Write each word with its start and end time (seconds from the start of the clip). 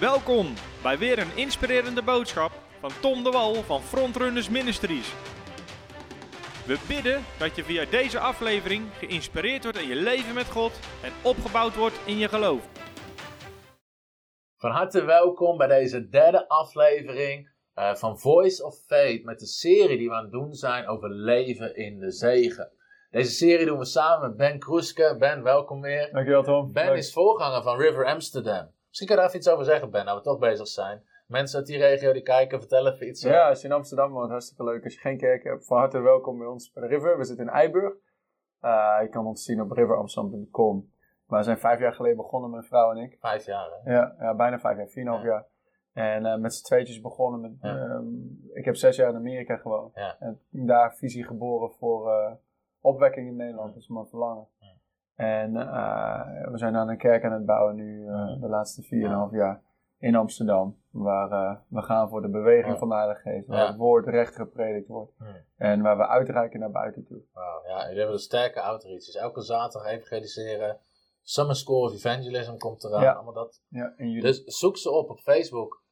Welkom 0.00 0.54
bij 0.82 0.98
weer 0.98 1.18
een 1.18 1.36
inspirerende 1.36 2.02
boodschap 2.02 2.52
van 2.80 2.90
Tom 3.00 3.24
de 3.24 3.30
Wal 3.30 3.54
van 3.54 3.80
Frontrunners 3.80 4.48
Ministries. 4.48 5.14
We 6.66 6.78
bidden 6.88 7.24
dat 7.38 7.56
je 7.56 7.64
via 7.64 7.84
deze 7.84 8.18
aflevering 8.18 8.84
geïnspireerd 8.92 9.62
wordt 9.62 9.78
in 9.78 9.88
je 9.88 9.94
leven 9.94 10.34
met 10.34 10.50
God 10.50 10.72
en 11.02 11.12
opgebouwd 11.22 11.76
wordt 11.76 12.00
in 12.04 12.18
je 12.18 12.28
geloof. 12.28 12.68
Van 14.56 14.70
harte 14.70 15.04
welkom 15.04 15.56
bij 15.56 15.66
deze 15.66 16.08
derde 16.08 16.48
aflevering 16.48 17.50
uh, 17.74 17.94
van 17.94 18.18
Voice 18.18 18.64
of 18.64 18.76
Faith 18.86 19.24
met 19.24 19.38
de 19.38 19.46
serie 19.46 19.98
die 19.98 20.08
we 20.08 20.14
aan 20.14 20.22
het 20.22 20.32
doen 20.32 20.54
zijn 20.54 20.88
over 20.88 21.10
leven 21.10 21.76
in 21.76 21.98
de 21.98 22.10
zegen. 22.10 22.70
Deze 23.10 23.30
serie 23.30 23.66
doen 23.66 23.78
we 23.78 23.84
samen 23.84 24.28
met 24.28 24.36
Ben 24.36 24.58
Kroeske. 24.58 25.16
Ben, 25.18 25.42
welkom 25.42 25.80
weer. 25.80 26.10
Dankjewel 26.12 26.42
Tom. 26.42 26.72
Ben 26.72 26.86
Leuk. 26.86 26.96
is 26.96 27.12
voorganger 27.12 27.62
van 27.62 27.78
River 27.78 28.06
Amsterdam. 28.06 28.76
Misschien 28.98 29.16
kan 29.16 29.16
je 29.16 29.22
daar 29.22 29.26
even 29.26 29.38
iets 29.38 29.48
over 29.48 29.72
zeggen, 29.72 29.90
Ben, 29.90 30.04
nou 30.04 30.18
we 30.18 30.24
toch 30.24 30.38
bezig 30.38 30.68
zijn. 30.68 31.02
Mensen 31.26 31.58
uit 31.58 31.66
die 31.66 31.76
regio 31.78 32.12
die 32.12 32.22
kijken, 32.22 32.58
vertel 32.58 32.86
even 32.92 33.08
iets. 33.08 33.24
eh. 33.24 33.30
Ja, 33.32 33.48
als 33.48 33.60
je 33.60 33.66
in 33.66 33.72
Amsterdam 33.72 34.12
woont, 34.12 34.30
hartstikke 34.30 34.64
leuk. 34.64 34.84
Als 34.84 34.94
je 34.94 35.00
geen 35.00 35.18
kerk 35.18 35.42
hebt, 35.44 35.66
van 35.66 35.78
harte 35.78 35.98
welkom 36.00 36.38
bij 36.38 36.46
ons 36.46 36.72
bij 36.72 36.82
de 36.88 36.94
River. 36.94 37.18
We 37.18 37.24
zitten 37.24 37.46
in 37.46 37.52
Eiburg. 37.52 37.94
Uh, 38.62 38.98
je 39.02 39.08
kan 39.10 39.26
ons 39.26 39.44
zien 39.44 39.60
op 39.60 39.70
riveramsterdam.com. 39.70 40.92
Maar 41.26 41.38
we 41.38 41.44
zijn 41.44 41.58
vijf 41.58 41.80
jaar 41.80 41.92
geleden 41.92 42.16
begonnen, 42.16 42.50
mijn 42.50 42.62
vrouw 42.62 42.90
en 42.90 42.96
ik. 42.96 43.16
Vijf 43.20 43.44
jaar, 43.46 43.70
hè? 43.82 43.92
Ja, 43.94 44.14
ja 44.18 44.34
bijna 44.34 44.58
vijf 44.58 44.76
jaar, 44.76 44.88
vier 44.88 45.02
en 45.02 45.08
een 45.08 45.12
half 45.14 45.24
Ja. 45.24 45.30
jaar. 45.30 45.46
En 46.14 46.24
uh, 46.26 46.36
met 46.36 46.54
z'n 46.54 46.64
tweetjes 46.64 47.00
begonnen. 47.00 47.40
Met, 47.40 47.52
Ja. 47.60 47.76
ehm, 47.76 48.04
ik 48.52 48.64
heb 48.64 48.76
zes 48.76 48.96
jaar 48.96 49.08
in 49.10 49.16
Amerika 49.16 49.56
gewoond. 49.56 49.94
Ja. 49.94 50.16
En 50.18 50.40
daar 50.50 50.94
visie 50.96 51.24
geboren 51.24 51.70
voor 51.72 52.08
uh, 52.08 52.32
opwekking 52.80 53.28
in 53.28 53.36
Nederland. 53.36 53.72
Dat 53.74 53.82
is 53.82 53.88
mijn 53.88 54.06
verlangen. 54.06 54.46
Ja. 55.18 55.24
En 55.42 55.54
uh, 55.54 56.50
we 56.50 56.58
zijn 56.58 56.76
aan 56.76 56.88
een 56.88 56.98
kerk 56.98 57.24
aan 57.24 57.32
het 57.32 57.46
bouwen 57.46 57.74
nu 57.74 58.00
uh, 58.04 58.40
de 58.40 58.48
laatste 58.48 58.82
vier 58.82 59.04
en 59.04 59.10
een 59.10 59.16
half 59.16 59.32
jaar 59.32 59.62
in 59.98 60.14
Amsterdam. 60.16 60.76
Waar 60.90 61.30
uh, 61.30 61.56
we 61.68 61.82
gaan 61.82 62.08
voor 62.08 62.22
de 62.22 62.28
beweging 62.28 62.72
Ja. 62.72 62.78
van 62.78 62.88
de 62.88 62.94
Heilige 62.94 63.20
Geest. 63.20 63.46
Waar 63.46 63.58
Ja. 63.58 63.66
het 63.66 63.76
woord 63.76 64.06
recht 64.06 64.34
gepredikt 64.34 64.88
wordt. 64.88 65.12
Ja. 65.18 65.24
En 65.56 65.82
waar 65.82 65.96
we 65.96 66.06
uitreiken 66.06 66.60
naar 66.60 66.70
buiten 66.70 67.04
toe. 67.04 67.20
Wauw, 67.32 67.62
ja, 67.66 67.80
jullie 67.82 67.96
hebben 67.96 68.14
een 68.14 68.20
sterke 68.20 68.60
outreach. 68.60 69.04
Dus 69.04 69.16
elke 69.16 69.40
zaterdag 69.42 69.90
evangeliseren. 69.90 70.78
Summer 71.22 71.56
School 71.56 71.82
of 71.82 71.92
Evangelism 71.92 72.56
komt 72.56 72.84
eraan. 72.84 73.02
Ja. 73.02 73.12
Allemaal 73.12 73.34
dat. 73.34 73.62
Ja. 73.68 73.94
Dus 73.96 74.44
zoek 74.44 74.76
ze 74.76 74.90
op 74.90 75.10
op 75.10 75.18
Facebook. 75.18 75.82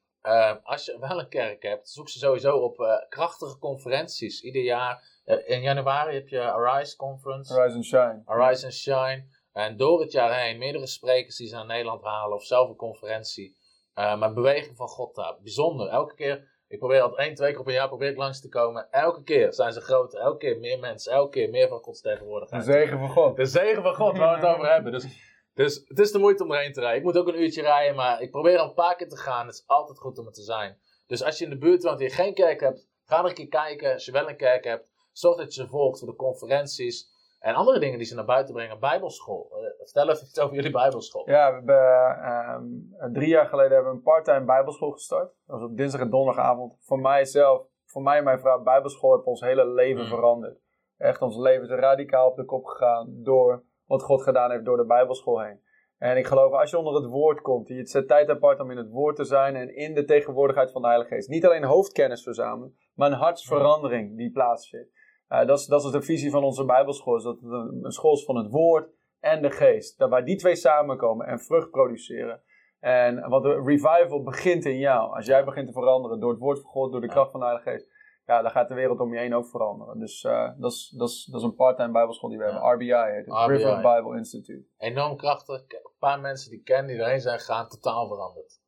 Als 0.63 0.85
je 0.85 0.99
wel 1.01 1.19
een 1.21 1.29
kerk 1.29 1.63
hebt, 1.63 1.89
zoek 1.89 2.09
ze 2.09 2.19
sowieso 2.19 2.57
op 2.57 3.07
krachtige 3.09 3.59
conferenties. 3.59 4.43
Ieder 4.43 4.63
jaar. 4.63 5.05
Uh, 5.27 5.49
in 5.49 5.63
januari 5.63 6.15
heb 6.15 6.29
je 6.29 6.41
Arise 6.41 6.97
Conference. 6.97 7.63
Rise 7.63 7.75
and 7.75 7.85
Shine. 7.85 8.23
Arise 8.25 8.65
and 8.65 8.75
Shine. 8.75 9.25
En 9.53 9.77
door 9.77 10.01
het 10.01 10.13
jaar 10.13 10.41
heen 10.41 10.59
meerdere 10.59 10.87
sprekers 10.87 11.37
die 11.37 11.49
ze 11.49 11.55
naar 11.55 11.67
Nederland 11.67 12.03
halen 12.05 12.37
of 12.37 12.45
zelf 12.45 12.69
een 12.69 12.77
conferentie. 12.77 13.57
Uh, 13.95 14.19
maar 14.19 14.33
beweging 14.33 14.77
van 14.77 14.89
God 14.89 15.15
daar. 15.15 15.37
Bijzonder. 15.43 15.89
Elke 15.89 16.15
keer, 16.15 16.49
ik 16.69 16.79
probeer 16.79 17.01
altijd 17.01 17.27
één, 17.27 17.35
twee 17.35 17.51
keer 17.51 17.61
op 17.61 17.67
een 17.67 17.73
jaar 17.73 17.89
probeer 17.89 18.11
ik 18.11 18.17
langs 18.17 18.41
te 18.41 18.49
komen. 18.49 18.91
Elke 18.91 19.23
keer 19.23 19.53
zijn 19.53 19.73
ze 19.73 19.81
groter. 19.81 20.21
Elke 20.21 20.37
keer 20.39 20.59
meer 20.59 20.79
mensen. 20.79 21.13
Elke 21.13 21.31
keer 21.31 21.51
meer 21.51 21.69
van 21.69 21.79
Gods 21.79 22.01
De 22.01 22.09
tegenwoordigheid. 22.09 22.65
zegen 22.65 22.99
van 22.99 23.11
God. 23.11 23.37
De 23.37 23.45
zegen 23.45 23.83
van 23.83 23.95
God 23.95 24.19
waar 24.19 24.41
we 24.41 24.47
het 24.47 24.55
over 24.55 24.71
hebben. 24.73 24.93
Dus, 24.93 25.07
dus 25.55 25.85
het 25.89 25.99
is 25.99 26.11
de 26.13 26.19
moeite 26.19 26.45
om 26.45 26.53
erheen 26.53 26.73
te 26.73 26.81
rijden. 26.81 26.99
Ik 26.99 27.05
moet 27.05 27.17
ook 27.17 27.29
een 27.29 27.41
uurtje 27.43 27.63
rijden, 27.63 27.97
maar 27.97 28.21
ik 28.21 28.31
probeer 28.31 28.59
al 28.59 28.69
een 28.69 28.75
paar 28.75 28.97
keer 28.97 29.09
te 29.09 29.17
gaan. 29.17 29.47
Het 29.47 29.55
is 29.55 29.65
altijd 29.67 29.99
goed 29.99 30.19
om 30.19 30.27
er 30.27 30.33
te 30.33 30.43
zijn. 30.43 30.79
Dus 31.07 31.23
als 31.23 31.39
je 31.39 31.45
in 31.45 31.51
de 31.51 31.59
buurt 31.59 31.83
woont 31.83 31.99
en 31.99 32.05
je 32.05 32.11
geen 32.13 32.35
kerk 32.35 32.61
hebt, 32.61 32.89
ga 33.05 33.19
er 33.19 33.25
een 33.29 33.35
keer 33.35 33.49
kijken. 33.49 33.93
Als 33.93 34.05
je 34.05 34.13
wel 34.13 34.29
een 34.29 34.37
kerk 34.37 34.65
hebt, 34.65 34.87
zorg 35.19 35.37
dat 35.37 35.55
je 35.55 35.63
ze 35.63 35.69
volgt 35.69 35.99
voor 35.99 36.09
de 36.09 36.17
conferenties. 36.17 37.15
En 37.39 37.55
andere 37.55 37.79
dingen 37.79 37.99
die 37.99 38.07
ze 38.07 38.15
naar 38.15 38.25
buiten 38.25 38.55
brengen. 38.55 38.81
Bijbelschool. 38.81 39.51
Uh, 39.51 39.85
vertel 39.85 40.11
even 40.11 40.27
iets 40.27 40.39
over 40.39 40.55
jullie 40.55 40.71
bijbelschool. 40.71 41.31
Ja, 41.31 41.51
we 41.51 41.73
hebben 41.73 42.99
um, 43.05 43.13
drie 43.13 43.29
jaar 43.29 43.47
geleden 43.47 43.73
hebben 43.73 43.91
we 43.91 43.97
een 43.97 44.03
parttime 44.03 44.45
bijbelschool 44.45 44.91
gestart. 44.91 45.35
Dat 45.47 45.61
was 45.61 45.71
op 45.71 45.77
dinsdag 45.77 46.01
en 46.01 46.11
donderdagavond. 46.11 46.77
Voor 46.81 46.99
mijzelf, 47.01 47.67
voor 47.85 48.03
mij 48.03 48.19
en 48.19 48.25
mijn 48.25 48.41
vrouw, 48.41 48.63
bijbelschool 48.63 49.15
heeft 49.15 49.27
ons 49.27 49.41
hele 49.41 49.67
leven 49.67 50.03
Mm. 50.03 50.09
veranderd. 50.09 50.59
Echt, 50.97 51.23
ons 51.23 51.37
leven 51.37 51.63
is 51.63 51.71
radicaal 51.71 52.29
op 52.29 52.37
de 52.37 52.45
kop 52.45 52.65
gegaan 52.65 53.23
door 53.23 53.65
wat 53.87 54.03
God 54.03 54.23
gedaan 54.23 54.51
heeft 54.51 54.65
door 54.65 54.77
de 54.77 54.87
bijbelschool 54.87 55.41
heen. 55.41 55.61
En 55.99 56.17
ik 56.17 56.27
geloof, 56.27 56.53
als 56.53 56.71
je 56.71 56.79
onder 56.79 56.95
het 56.95 57.07
woord 57.11 57.41
komt, 57.41 57.69
je 57.69 57.87
zet 57.87 58.09
tijd 58.09 58.29
apart 58.29 58.61
om 58.61 58.71
in 58.71 58.77
het 58.77 58.91
woord 58.91 59.17
te 59.17 59.25
zijn 59.25 59.57
en 59.57 59.77
in 59.77 59.95
de 59.95 60.05
tegenwoordigheid 60.05 60.73
van 60.73 60.83
de 60.83 60.89
Heilige 60.89 61.15
Geest. 61.15 61.29
Niet 61.29 61.47
alleen 61.47 61.65
hoofdkennis 61.65 62.23
verzamelen, 62.23 62.77
maar 62.95 63.11
een 63.11 63.19
hartsverandering 63.19 64.17
die 64.17 64.31
plaatsvindt. 64.31 64.91
Uh, 65.29 65.47
dat, 65.47 65.59
is, 65.59 65.67
dat 65.67 65.85
is 65.85 65.91
de 65.91 66.03
visie 66.03 66.31
van 66.31 66.45
onze 66.45 66.65
bijbelschool, 66.65 67.17
is 67.17 67.23
dat 67.23 67.41
het 67.41 67.53
een, 67.53 67.81
een 67.83 67.93
school 67.93 68.13
is 68.13 68.25
van 68.25 68.37
het 68.37 68.51
woord 68.51 68.91
en 69.21 69.43
de 69.43 69.51
geest. 69.51 69.99
Dat 69.99 70.11
waar 70.11 70.25
die 70.25 70.37
twee 70.37 70.57
samenkomen 70.57 71.27
en 71.27 71.41
vrucht 71.41 71.71
produceren. 71.71 72.43
En 72.81 73.29
wat 73.29 73.43
de 73.43 73.63
revival 73.65 74.23
begint 74.23 74.65
in 74.65 74.79
jou. 74.79 75.15
Als 75.17 75.27
jij 75.27 75.45
begint 75.45 75.67
te 75.67 75.73
veranderen 75.73 76.21
door 76.21 76.31
het 76.31 76.41
woord 76.41 76.61
van 76.61 76.71
God, 76.71 76.93
door 76.93 77.01
de 77.01 77.07
kracht 77.07 77.31
van 77.31 77.41
de 77.41 77.47
Heilige 77.47 77.71
Geest. 77.71 77.95
Ja, 78.27 78.43
dan 78.43 78.51
gaat 78.51 78.69
de 78.69 78.75
wereld 78.75 79.01
om 79.01 79.13
je 79.13 79.19
heen 79.19 79.35
ook 79.35 79.47
veranderen. 79.47 79.99
Dus 79.99 80.25
uh, 80.25 80.51
dat, 80.59 80.73
is, 80.73 80.95
dat, 80.99 81.09
is, 81.09 81.25
dat 81.25 81.41
is 81.41 81.47
een 81.47 81.55
part-time 81.55 81.93
bijbelschool 81.93 82.29
die 82.29 82.39
we 82.39 82.45
hebben. 82.45 82.73
RBI 82.73 83.13
heet 83.13 83.27
het. 83.27 83.35
RBI. 83.35 83.53
River 83.53 83.77
Bible 83.77 84.17
Institute. 84.17 84.67
Enorm 84.79 85.17
krachtig. 85.17 85.61
Een 85.61 85.91
paar 85.99 86.21
mensen 86.21 86.51
die 86.51 86.59
ik 86.59 86.65
ken, 86.65 86.87
die 86.87 86.99
erheen 86.99 87.21
zijn 87.21 87.39
gegaan, 87.39 87.69
totaal 87.69 88.09
veranderd. 88.09 88.61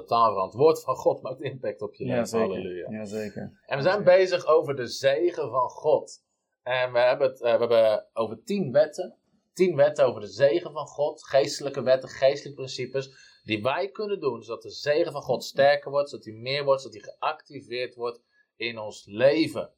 Totaal 0.00 0.28
veranderd. 0.28 0.52
Het 0.52 0.62
woord 0.62 0.82
van 0.82 0.94
God 0.94 1.22
maakt 1.22 1.40
impact 1.40 1.82
op 1.82 1.94
je 1.94 2.04
Ja, 2.04 2.10
leven. 2.10 2.26
zeker. 2.28 2.46
Halleluja. 2.48 2.90
Ja, 2.90 3.04
zeker. 3.04 3.60
En 3.66 3.76
we 3.76 3.82
zijn 3.82 4.04
bezig 4.04 4.46
over 4.46 4.76
de 4.76 4.86
zegen 4.86 5.50
van 5.50 5.68
God. 5.70 6.22
En 6.62 6.92
we 6.92 6.98
hebben 6.98 7.28
het 7.28 7.40
uh, 7.40 7.52
we 7.52 7.58
hebben 7.58 8.06
over 8.12 8.42
tien 8.44 8.72
wetten. 8.72 9.16
Tien 9.52 9.76
wetten 9.76 10.06
over 10.06 10.20
de 10.20 10.26
zegen 10.26 10.72
van 10.72 10.86
God. 10.86 11.24
Geestelijke 11.26 11.82
wetten, 11.82 12.08
geestelijke 12.08 12.60
principes. 12.60 13.10
Die 13.44 13.62
wij 13.62 13.88
kunnen 13.90 14.20
doen 14.20 14.42
zodat 14.42 14.62
de 14.62 14.70
zegen 14.70 15.12
van 15.12 15.22
God 15.22 15.44
sterker 15.44 15.90
wordt. 15.90 16.08
Zodat 16.10 16.24
hij 16.24 16.34
meer 16.34 16.64
wordt, 16.64 16.82
zodat 16.82 17.02
hij 17.02 17.12
geactiveerd 17.12 17.94
wordt 17.94 18.20
in 18.56 18.78
ons 18.78 19.06
leven. 19.06 19.72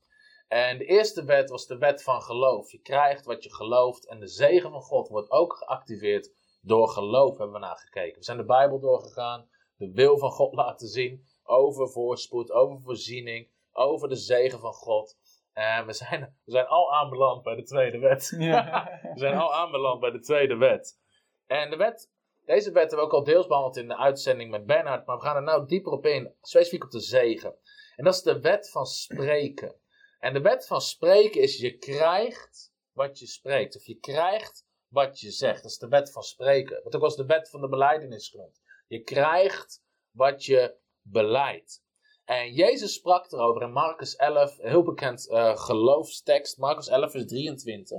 En 0.48 0.78
de 0.78 0.84
eerste 0.84 1.24
wet 1.24 1.50
was 1.50 1.66
de 1.66 1.78
wet 1.78 2.02
van 2.02 2.22
geloof. 2.22 2.70
Je 2.70 2.80
krijgt 2.80 3.24
wat 3.24 3.44
je 3.44 3.54
gelooft. 3.54 4.06
En 4.08 4.20
de 4.20 4.26
zegen 4.28 4.70
van 4.70 4.82
God 4.82 5.08
wordt 5.08 5.30
ook 5.30 5.52
geactiveerd 5.56 6.32
door 6.62 6.88
geloof, 6.88 7.36
hebben 7.38 7.52
we 7.60 7.66
naar 7.66 7.76
gekeken. 7.76 8.18
We 8.18 8.24
zijn 8.24 8.36
de 8.36 8.44
Bijbel 8.44 8.80
doorgegaan. 8.80 9.48
De 9.80 9.92
wil 9.92 10.18
van 10.18 10.30
God 10.30 10.54
laten 10.54 10.88
zien. 10.88 11.24
Over 11.42 11.88
voorspoed, 11.88 12.50
over 12.50 12.80
voorziening. 12.80 13.48
Over 13.72 14.08
de 14.08 14.16
zegen 14.16 14.58
van 14.58 14.72
God. 14.72 15.16
En 15.52 15.86
we 15.86 15.92
zijn, 15.92 16.20
we 16.44 16.52
zijn 16.52 16.66
al 16.66 16.94
aanbeland 16.94 17.42
bij 17.42 17.54
de 17.54 17.62
tweede 17.62 17.98
wet. 17.98 18.34
Ja. 18.38 18.88
we 19.14 19.18
zijn 19.18 19.36
al 19.36 19.54
aanbeland 19.54 20.00
bij 20.00 20.10
de 20.10 20.20
tweede 20.20 20.56
wet. 20.56 20.98
En 21.46 21.70
de 21.70 21.76
wet, 21.76 22.10
deze 22.44 22.72
wet 22.72 22.90
hebben 22.90 22.98
we 22.98 23.04
ook 23.04 23.18
al 23.18 23.24
deels 23.24 23.46
behandeld 23.46 23.76
in 23.76 23.88
de 23.88 23.96
uitzending 23.96 24.50
met 24.50 24.66
Bernhard. 24.66 25.06
Maar 25.06 25.16
we 25.16 25.22
gaan 25.22 25.36
er 25.36 25.42
nou 25.42 25.66
dieper 25.66 25.92
op 25.92 26.06
in. 26.06 26.34
Specifiek 26.42 26.84
op 26.84 26.90
de 26.90 27.00
zegen. 27.00 27.54
En 27.96 28.04
dat 28.04 28.14
is 28.14 28.22
de 28.22 28.40
wet 28.40 28.70
van 28.70 28.86
spreken. 28.86 29.74
En 30.18 30.32
de 30.32 30.40
wet 30.40 30.66
van 30.66 30.80
spreken 30.80 31.40
is 31.40 31.58
je 31.58 31.78
krijgt 31.78 32.72
wat 32.92 33.18
je 33.18 33.26
spreekt. 33.26 33.76
Of 33.76 33.86
je 33.86 33.98
krijgt 33.98 34.66
wat 34.88 35.20
je 35.20 35.30
zegt. 35.30 35.62
Dat 35.62 35.70
is 35.70 35.78
de 35.78 35.88
wet 35.88 36.12
van 36.12 36.22
spreken. 36.22 36.80
Wat 36.84 36.96
ook 36.96 37.02
als 37.02 37.16
de 37.16 37.26
wet 37.26 37.50
van 37.50 37.60
de 37.60 37.68
beleidenis 37.68 38.28
genoemd. 38.28 38.60
Je 38.90 39.02
krijgt 39.02 39.82
wat 40.10 40.44
je 40.44 40.76
beleidt. 41.02 41.82
En 42.24 42.52
Jezus 42.52 42.94
sprak 42.94 43.32
erover 43.32 43.62
in 43.62 43.72
Marcus 43.72 44.16
11, 44.16 44.58
een 44.58 44.68
heel 44.68 44.82
bekend 44.82 45.28
uh, 45.28 45.56
geloofstekst, 45.56 46.58
Marcus 46.58 46.88
11 46.88 47.10
vers 47.10 47.26
23. 47.26 47.98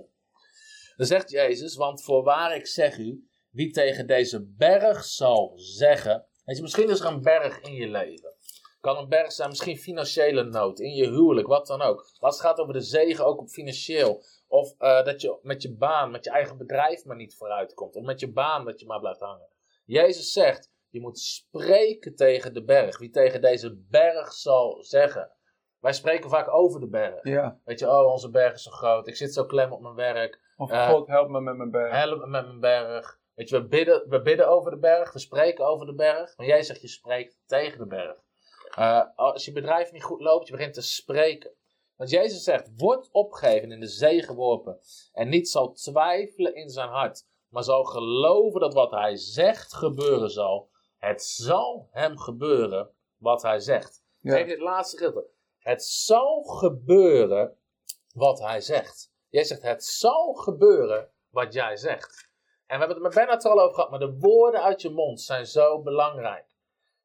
Dan 0.95 1.05
zegt 1.05 1.29
Jezus, 1.29 1.75
want 1.75 2.03
voorwaar 2.03 2.55
ik 2.55 2.67
zeg 2.67 2.97
u, 2.97 3.27
wie 3.49 3.71
tegen 3.71 4.07
deze 4.07 4.45
berg 4.45 5.03
zal 5.03 5.53
zeggen, 5.55 6.25
weet 6.45 6.55
je, 6.55 6.61
misschien 6.61 6.89
is 6.89 6.99
er 6.99 7.05
een 7.05 7.21
berg 7.21 7.61
in 7.61 7.73
je 7.73 7.87
leven. 7.87 8.35
Kan 8.79 8.97
een 8.97 9.09
berg 9.09 9.31
zijn, 9.31 9.49
misschien 9.49 9.77
financiële 9.77 10.43
nood, 10.43 10.79
in 10.79 10.93
je 10.93 11.09
huwelijk, 11.09 11.47
wat 11.47 11.67
dan 11.67 11.81
ook. 11.81 12.11
Als 12.19 12.37
het 12.37 12.45
gaat 12.45 12.57
over 12.57 12.73
de 12.73 12.81
zegen, 12.81 13.25
ook 13.25 13.39
op 13.39 13.49
financieel. 13.49 14.23
Of 14.47 14.73
uh, 14.79 15.03
dat 15.03 15.21
je 15.21 15.39
met 15.41 15.61
je 15.61 15.75
baan, 15.75 16.11
met 16.11 16.23
je 16.23 16.31
eigen 16.31 16.57
bedrijf 16.57 17.05
maar 17.05 17.15
niet 17.15 17.35
vooruit 17.35 17.73
komt. 17.73 17.95
Of 17.95 18.03
met 18.03 18.19
je 18.19 18.31
baan 18.31 18.65
dat 18.65 18.79
je 18.79 18.85
maar 18.85 18.99
blijft 18.99 19.19
hangen. 19.19 19.47
Jezus 19.85 20.31
zegt, 20.31 20.70
je 20.91 21.01
moet 21.01 21.19
spreken 21.19 22.15
tegen 22.15 22.53
de 22.53 22.63
berg. 22.63 22.97
Wie 22.97 23.09
tegen 23.09 23.41
deze 23.41 23.75
berg 23.89 24.33
zal 24.33 24.83
zeggen. 24.83 25.31
Wij 25.79 25.93
spreken 25.93 26.29
vaak 26.29 26.53
over 26.53 26.79
de 26.79 26.87
berg. 26.87 27.23
ja. 27.23 27.59
Weet 27.65 27.79
je, 27.79 27.89
oh, 27.89 28.11
onze 28.11 28.29
berg 28.29 28.53
is 28.53 28.63
zo 28.63 28.71
groot. 28.71 29.07
Ik 29.07 29.15
zit 29.15 29.33
zo 29.33 29.45
klem 29.45 29.71
op 29.71 29.81
mijn 29.81 29.95
werk. 29.95 30.39
Of 30.57 30.71
Uh, 30.71 30.89
God 30.89 31.07
help 31.07 31.29
me 31.29 31.41
met 31.41 31.57
mijn 31.57 31.71
berg. 31.71 31.91
Help 31.91 32.19
me 32.19 32.27
met 32.27 32.45
mijn 32.45 32.59
berg. 32.59 33.19
Weet 33.33 33.49
je, 33.49 33.61
we 33.61 33.67
bidden, 33.67 34.09
we 34.09 34.21
bidden 34.21 34.47
over 34.47 34.71
de 34.71 34.77
berg. 34.77 35.13
We 35.13 35.19
spreken 35.19 35.65
over 35.65 35.85
de 35.85 35.95
berg. 35.95 36.37
Maar 36.37 36.47
jij 36.47 36.63
zegt, 36.63 36.81
je 36.81 36.87
spreekt 36.87 37.37
tegen 37.45 37.77
de 37.77 37.85
berg. 37.87 38.17
Uh, 38.79 39.03
als 39.15 39.45
je 39.45 39.51
bedrijf 39.51 39.91
niet 39.91 40.03
goed 40.03 40.21
loopt, 40.21 40.47
je 40.47 40.53
begint 40.53 40.73
te 40.73 40.81
spreken. 40.81 41.51
Want 41.95 42.09
Jezus 42.09 42.43
zegt, 42.43 42.71
word 42.75 43.09
opgegeven 43.11 43.71
in 43.71 43.79
de 43.79 43.87
zee 43.87 44.23
geworpen. 44.23 44.79
En 45.13 45.29
niet 45.29 45.49
zal 45.49 45.71
twijfelen 45.71 46.55
in 46.55 46.69
zijn 46.69 46.89
hart. 46.89 47.25
Maar 47.49 47.63
zal 47.63 47.83
geloven 47.83 48.59
dat 48.59 48.73
wat 48.73 48.91
hij 48.91 49.15
zegt 49.15 49.73
gebeuren 49.73 50.29
zal. 50.29 50.69
Het 51.01 51.23
zal 51.23 51.87
hem 51.91 52.17
gebeuren 52.17 52.89
wat 53.17 53.41
hij 53.41 53.59
zegt. 53.59 54.03
Ja. 54.19 54.33
Kijk 54.33 54.47
dit 54.47 54.59
laatste 54.59 54.97
gedeelte. 54.97 55.29
Het 55.57 55.83
zal 55.83 56.43
gebeuren 56.43 57.57
wat 58.13 58.39
hij 58.39 58.61
zegt. 58.61 59.13
Jij 59.29 59.43
zegt, 59.43 59.61
het 59.61 59.85
zal 59.85 60.33
gebeuren 60.33 61.11
wat 61.29 61.53
jij 61.53 61.77
zegt. 61.77 62.29
En 62.65 62.79
we 62.79 62.85
hebben 62.85 62.95
het 62.95 63.01
met 63.01 63.13
Bernard 63.13 63.43
er 63.43 63.51
al 63.51 63.59
over 63.59 63.73
gehad, 63.73 63.89
maar 63.89 63.99
de 63.99 64.17
woorden 64.19 64.63
uit 64.63 64.81
je 64.81 64.89
mond 64.89 65.21
zijn 65.21 65.45
zo 65.45 65.81
belangrijk. 65.81 66.55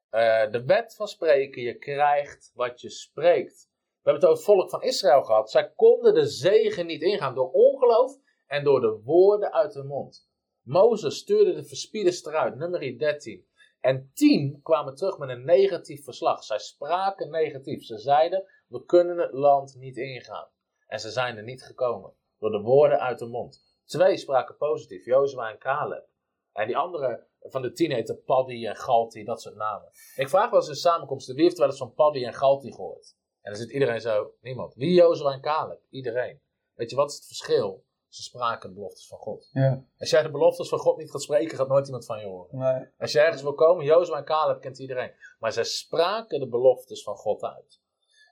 Eh, 0.09 0.51
de 0.51 0.65
wet 0.65 0.95
van 0.95 1.09
spreken, 1.09 1.63
je 1.63 1.79
krijgt 1.79 2.53
wat 2.55 2.81
je 2.81 2.91
spreekt. 2.91 3.69
We 3.71 4.11
hebben 4.11 4.23
het 4.23 4.31
over 4.31 4.37
het 4.37 4.57
volk 4.57 4.71
van 4.71 4.83
Israël 4.83 5.23
gehad. 5.23 5.51
Zij 5.51 5.73
konden 5.73 6.15
de 6.15 6.27
zegen 6.27 6.87
niet 6.87 7.03
ingaan 7.03 7.35
door 7.35 7.51
ongeloof 7.51 8.19
en 8.47 8.65
door 8.65 8.81
de 8.81 9.01
woorden 9.05 9.53
uit 9.53 9.75
hun 9.75 9.87
mond. 9.87 10.29
Mozes 10.63 11.17
stuurde 11.17 11.55
de 11.55 11.65
verspieders 11.65 12.25
eruit, 12.25 12.57
nummer 12.57 12.99
13. 12.99 13.47
En 13.87 14.11
tien 14.15 14.61
kwamen 14.63 14.95
terug 14.95 15.19
met 15.19 15.29
een 15.29 15.45
negatief 15.45 16.05
verslag. 16.05 16.45
Zij 16.45 16.59
spraken 16.59 17.31
negatief. 17.31 17.85
Ze 17.85 17.99
zeiden, 17.99 18.45
we 18.69 18.85
kunnen 18.85 19.19
het 19.19 19.33
land 19.33 19.75
niet 19.75 19.97
ingaan. 19.97 20.49
En 20.87 21.01
ze 21.01 21.11
zijn 21.11 21.37
er 21.37 21.43
niet 21.43 21.63
gekomen. 21.63 22.13
Door 22.39 22.51
de 22.51 22.61
woorden 22.61 23.01
uit 23.01 23.19
de 23.19 23.27
mond. 23.27 23.65
Twee 23.85 24.17
spraken 24.17 24.57
positief, 24.57 25.05
Jozua 25.05 25.51
en 25.51 25.59
Caleb. 25.59 26.09
En 26.53 26.67
die 26.67 26.77
andere 26.77 27.27
van 27.41 27.63
de 27.63 27.73
tien 27.73 27.93
heten 27.93 28.23
Paddy 28.25 28.67
en 28.67 28.77
Galti, 28.77 29.25
dat 29.25 29.41
soort 29.41 29.57
namen. 29.57 29.89
Ik 30.17 30.29
vraag 30.29 30.51
wel 30.51 30.61
eens 30.61 30.69
in 30.69 30.75
samenkomsten, 30.75 31.35
wie 31.35 31.45
heeft 31.45 31.59
wel 31.59 31.67
eens 31.67 31.79
van 31.79 31.95
Paddy 31.95 32.25
en 32.25 32.35
Galti 32.35 32.73
gehoord? 32.73 33.17
En 33.41 33.53
dan 33.53 33.61
zit 33.61 33.71
iedereen 33.71 34.01
zo, 34.01 34.35
niemand. 34.41 34.75
Wie 34.75 34.93
Jozua 34.93 35.33
en 35.33 35.41
Caleb? 35.41 35.81
Iedereen. 35.91 36.41
Weet 36.75 36.91
je, 36.91 36.97
wat 36.97 37.11
is 37.11 37.17
het 37.17 37.27
verschil? 37.27 37.85
Ze 38.09 38.23
spraken 38.23 38.69
de 38.69 38.75
beloftes 38.75 39.09
van 39.09 39.19
God. 39.19 39.49
Ja. 39.53 39.85
Als 39.99 40.11
jij 40.11 40.23
de 40.23 40.31
beloftes 40.31 40.69
van 40.69 40.79
God 40.79 40.97
niet 40.97 41.11
gaat 41.11 41.23
spreken, 41.23 41.57
gaat 41.57 41.69
nooit 41.69 41.87
iemand 41.87 42.07
van 42.07 42.19
je 42.19 42.27
horen. 42.27 42.59
Nee. 42.59 42.89
Als 42.99 43.13
je 43.13 43.21
ergens 43.21 43.43
wil 43.43 43.55
komen, 43.55 43.85
Jozua 43.85 44.17
en 44.17 44.25
Caleb 44.25 44.61
kent 44.61 44.79
iedereen. 44.79 45.13
Maar 45.39 45.53
zij 45.53 45.65
spraken 45.65 46.41
de 46.41 46.49
beloftes 46.49 47.03
van 47.03 47.17
God 47.17 47.43
uit. 47.43 47.81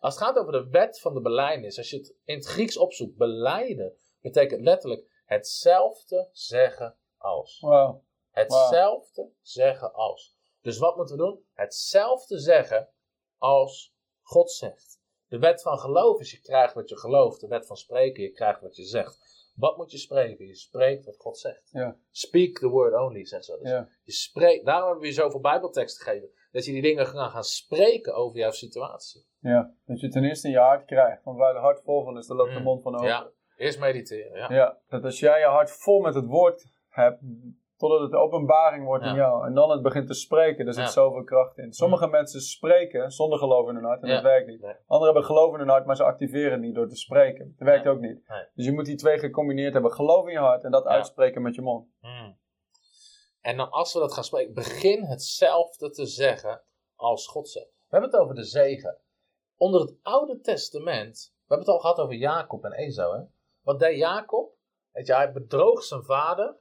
Als 0.00 0.14
het 0.14 0.22
gaat 0.22 0.36
over 0.36 0.52
de 0.52 0.68
wet 0.68 1.00
van 1.00 1.14
de 1.14 1.20
belijdenis, 1.20 1.78
als 1.78 1.90
je 1.90 1.96
het 1.96 2.14
in 2.24 2.36
het 2.36 2.46
Grieks 2.46 2.76
opzoekt, 2.76 3.16
beleiden 3.16 3.96
betekent 4.20 4.60
letterlijk 4.60 5.22
hetzelfde 5.24 6.28
zeggen 6.32 6.96
als. 7.18 7.60
Wow. 7.60 8.02
Hetzelfde 8.30 9.30
zeggen 9.42 9.92
als. 9.92 10.36
Dus 10.62 10.78
wat 10.78 10.96
moeten 10.96 11.16
we 11.16 11.22
doen? 11.22 11.44
Hetzelfde 11.52 12.38
zeggen 12.38 12.88
als 13.38 13.94
God 14.22 14.50
zegt. 14.50 15.02
De 15.28 15.38
wet 15.38 15.62
van 15.62 15.78
geloof 15.78 16.20
is 16.20 16.30
je 16.30 16.40
krijgt 16.40 16.74
wat 16.74 16.88
je 16.88 16.98
gelooft. 16.98 17.40
De 17.40 17.46
wet 17.46 17.66
van 17.66 17.76
spreken, 17.76 18.22
je 18.22 18.30
krijgt 18.30 18.60
wat 18.60 18.76
je 18.76 18.84
zegt. 18.84 19.23
Wat 19.54 19.76
moet 19.76 19.90
je 19.90 19.98
spreken? 19.98 20.46
Je 20.46 20.54
spreekt 20.54 21.04
wat 21.04 21.16
God 21.18 21.38
zegt. 21.38 21.68
Ja. 21.72 21.96
Speak 22.10 22.58
the 22.58 22.68
word 22.68 22.94
only, 22.94 23.24
zegt 23.26 23.44
ze. 23.44 23.58
Dus 23.62 23.70
Ja. 23.70 23.88
je 24.02 24.12
spreekt, 24.12 24.64
daarom 24.64 24.84
hebben 24.84 25.02
we 25.02 25.08
je 25.08 25.20
zoveel 25.20 25.40
bijbelteksten 25.40 26.04
gegeven. 26.04 26.28
Dat 26.52 26.64
je 26.64 26.72
die 26.72 26.82
dingen 26.82 27.06
gaan, 27.06 27.30
gaan 27.30 27.44
spreken 27.44 28.14
over 28.14 28.38
jouw 28.38 28.50
situatie. 28.50 29.26
ja. 29.40 29.74
Dat 29.86 30.00
je 30.00 30.08
ten 30.08 30.24
eerste 30.24 30.46
in 30.46 30.52
je 30.52 30.58
hart 30.60 30.84
krijgt. 30.84 31.24
Want 31.24 31.38
waar 31.38 31.52
het 31.54 31.62
hart 31.62 31.80
vol 31.82 32.04
van 32.04 32.18
is, 32.18 32.26
daar 32.26 32.36
loopt 32.36 32.52
de 32.52 32.58
Mm. 32.58 32.64
mond 32.64 32.82
van 32.82 32.94
over. 32.94 33.06
Ja, 33.06 33.30
eerst 33.56 33.78
mediteren. 33.80 34.38
Ja. 34.38 34.52
Ja, 34.52 34.78
dat 34.88 35.04
als 35.04 35.18
jij 35.20 35.38
je 35.38 35.46
hart 35.46 35.70
vol 35.70 36.00
met 36.00 36.14
het 36.14 36.26
woord 36.26 36.66
hebt, 36.88 37.20
totdat 37.76 38.00
het 38.00 38.10
de 38.10 38.16
openbaring 38.16 38.84
wordt 38.84 39.04
in 39.04 39.14
jou. 39.14 39.46
En 39.46 39.54
dan 39.54 39.70
het 39.70 39.82
begint 39.82 40.06
te 40.06 40.14
spreken, 40.14 40.64
daar 40.64 40.74
zit 40.74 40.84
Ja. 40.84 40.90
zoveel 40.90 41.24
kracht 41.24 41.58
in. 41.58 41.72
Sommige 41.72 42.06
mensen 42.06 42.40
spreken 42.40 43.10
zonder 43.10 43.38
geloof 43.38 43.68
in 43.68 43.74
hun 43.74 43.84
hart 43.84 44.02
en 44.02 44.08
dat 44.08 44.22
werkt 44.22 44.46
niet. 44.46 44.60
Nee. 44.60 44.74
Anderen 44.86 45.12
hebben 45.14 45.24
geloof 45.24 45.52
in 45.52 45.58
hun 45.58 45.68
hart, 45.68 45.86
maar 45.86 45.96
ze 45.96 46.04
activeren 46.04 46.60
niet 46.60 46.74
door 46.74 46.88
te 46.88 46.96
spreken. 46.96 47.54
Dat 47.58 47.68
werkt 47.68 47.86
ook 47.86 48.00
niet. 48.00 48.28
Nee. 48.28 48.44
Dus 48.54 48.64
je 48.64 48.72
moet 48.72 48.84
die 48.84 48.96
twee 48.96 49.18
gecombineerd 49.18 49.72
hebben. 49.72 49.92
Geloof 49.92 50.26
in 50.26 50.32
je 50.32 50.38
hart 50.38 50.64
en 50.64 50.70
dat 50.70 50.84
uitspreken 50.84 51.42
met 51.42 51.54
je 51.54 51.62
mond. 51.62 51.88
Mm. 52.00 52.36
En 53.40 53.56
dan 53.56 53.70
als 53.70 53.92
we 53.92 53.98
dat 53.98 54.12
gaan 54.12 54.24
spreken, 54.24 54.54
begin 54.54 55.04
hetzelfde 55.04 55.90
te 55.90 56.06
zeggen 56.06 56.62
als 56.94 57.26
God 57.26 57.48
zegt. 57.48 57.66
We 57.66 57.86
hebben 57.88 58.10
het 58.10 58.20
over 58.20 58.34
de 58.34 58.44
zegen. 58.44 58.98
Onder 59.56 59.80
het 59.80 59.94
Oude 60.02 60.40
Testament, 60.40 61.32
we 61.34 61.54
hebben 61.54 61.66
het 61.66 61.74
al 61.74 61.80
gehad 61.80 61.98
over 61.98 62.14
Jacob 62.14 62.64
en 62.64 62.72
Esau. 62.72 63.16
Hè? 63.18 63.24
Wat 63.62 63.78
deed 63.78 63.98
Jacob? 63.98 64.52
Weet 64.92 65.06
je, 65.06 65.14
hij 65.14 65.32
bedroog 65.32 65.82
zijn 65.82 66.02
vader. 66.02 66.56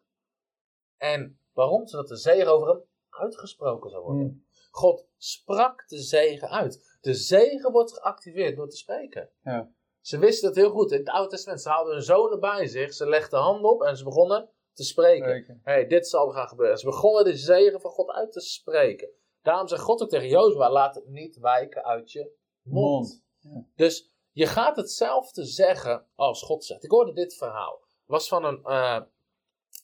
En 1.04 1.40
waarom? 1.54 1.88
Zodat 1.88 2.08
de 2.08 2.16
zegen 2.16 2.52
over 2.52 2.68
hem 2.68 2.84
uitgesproken 3.10 3.90
zou 3.90 4.04
worden. 4.04 4.26
Mm. 4.26 4.46
God 4.72 5.08
sprak 5.18 5.88
de 5.88 6.02
zegen 6.02 6.50
uit. 6.50 6.98
De 7.02 7.14
zegen 7.14 7.72
wordt 7.72 7.94
geactiveerd 7.94 8.56
door 8.56 8.70
te 8.70 8.78
spreken. 8.78 9.30
Ja. 9.44 9.72
Ze 10.02 10.18
wisten 10.18 10.48
het 10.48 10.58
heel 10.58 10.70
goed. 10.70 10.92
In 10.92 11.00
het 11.00 11.10
Oude 11.10 11.30
Testament, 11.30 11.62
ze 11.62 11.70
haalden 11.70 11.94
hun 11.94 12.04
zonen 12.04 12.40
bij 12.40 12.68
zich. 12.68 12.94
Ze 12.94 13.08
legden 13.08 13.40
handen 13.40 13.72
op 13.72 13.82
en 13.82 13.98
ze 13.98 14.04
begonnen 14.04 14.50
te 14.74 14.84
spreken. 14.84 15.24
Spreken. 15.24 15.60
hey, 15.64 15.88
dit 15.88 16.08
zal 16.08 16.30
gaan 16.30 16.48
gebeuren. 16.48 16.78
Ze 16.78 16.86
begonnen 16.86 17.24
de 17.24 17.38
zegen 17.38 17.82
van 17.82 17.92
God 17.92 18.10
uit 18.10 18.32
te 18.32 18.40
spreken. 18.40 19.10
Daarom 19.42 19.68
zegt 19.68 19.82
God 19.82 20.02
ook 20.02 20.10
tegen 20.10 20.28
Jozua, 20.28 20.72
laat 20.72 20.96
het 20.96 21.08
niet 21.08 21.38
wijken 21.38 21.84
uit 21.84 22.12
je 22.12 22.32
mond. 22.62 23.24
Mond. 23.42 23.68
Dus 23.76 24.12
je 24.32 24.46
gaat 24.46 24.76
hetzelfde 24.76 25.46
zeggen 25.46 26.08
als 26.16 26.42
God 26.42 26.66
zegt. 26.66 26.84
Ik 26.84 26.92
hoorde 26.92 27.14
dit 27.14 27.36
verhaal. 27.36 27.80
Het 27.82 28.12
was 28.12 28.28
van 28.28 28.46
een, 28.46 28.64
eh, 28.64 29.02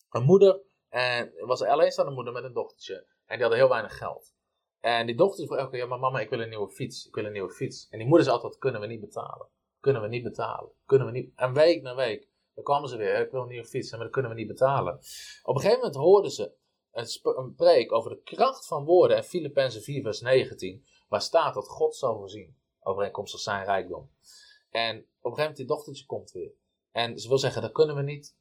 een 0.10 0.24
moeder. 0.24 0.68
En 0.90 1.34
was 1.38 1.60
een 1.60 1.68
alleenstaande 1.68 2.12
moeder 2.12 2.34
met 2.34 2.44
een 2.44 2.54
dochtertje. 2.54 2.96
En 2.96 3.36
die 3.36 3.42
hadden 3.42 3.58
heel 3.58 3.70
weinig 3.70 3.98
geld. 3.98 4.34
En 4.80 5.06
die 5.06 5.16
dochter 5.16 5.46
vroeg 5.46 5.58
elke 5.58 5.72
keer, 5.72 5.80
ja 5.80 5.86
maar 5.86 6.00
mama, 6.00 6.20
ik 6.20 6.30
wil 6.30 6.40
een 6.40 6.50
nieuwe 6.50 6.70
fiets. 6.70 7.08
Ik 7.08 7.16
wil 7.16 7.26
een 7.26 7.32
nieuwe 7.32 7.52
fiets. 7.52 7.88
En 7.90 7.98
die 7.98 8.08
moeder 8.08 8.26
zei 8.26 8.38
altijd, 8.38 8.58
kunnen 8.58 8.82
we 8.82 8.88
niet 8.88 9.00
betalen. 9.00 9.48
Kunnen 9.80 10.02
we 10.02 10.08
niet 10.08 10.24
betalen. 10.24 10.72
Kunnen 10.86 11.08
we 11.08 11.14
niet. 11.14 11.32
En 11.36 11.54
week 11.54 11.82
na 11.82 11.96
week. 11.96 12.28
Dan 12.54 12.64
kwamen 12.64 12.90
ze 12.90 12.98
weer, 12.98 13.20
ik 13.20 13.32
wil 13.32 13.42
een 13.42 13.48
nieuwe 13.48 13.66
fiets. 13.66 13.92
Maar 13.92 14.00
dat 14.00 14.12
kunnen 14.12 14.32
we 14.32 14.38
niet 14.38 14.48
betalen. 14.48 14.94
Op 15.44 15.56
een 15.56 15.62
gegeven 15.62 15.80
moment 15.80 15.96
hoorden 15.96 16.32
ze 16.32 16.54
een, 16.92 17.54
preek 17.56 17.92
over 17.92 18.10
de 18.10 18.22
kracht 18.22 18.68
van 18.68 18.86
woorden. 18.86 19.18
En 19.18 19.24
Filippenzen 19.24 19.82
4 19.82 20.02
vers 20.02 20.22
19. 20.22 20.86
Waar 21.08 21.22
staat 21.22 21.54
dat 21.54 21.68
God 21.68 21.96
zal 21.96 22.18
voorzien. 22.18 22.58
Overeenkomstig 22.80 23.40
zijn 23.40 23.66
rijkdom. 23.66 24.12
En 24.70 24.98
op 24.98 25.02
een 25.02 25.08
gegeven 25.22 25.38
moment 25.38 25.58
die 25.58 25.66
dochtertje 25.66 26.06
komt 26.06 26.32
weer. 26.32 26.52
En 26.92 27.20
ze 27.20 27.28
wil 27.28 27.38
zeggen, 27.38 27.62
dat 27.62 27.72
kunnen 27.72 27.96
we 27.96 28.02
niet. 28.02 28.38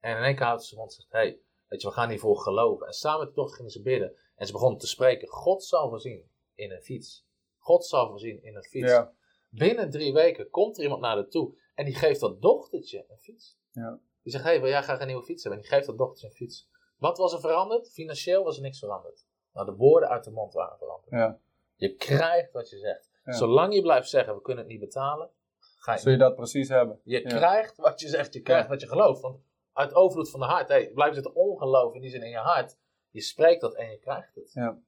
En 0.00 0.16
in 0.16 0.22
één 0.22 0.36
keer 0.36 0.46
houdt 0.46 0.64
ze 0.64 0.76
mond 0.76 0.90
en 0.90 0.96
zegt, 0.96 1.12
hey, 1.12 1.40
weet 1.70 1.82
je, 1.82 1.88
we 1.88 1.94
gaan 1.94 2.08
hiervoor 2.08 2.36
geloven. 2.36 2.86
En 2.86 2.92
samen 2.92 3.18
met 3.18 3.28
de 3.28 3.34
dochter 3.34 3.56
gingen 3.56 3.70
ze 3.70 3.82
bidden. 3.82 4.16
En 4.34 4.46
ze 4.46 4.52
begonnen 4.52 4.78
te 4.78 4.86
spreken. 4.86 5.28
God 5.28 5.64
zal 5.64 5.88
voorzien 5.88 6.30
in 6.54 6.70
een 6.70 6.82
fiets. 6.82 7.26
God 7.58 7.86
zal 7.86 8.08
voorzien 8.08 8.42
in 8.42 8.56
een 8.56 8.64
fiets. 8.64 8.90
Ja. 8.90 9.12
Binnen 9.48 9.90
drie 9.90 10.12
weken 10.12 10.50
komt 10.50 10.76
er 10.76 10.82
iemand 10.82 11.00
naar 11.00 11.14
haar 11.14 11.28
toe. 11.28 11.58
En 11.74 11.84
die 11.84 11.94
geeft 11.94 12.20
dat 12.20 12.42
dochtertje 12.42 13.04
een 13.08 13.18
fiets. 13.18 13.58
Ja. 13.70 14.00
Die 14.22 14.32
zegt, 14.32 14.44
hey, 14.44 14.60
wil 14.60 14.70
jij 14.70 14.82
graag 14.82 15.00
een 15.00 15.06
nieuwe 15.06 15.22
fiets 15.22 15.42
hebben? 15.42 15.62
En 15.62 15.68
die 15.68 15.76
geeft 15.76 15.88
dat 15.88 15.98
dochtertje 15.98 16.26
een 16.26 16.34
fiets. 16.34 16.68
Wat 16.96 17.18
was 17.18 17.32
er 17.32 17.40
veranderd? 17.40 17.92
Financieel 17.92 18.44
was 18.44 18.56
er 18.56 18.62
niks 18.62 18.78
veranderd. 18.78 19.26
Nou, 19.52 19.66
de 19.66 19.74
woorden 19.74 20.08
uit 20.08 20.24
de 20.24 20.30
mond 20.30 20.52
waren 20.52 20.78
veranderd. 20.78 21.10
Ja. 21.10 21.38
Je 21.76 21.94
krijgt 21.94 22.52
wat 22.52 22.70
je 22.70 22.78
zegt. 22.78 23.10
Zolang 23.24 23.74
je 23.74 23.80
blijft 23.80 24.08
zeggen, 24.08 24.34
we 24.34 24.42
kunnen 24.42 24.62
het 24.62 24.72
niet 24.72 24.80
betalen, 24.80 25.30
ga 25.58 25.92
je 25.92 25.98
Zul 25.98 26.12
je 26.12 26.18
dat 26.18 26.34
precies 26.34 26.68
hebben? 26.68 27.00
je 27.04 27.22
krijgt 27.22 27.76
wat 27.76 28.00
je 28.00 28.08
zegt, 28.08 28.34
je 28.34 28.40
krijgt 28.40 28.68
wat 28.68 28.80
je 28.80 28.86
gelooft. 28.86 29.20
Want 29.20 29.40
uit 29.80 29.94
overvloed 29.94 30.30
van 30.30 30.40
de 30.40 30.46
hart, 30.46 30.68
hey, 30.68 30.90
blijft 30.94 31.14
zitten 31.14 31.34
ongeloof 31.34 31.94
in 31.94 32.00
die 32.00 32.10
zin 32.10 32.22
in 32.22 32.30
je 32.30 32.36
hart. 32.36 32.78
Je 33.10 33.20
spreekt 33.20 33.60
dat 33.60 33.74
en 33.74 33.90
je 33.90 33.98
krijgt 33.98 34.34
het. 34.34 34.52
Ja. 34.52 34.78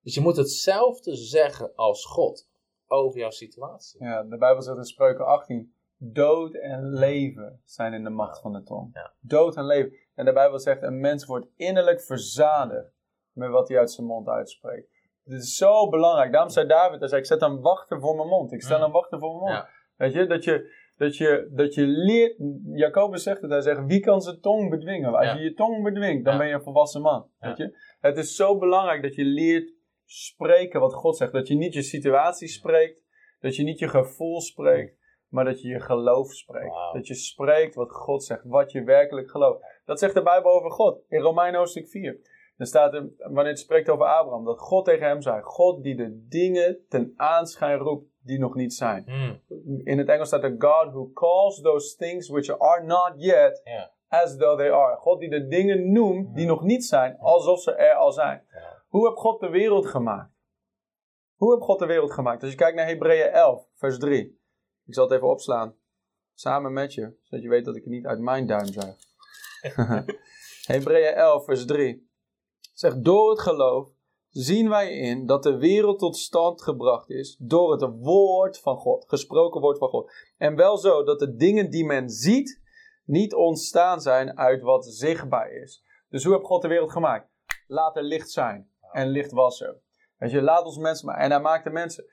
Dus 0.00 0.14
je 0.14 0.20
moet 0.20 0.36
hetzelfde 0.36 1.16
zeggen 1.16 1.74
als 1.74 2.04
God 2.04 2.48
over 2.86 3.18
jouw 3.20 3.30
situatie. 3.30 4.04
Ja, 4.04 4.22
de 4.22 4.36
Bijbel 4.38 4.62
zegt 4.62 4.76
in 4.76 4.84
Spreuken 4.84 5.26
18: 5.26 5.74
dood 5.96 6.54
en 6.54 6.92
leven 6.92 7.60
zijn 7.64 7.92
in 7.92 8.04
de 8.04 8.10
macht 8.10 8.40
van 8.40 8.52
de 8.52 8.62
tong. 8.62 8.90
Ja. 8.94 9.12
Dood 9.20 9.56
en 9.56 9.66
leven. 9.66 9.96
En 10.14 10.24
de 10.24 10.32
Bijbel 10.32 10.58
zegt: 10.58 10.82
een 10.82 11.00
mens 11.00 11.24
wordt 11.24 11.46
innerlijk 11.56 12.00
verzadigd 12.00 12.92
met 13.32 13.50
wat 13.50 13.68
hij 13.68 13.78
uit 13.78 13.90
zijn 13.90 14.06
mond 14.06 14.28
uitspreekt. 14.28 14.92
Het 15.24 15.42
is 15.42 15.56
zo 15.56 15.88
belangrijk. 15.88 16.32
Daarom 16.32 16.50
zei 16.50 16.66
David: 16.66 16.98
hij 16.98 17.08
zei, 17.08 17.20
Ik 17.20 17.26
zet 17.26 17.42
een 17.42 17.60
wachter 17.60 18.00
voor 18.00 18.16
mijn 18.16 18.28
mond. 18.28 18.52
Ik 18.52 18.62
stel 18.62 18.78
Mm. 18.78 18.84
een 18.84 18.92
wachter 18.92 19.18
voor 19.18 19.28
mijn 19.30 19.40
mond. 19.42 19.66
Ja. 19.66 19.68
Weet 19.96 20.12
je, 20.12 20.26
dat 20.26 20.44
je, 20.44 20.72
dat, 20.96 21.16
je, 21.16 21.48
dat 21.52 21.74
je 21.74 21.86
leert. 21.86 22.36
Jacobus 22.72 23.22
zegt 23.22 23.40
het: 23.42 23.50
Hij 23.50 23.60
zegt, 23.60 23.86
Wie 23.86 24.00
kan 24.00 24.20
zijn 24.20 24.40
tong 24.40 24.70
bedwingen? 24.70 25.14
Als 25.14 25.26
Ja. 25.26 25.34
je 25.34 25.42
je 25.42 25.54
tong 25.54 25.82
bedwingt, 25.82 26.24
dan 26.24 26.32
Ja. 26.32 26.38
ben 26.38 26.48
je 26.48 26.54
een 26.54 26.62
volwassen 26.62 27.02
man. 27.02 27.26
Ja. 27.40 27.48
Weet 27.48 27.56
je? 27.56 27.78
Het 28.00 28.16
is 28.16 28.36
zo 28.36 28.58
belangrijk 28.58 29.02
dat 29.02 29.14
je 29.14 29.24
leert 29.24 29.72
spreken 30.04 30.80
wat 30.80 30.94
God 30.94 31.16
zegt. 31.16 31.32
Dat 31.32 31.48
je 31.48 31.54
niet 31.54 31.74
je 31.74 31.82
situatie 31.82 32.48
spreekt. 32.48 33.02
Dat 33.40 33.56
je 33.56 33.62
niet 33.62 33.78
je 33.78 33.88
gevoel 33.88 34.40
spreekt, 34.40 34.96
maar 35.28 35.44
dat 35.44 35.62
je 35.62 35.68
je 35.68 35.80
geloof 35.80 36.32
spreekt. 36.32 36.74
Dat 36.92 37.06
je 37.06 37.14
spreekt 37.14 37.74
wat 37.74 37.92
God 37.92 38.24
zegt, 38.24 38.44
wat 38.44 38.72
je 38.72 38.82
werkelijk 38.84 39.30
gelooft. 39.30 39.80
Dat 39.84 39.98
zegt 39.98 40.14
de 40.14 40.22
Bijbel 40.22 40.50
over 40.50 40.70
God 40.70 41.02
in 41.08 41.20
Romeinen 41.20 41.58
hoofdstuk 41.58 41.88
4. 41.88 42.18
Er 42.56 42.66
staat 42.66 42.94
er, 42.94 43.08
wanneer 43.18 43.46
het 43.46 43.58
spreekt 43.58 43.88
over 43.88 44.06
Abraham, 44.06 44.44
dat 44.44 44.58
God 44.60 44.84
tegen 44.84 45.06
hem 45.06 45.22
zei: 45.22 45.42
God 45.42 45.82
die 45.82 45.96
de 45.96 46.26
dingen 46.28 46.78
ten 46.88 47.12
aanschijn 47.16 47.78
roept 47.78 48.12
die 48.24 48.38
nog 48.38 48.54
niet 48.54 48.74
zijn. 48.74 49.04
Hmm. 49.06 49.40
In 49.84 49.98
het 49.98 50.08
Engels 50.08 50.28
staat 50.28 50.42
er: 50.42 50.54
God 50.58 50.92
who 50.92 51.10
calls 51.12 51.60
those 51.60 51.96
things 51.96 52.28
which 52.28 52.58
are 52.58 52.84
not 52.84 53.12
yet 53.16 53.62
as 54.08 54.36
though 54.36 54.56
they 54.56 54.72
are. 54.72 54.96
God 54.96 55.20
die 55.20 55.30
de 55.30 55.46
dingen 55.46 55.92
noemt 55.92 56.34
die 56.34 56.46
nog 56.46 56.62
niet 56.62 56.84
zijn, 56.84 57.18
alsof 57.18 57.60
ze 57.60 57.74
er 57.74 57.94
al 57.94 58.12
zijn. 58.12 58.46
Hoe 58.88 59.06
heeft 59.06 59.20
God 59.20 59.40
de 59.40 59.48
wereld 59.48 59.86
gemaakt? 59.86 60.32
Hoe 61.34 61.52
heeft 61.52 61.64
God 61.64 61.78
de 61.78 61.86
wereld 61.86 62.12
gemaakt? 62.12 62.42
Als 62.42 62.50
je 62.50 62.56
kijkt 62.56 62.76
naar 62.76 62.86
Hebreeën 62.86 63.30
11, 63.30 63.68
vers 63.74 63.98
3. 63.98 64.40
Ik 64.86 64.94
zal 64.94 65.04
het 65.04 65.12
even 65.12 65.28
opslaan. 65.28 65.76
Samen 66.34 66.72
met 66.72 66.94
je, 66.94 67.16
zodat 67.22 67.44
je 67.44 67.50
weet 67.50 67.64
dat 67.64 67.76
ik 67.76 67.82
het 67.82 67.92
niet 67.92 68.06
uit 68.06 68.18
mijn 68.18 68.46
duim 68.46 68.66
zeg. 68.66 68.96
Hebreeën 70.74 71.14
11, 71.14 71.44
vers 71.44 71.64
3. 71.64 72.10
Zegt, 72.72 73.04
door 73.04 73.30
het 73.30 73.40
geloof 73.40 73.93
zien 74.34 74.68
wij 74.68 74.92
in 74.92 75.26
dat 75.26 75.42
de 75.42 75.56
wereld 75.56 75.98
tot 75.98 76.16
stand 76.16 76.62
gebracht 76.62 77.10
is 77.10 77.36
door 77.38 77.72
het 77.72 77.90
woord 78.00 78.58
van 78.58 78.76
God, 78.76 79.04
gesproken 79.08 79.60
woord 79.60 79.78
van 79.78 79.88
God. 79.88 80.12
En 80.36 80.56
wel 80.56 80.76
zo 80.76 81.04
dat 81.04 81.18
de 81.18 81.36
dingen 81.36 81.70
die 81.70 81.84
men 81.84 82.10
ziet 82.10 82.60
niet 83.04 83.34
ontstaan 83.34 84.00
zijn 84.00 84.38
uit 84.38 84.62
wat 84.62 84.86
zichtbaar 84.86 85.50
is. 85.50 85.84
Dus 86.08 86.24
hoe 86.24 86.32
heeft 86.32 86.46
God 86.46 86.62
de 86.62 86.68
wereld 86.68 86.92
gemaakt? 86.92 87.28
Laat 87.66 87.96
er 87.96 88.02
licht 88.02 88.30
zijn. 88.30 88.70
En 88.92 89.08
licht 89.08 89.32
was 89.32 89.60
er. 89.60 89.80
Weet 90.18 90.30
je, 90.30 90.42
laat 90.42 90.64
ons 90.64 90.78
mensen 90.78 91.06
maken. 91.06 91.22
En 91.22 91.30
hij 91.30 91.40
maakte 91.40 91.70
mensen. 91.70 92.04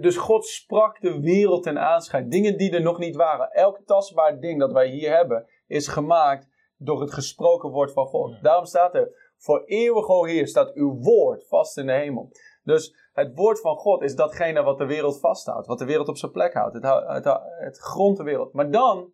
Dus 0.00 0.16
God 0.16 0.46
sprak 0.46 1.00
de 1.00 1.20
wereld 1.20 1.62
ten 1.62 1.78
aanschijn. 1.78 2.28
Dingen 2.28 2.58
die 2.58 2.70
er 2.70 2.82
nog 2.82 2.98
niet 2.98 3.16
waren. 3.16 3.50
Elk 3.50 3.80
tastbaar 3.84 4.40
ding 4.40 4.60
dat 4.60 4.72
wij 4.72 4.88
hier 4.88 5.16
hebben, 5.16 5.46
is 5.66 5.88
gemaakt 5.88 6.48
door 6.76 7.00
het 7.00 7.12
gesproken 7.12 7.70
woord 7.70 7.92
van 7.92 8.06
God. 8.06 8.42
Daarom 8.42 8.64
staat 8.64 8.94
er, 8.94 9.21
voor 9.42 9.62
eeuwig, 9.64 10.08
o 10.08 10.24
Heer, 10.24 10.46
staat 10.46 10.72
uw 10.74 10.98
woord 11.00 11.48
vast 11.48 11.78
in 11.78 11.86
de 11.86 11.92
hemel. 11.92 12.30
Dus 12.62 12.94
het 13.12 13.34
woord 13.34 13.60
van 13.60 13.76
God 13.76 14.02
is 14.02 14.14
datgene 14.14 14.62
wat 14.62 14.78
de 14.78 14.86
wereld 14.86 15.20
vasthoudt. 15.20 15.66
Wat 15.66 15.78
de 15.78 15.84
wereld 15.84 16.08
op 16.08 16.16
zijn 16.16 16.32
plek 16.32 16.52
houdt. 16.52 16.74
Het, 16.74 17.24
het, 17.58 17.78
grondt 17.78 18.18
de 18.18 18.24
wereld. 18.24 18.52
Maar 18.52 18.70
dan, 18.70 19.12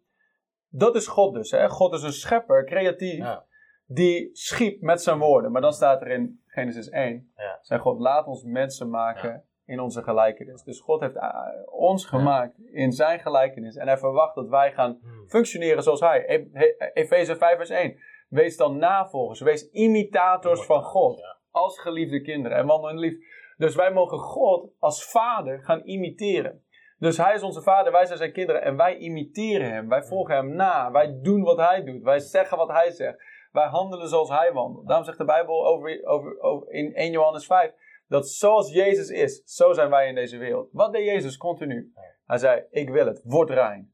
dat 0.69 0.97
is 0.97 1.07
God 1.07 1.35
dus. 1.35 1.51
Hè? 1.51 1.69
God 1.69 1.95
is 1.95 2.03
een 2.03 2.13
schepper, 2.13 2.65
creatief. 2.65 3.19
Ja. 3.19 3.45
Die 3.87 4.31
schiep 4.33 4.81
met 4.81 5.03
zijn 5.03 5.19
woorden. 5.19 5.53
Maar 5.53 5.63
dan 5.63 5.73
staat 5.73 6.01
er 6.01 6.09
in 6.09 6.43
Genesis 6.47 6.89
1. 6.89 7.33
Ja. 7.37 7.59
Zei 7.63 7.81
God, 7.81 7.99
laat 7.99 8.27
ons 8.27 8.43
mensen 8.43 8.91
maken 8.91 9.45
in 9.65 9.81
onze 9.81 10.03
gelijkenis. 10.03 10.63
Dus 10.63 10.81
God 10.81 11.01
heeft 11.01 11.15
uh, 11.17 11.33
ons 11.65 12.07
gemaakt 12.07 12.59
in 12.59 12.93
zijn 12.93 13.21
gelijkenis. 13.21 13.77
En 13.77 13.87
hij 13.87 13.99
verwacht 13.99 14.35
dat 14.35 14.49
wij 14.49 14.73
gaan 14.73 14.99
Hmm. 15.03 15.29
functioneren 15.29 15.83
zoals 15.83 16.01
hij. 16.01 16.25
E- 16.53 16.91
Efeze 16.93 17.37
5 17.37 17.57
vers 17.57 17.71
1. 17.71 17.97
Wees 18.29 18.57
dan 18.57 18.79
navolgers. 18.79 19.41
Wees 19.41 19.71
imitators 19.71 20.65
van 20.65 20.83
God. 20.83 21.37
Als 21.51 21.81
geliefde 21.81 22.21
kinderen. 22.21 22.59
En 22.59 22.67
wandel 22.67 22.91
in 22.91 22.99
liefde. 22.99 23.25
Dus 23.57 23.75
wij 23.75 23.93
mogen 23.93 24.19
God 24.19 24.71
als 24.79 25.11
vader 25.11 25.63
gaan 25.63 25.83
imiteren. 25.85 26.63
Dus 26.99 27.17
hij 27.17 27.35
is 27.35 27.43
onze 27.43 27.63
vader, 27.63 27.93
wij 27.93 28.07
zijn 28.07 28.19
zijn 28.19 28.33
kinderen 28.33 28.63
en 28.63 28.77
wij 28.77 28.97
imiteren 28.97 29.71
hem. 29.71 29.89
Wij 29.89 30.03
volgen 30.03 30.35
hem 30.35 30.55
na. 30.55 30.91
Wij 30.91 31.19
doen 31.23 31.43
wat 31.43 31.57
hij 31.57 31.85
doet. 31.85 32.03
Wij 32.03 32.19
zeggen 32.19 32.57
wat 32.57 32.69
hij 32.69 32.91
zegt. 32.91 33.23
Wij 33.53 33.67
handelen 33.67 34.09
zoals 34.09 34.29
hij 34.29 34.53
wandelt. 34.53 34.87
Daarom 34.87 35.05
zegt 35.05 35.19
de 35.19 35.25
Bijbel 35.25 35.67
over, 35.67 36.07
over, 36.07 36.41
over 36.41 36.71
in 36.71 36.95
1 36.95 37.11
Johannes 37.11 37.47
5 37.47 37.73
dat 38.09 38.29
zoals 38.29 38.73
Jezus 38.73 39.09
is, 39.09 39.43
zo 39.45 39.73
zijn 39.73 39.91
wij 39.91 40.09
in 40.09 40.15
deze 40.15 40.39
wereld. 40.39 40.69
Wat 40.73 40.93
deed 40.93 41.05
Jezus 41.05 41.37
continu? 41.37 41.93
Hij 42.27 42.39
zei: 42.39 42.65
Ik 42.71 42.91
wil 42.91 43.07
het, 43.07 43.21
word 43.25 43.51
rein. 43.51 43.93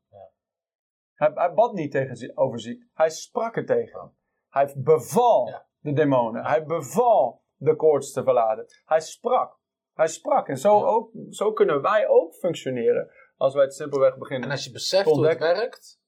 Hij, 1.14 1.30
hij 1.34 1.52
bad 1.54 1.72
niet 1.72 1.90
tegen, 1.90 2.36
over 2.36 2.60
ziekte, 2.60 2.86
hij 2.94 3.10
sprak 3.10 3.56
er 3.56 3.66
tegen. 3.66 4.12
Hij 4.54 4.74
beval 4.76 5.48
Ja. 5.48 5.66
de 5.78 5.92
demonen, 5.92 6.44
hij 6.44 6.64
beval 6.64 7.42
de 7.56 7.76
koorts 7.76 8.12
te 8.12 8.22
verladen. 8.22 8.66
Hij 8.84 9.00
sprak. 9.00 9.58
Hij 9.92 10.06
sprak. 10.08 10.48
En 10.48 10.58
zo, 10.58 10.78
Ja. 10.78 10.84
ook, 10.84 11.10
zo 11.30 11.52
kunnen 11.52 11.82
wij 11.82 12.08
ook 12.08 12.34
functioneren 12.34 13.10
als 13.36 13.54
wij 13.54 13.64
het 13.64 13.74
simpelweg 13.74 14.18
beginnen. 14.18 14.48
En 14.48 14.54
als 14.54 14.64
je 14.64 14.70
beseft 14.70 15.08
hoe 15.08 15.26
het 15.26 15.38
werkt, 15.38 16.00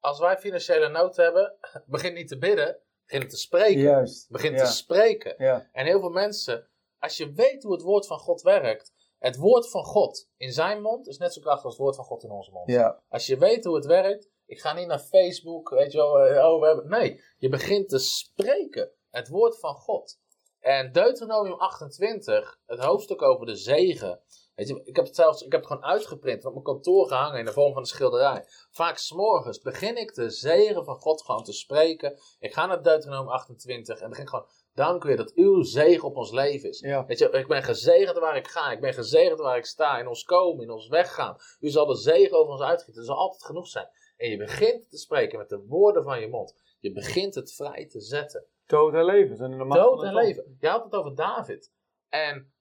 als 0.00 0.18
wij 0.18 0.38
financiële 0.38 0.88
nood 0.88 1.16
hebben, 1.16 1.58
begin 1.86 2.14
niet 2.14 2.28
te 2.28 2.38
bidden, 2.38 2.80
begin 3.06 3.28
te 3.28 3.36
spreken. 3.36 3.80
Juist. 3.80 4.30
Begin 4.30 4.52
ja. 4.52 4.58
te 4.58 4.72
spreken. 4.72 5.34
Ja. 5.38 5.68
En 5.72 5.86
heel 5.86 6.00
veel 6.00 6.10
mensen, 6.10 6.68
als 6.98 7.16
je 7.16 7.32
weet 7.32 7.62
hoe 7.62 7.72
het 7.72 7.82
woord 7.82 8.06
van 8.06 8.18
God 8.18 8.42
werkt, 8.42 8.92
het 9.18 9.36
woord 9.36 9.70
van 9.70 9.84
God 9.84 10.28
in 10.36 10.52
zijn 10.52 10.82
mond 10.82 11.06
is 11.08 11.18
net 11.18 11.32
zo 11.32 11.40
krachtig 11.40 11.64
als 11.64 11.74
het 11.74 11.82
woord 11.82 11.96
van 11.96 12.04
God 12.04 12.22
in 12.22 12.30
onze 12.30 12.50
mond. 12.52 13.00
Als 13.08 13.26
je 13.26 13.38
weet 13.38 13.64
hoe 13.64 13.74
het 13.74 13.86
werkt, 13.86 14.30
ik 14.48 14.60
ga 14.60 14.72
niet 14.72 14.86
naar 14.86 14.98
Facebook, 14.98 15.68
weet 15.68 15.92
je 15.92 15.98
wel, 15.98 16.20
eh, 16.20 16.44
oh, 16.44 16.60
we 16.60 16.66
hebben... 16.66 16.88
Nee, 16.88 17.22
je 17.38 17.48
begint 17.48 17.88
te 17.88 17.98
spreken, 17.98 18.90
het 19.10 19.28
woord 19.28 19.58
van 19.58 19.74
God. 19.74 20.18
En 20.60 20.92
Deuteronomium 20.92 21.54
28, 21.54 22.58
het 22.66 22.78
hoofdstuk 22.78 23.22
over 23.22 23.46
de 23.46 23.56
zegen. 23.56 24.20
Weet 24.54 24.68
je, 24.68 24.80
ik 24.84 24.96
heb 24.96 25.04
het 25.04 25.14
zelfs, 25.14 25.42
ik 25.42 25.52
heb 25.52 25.60
het 25.60 25.70
gewoon 25.70 25.84
uitgeprint 25.84 26.42
en 26.42 26.46
op 26.46 26.52
mijn 26.52 26.64
kantoor 26.64 27.08
gehangen 27.08 27.38
in 27.38 27.44
de 27.44 27.52
vorm 27.52 27.72
van 27.72 27.82
een 27.82 27.88
schilderij. 27.88 28.44
Vaak 28.70 28.96
s'morgens 28.96 29.60
begin 29.60 29.96
ik 29.96 30.14
de 30.14 30.30
zegen 30.30 30.84
van 30.84 30.96
God 30.96 31.22
gewoon 31.22 31.44
te 31.44 31.52
spreken. 31.52 32.18
Ik 32.38 32.52
ga 32.52 32.66
naar 32.66 32.82
Deuteronomium 32.82 33.32
28 33.32 34.00
en 34.00 34.08
begin 34.08 34.28
gewoon, 34.28 34.46
dank 34.74 35.04
u 35.04 35.16
dat 35.16 35.32
uw 35.34 35.62
zegen 35.62 36.08
op 36.08 36.16
ons 36.16 36.30
leven 36.30 36.68
is. 36.68 36.80
Ja. 36.80 37.06
Weet 37.06 37.18
je, 37.18 37.30
ik 37.30 37.46
ben 37.46 37.62
gezegend 37.62 38.18
waar 38.18 38.36
ik 38.36 38.48
ga. 38.48 38.70
Ik 38.70 38.80
ben 38.80 38.94
gezegend 38.94 39.38
waar 39.38 39.56
ik 39.56 39.66
sta. 39.66 39.98
In 39.98 40.08
ons 40.08 40.22
komen, 40.22 40.64
in 40.64 40.70
ons 40.70 40.88
weggaan. 40.88 41.36
U 41.60 41.68
zal 41.68 41.86
de 41.86 41.96
zegen 41.96 42.38
over 42.38 42.52
ons 42.52 42.62
uitgieten. 42.62 43.00
Er 43.00 43.06
zal 43.06 43.18
altijd 43.18 43.44
genoeg 43.44 43.68
zijn. 43.68 43.88
En 44.18 44.30
je 44.30 44.36
begint 44.36 44.90
te 44.90 44.98
spreken 44.98 45.38
met 45.38 45.48
de 45.48 45.64
woorden 45.66 46.02
van 46.02 46.20
je 46.20 46.28
mond. 46.28 46.54
Je 46.80 46.92
begint 46.92 47.34
het 47.34 47.54
vrij 47.54 47.86
te 47.86 48.00
zetten. 48.00 48.44
Dood 48.66 48.94
en 48.94 49.04
leven 49.04 49.36
zijn 49.36 49.50
de 49.50 49.66
Dood 49.68 50.02
en 50.02 50.14
leven. 50.14 50.56
Je 50.60 50.68
had 50.68 50.84
het 50.84 50.94
over 50.94 51.14
David. 51.14 51.72
En 52.08 52.52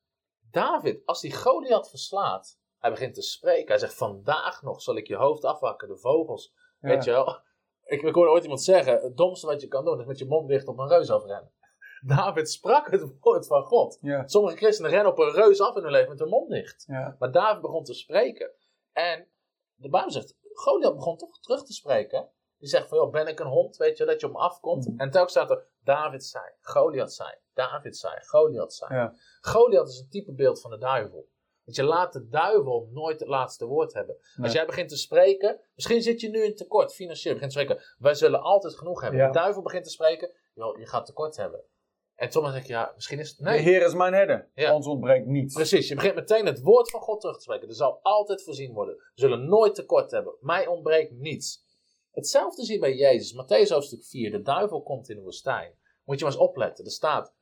David, 0.52 1.06
als 1.06 1.22
die 1.22 1.36
Goliath 1.36 1.90
verslaat, 1.90 2.60
hij 2.78 2.90
begint 2.90 3.14
te 3.14 3.22
spreken. 3.22 3.68
Hij 3.68 3.78
zegt, 3.78 3.94
vandaag 3.94 4.62
nog 4.62 4.82
zal 4.82 4.98
ik 4.98 5.08
je 5.08 5.16
hoofd 5.16 5.44
afwakken, 5.44 5.88
de 5.88 5.98
vogels. 5.98 6.54
Ja. 6.80 6.90
Weet 6.90 7.04
je 7.04 7.12
wel? 7.12 7.40
Ik, 7.84 8.02
ik 8.02 8.16
hoorde 8.16 8.32
ooit 8.32 8.44
iemand 8.44 8.64
zeggen, 8.64 9.02
het 9.02 9.18
domste 9.18 9.48
wat 9.48 9.62
je 9.62 9.68
kan 9.68 9.86
doen 9.86 10.00
is 10.00 10.06
met 10.06 10.20
je 10.20 10.26
mond 10.26 10.48
dicht 10.48 10.68
op 10.68 10.80
een 10.80 10.88
reus 10.88 11.10
afrennen. 11.10 11.52
David 12.16 12.50
sprak 12.50 12.92
het 12.92 13.18
woord 13.20 13.48
van 13.48 13.64
God. 13.64 13.98
Ja. 14.02 14.28
Sommige 14.28 14.56
christenen 14.56 14.92
rennen 14.92 15.12
op 15.12 15.20
een 15.20 15.32
reus 15.32 15.62
af 15.62 15.76
in 15.76 15.84
hun 15.84 15.92
leven 15.92 16.10
met 16.10 16.20
hun 16.20 16.30
mond 16.30 16.50
dicht. 16.50 16.86
Ja. 16.88 17.16
Maar 17.20 17.32
David 17.32 17.62
begon 17.62 17.84
te 17.84 17.94
spreken. 17.94 18.52
En 18.92 19.28
de 19.76 19.90
Bijbel 19.90 20.12
zegt, 20.12 20.37
Goliath 20.58 20.96
begon 20.96 21.18
toch 21.18 21.40
terug 21.40 21.64
te 21.64 21.74
spreken. 21.74 22.30
Die 22.58 22.70
zegt 22.70 22.88
van, 22.88 22.98
joh, 22.98 23.12
ben 23.12 23.28
ik 23.28 23.40
een 23.40 23.48
hond, 23.48 23.78
weet 23.78 23.98
je, 23.98 24.06
dat 24.06 24.20
je 24.20 24.26
op 24.26 24.32
me 24.32 24.40
afkomt. 24.40 24.88
Mhm. 24.88 25.00
En 25.00 25.12
telkens 25.12 25.32
staat 25.32 25.50
er, 25.50 25.68
David 25.84 26.24
zei, 26.24 26.44
Goliath 26.62 27.14
zei, 27.14 27.36
David 27.54 27.98
zei, 27.98 28.14
Goliath 28.26 28.74
zei. 28.74 28.94
Ja. 28.94 29.14
Goliath 29.42 29.88
is 29.88 30.00
een 30.00 30.10
type 30.10 30.34
beeld 30.34 30.62
van 30.62 30.72
de 30.72 30.78
duivel. 30.78 31.28
Want 31.64 31.80
je 31.80 31.84
laat 31.84 32.14
de 32.14 32.28
duivel 32.28 32.90
nooit 32.92 33.20
het 33.20 33.30
laatste 33.30 33.66
woord 33.66 33.94
hebben. 33.94 34.16
Nee. 34.36 34.46
Als 34.46 34.54
jij 34.54 34.66
begint 34.66 34.90
te 34.90 34.98
spreken, 34.98 35.60
misschien 35.76 36.02
zit 36.02 36.22
je 36.22 36.30
nu 36.30 36.44
in 36.44 36.56
tekort 36.56 36.94
financieel. 36.94 37.34
Je 37.34 37.40
begint 37.40 37.54
te 37.54 37.64
spreken, 37.64 37.96
wij 37.98 38.14
zullen 38.14 38.42
altijd 38.42 38.76
genoeg 38.76 39.02
hebben. 39.02 39.20
Ja. 39.20 39.28
De 39.28 39.34
duivel 39.34 39.62
begint 39.62 39.84
te 39.84 39.90
spreken, 39.90 40.32
joh, 40.54 40.78
je 40.78 40.86
gaat 40.86 41.06
tekort 41.06 41.38
hebben. 41.38 41.64
En 42.18 42.32
sommigen 42.32 42.58
zeggen, 42.58 42.76
ja, 42.76 42.92
misschien 42.96 43.20
is 43.20 43.30
het... 43.30 43.38
De 43.38 43.44
Nee, 43.44 43.60
Heer 43.60 43.86
is 43.86 43.94
mijn 43.94 44.14
herder. 44.14 44.50
Ja. 44.54 44.74
Ons 44.76 44.88
ontbreekt 44.88 45.26
niets. 45.26 45.54
Precies, 45.54 45.88
je 45.88 45.96
begint 45.96 46.16
meteen 46.16 46.46
het 46.46 46.62
woord 46.62 46.90
van 46.90 47.02
God 47.02 47.22
terug 47.22 47.36
te 47.36 47.42
spreken. 47.42 47.68
Er 47.68 47.76
zal 47.76 48.00
altijd 48.02 48.44
voorzien 48.44 48.74
worden. 48.74 48.96
We 48.96 49.12
zullen 49.14 49.46
nooit 49.48 49.76
tekort 49.76 50.12
hebben. 50.12 50.34
Mij 50.40 50.68
ontbreekt 50.68 51.12
niets. 51.12 51.66
Hetzelfde 52.12 52.64
zie 52.64 52.74
je 52.74 52.80
bij 52.80 52.96
Jezus. 52.96 53.34
Matthäus 53.34 53.70
hoofdstuk 53.70 54.04
4. 54.04 54.32
De 54.32 54.42
duivel 54.42 54.82
komt 54.82 55.10
in 55.10 55.16
de 55.16 55.22
woestijn. 55.22 55.74
Moet 56.04 56.20
je 56.20 56.26
maar 56.26 56.34
eens 56.34 56.42
opletten. 56.42 56.86
Er 56.86 56.92
staat, 56.92 57.34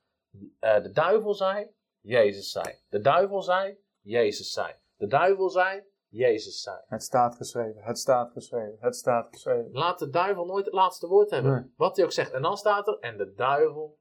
eh, 0.59 0.83
de 0.83 0.91
duivel 0.91 1.33
zei, 1.33 1.71
Jezus 2.01 2.51
zei. 2.51 2.75
De 2.89 2.99
duivel 2.99 3.41
zei, 3.41 3.77
Jezus 4.01 4.51
zei. 4.51 4.73
De 4.97 5.07
duivel 5.07 5.49
zei, 5.49 5.83
Jezus 6.07 6.61
zei. 6.61 6.77
Het 6.87 7.03
staat 7.03 7.35
geschreven. 7.35 7.81
Het 7.81 7.97
staat 7.97 8.31
geschreven. 8.31 8.77
Het 8.79 8.95
staat 8.95 9.27
geschreven. 9.31 9.69
Laat 9.71 9.99
de 9.99 10.09
duivel 10.09 10.45
nooit 10.45 10.65
het 10.65 10.73
laatste 10.73 11.07
woord 11.07 11.29
hebben. 11.29 11.51
Nee. 11.51 11.73
Wat 11.75 11.95
hij 11.95 12.05
ook 12.05 12.11
zegt. 12.11 12.31
En 12.31 12.41
dan 12.41 12.57
staat 12.57 12.87
er, 12.87 12.99
en 12.99 13.17
de 13.17 13.33
duivel 13.33 13.97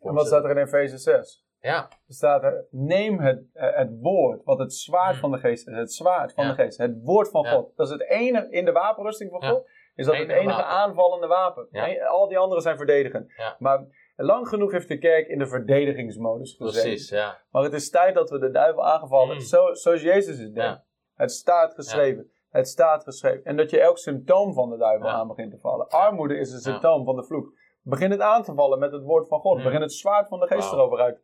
En 0.00 0.14
wat 0.14 0.26
staat 0.26 0.44
er 0.44 0.50
in 0.50 0.56
Efeze 0.56 0.98
6? 0.98 1.44
Ja, 1.60 1.88
Er 2.06 2.14
staat 2.14 2.42
er, 2.42 2.66
neem 2.70 3.18
het, 3.20 3.42
eh, 3.52 3.76
het 3.76 3.90
woord, 4.00 4.44
wat 4.44 4.58
het 4.58 4.74
zwaard 4.74 5.16
van 5.16 5.30
de 5.30 5.38
geest 5.38 5.68
is. 5.68 5.74
Het 5.74 5.92
zwaard 5.92 6.32
van 6.32 6.44
Ja. 6.44 6.50
de 6.54 6.62
geest. 6.62 6.78
Het 6.78 6.98
woord 7.02 7.28
van 7.30 7.42
Ja. 7.42 7.50
God. 7.50 7.76
Dat 7.76 7.86
is 7.86 7.92
het 7.92 8.02
enige, 8.08 8.50
in 8.50 8.64
de 8.64 8.72
wapenrusting 8.72 9.30
van 9.30 9.40
Ja. 9.40 9.48
God, 9.50 9.68
is 9.94 10.06
dat 10.06 10.16
het 10.16 10.28
Enige 10.28 10.46
wapen. 10.46 10.64
aanvallende 10.66 11.26
wapen. 11.26 11.68
Al 12.08 12.28
die 12.28 12.38
anderen 12.38 12.62
zijn 12.62 12.76
verdedigend. 12.76 13.32
Maar 13.58 13.86
lang 14.16 14.48
genoeg 14.48 14.72
heeft 14.72 14.88
de 14.88 14.98
kerk 14.98 15.28
in 15.28 15.38
de 15.38 15.46
verdedigingsmodus 15.46 16.54
gezeten. 16.56 16.82
precies. 16.82 17.08
Ja. 17.10 17.40
Maar 17.50 17.62
het 17.62 17.72
is 17.72 17.90
tijd 17.90 18.14
dat 18.14 18.30
we 18.30 18.38
de 18.38 18.50
duivel 18.50 18.86
aangevallen. 18.86 19.34
Mm. 19.34 19.40
Zo, 19.40 19.74
zoals 19.74 20.02
Jezus 20.02 20.38
het 20.38 20.54
deed. 20.54 20.78
Het 21.14 21.30
staat 21.32 21.74
geschreven. 21.74 22.30
Het 22.50 22.68
staat 22.68 23.04
geschreven. 23.04 23.44
En 23.44 23.56
dat 23.56 23.70
je 23.70 23.80
elk 23.80 23.98
symptoom 23.98 24.54
van 24.54 24.70
de 24.70 24.76
duivel 24.76 25.08
aan 25.08 25.28
begint 25.28 25.50
te 25.50 25.58
vallen. 25.58 25.88
Armoede 25.88 26.38
is 26.38 26.52
een 26.52 26.58
symptoom 26.60 27.04
van 27.04 27.16
de 27.16 27.24
vloek. 27.24 27.52
Begin 27.82 28.10
het 28.10 28.20
aan 28.20 28.42
te 28.42 28.54
vallen 28.54 28.78
met 28.78 28.92
het 28.92 29.02
woord 29.02 29.28
van 29.28 29.40
God. 29.40 29.62
Begin 29.62 29.80
het 29.80 29.92
zwaard 29.92 30.28
van 30.28 30.40
de 30.40 30.46
geest 30.46 30.72
erover 30.72 30.98
uit 30.98 31.20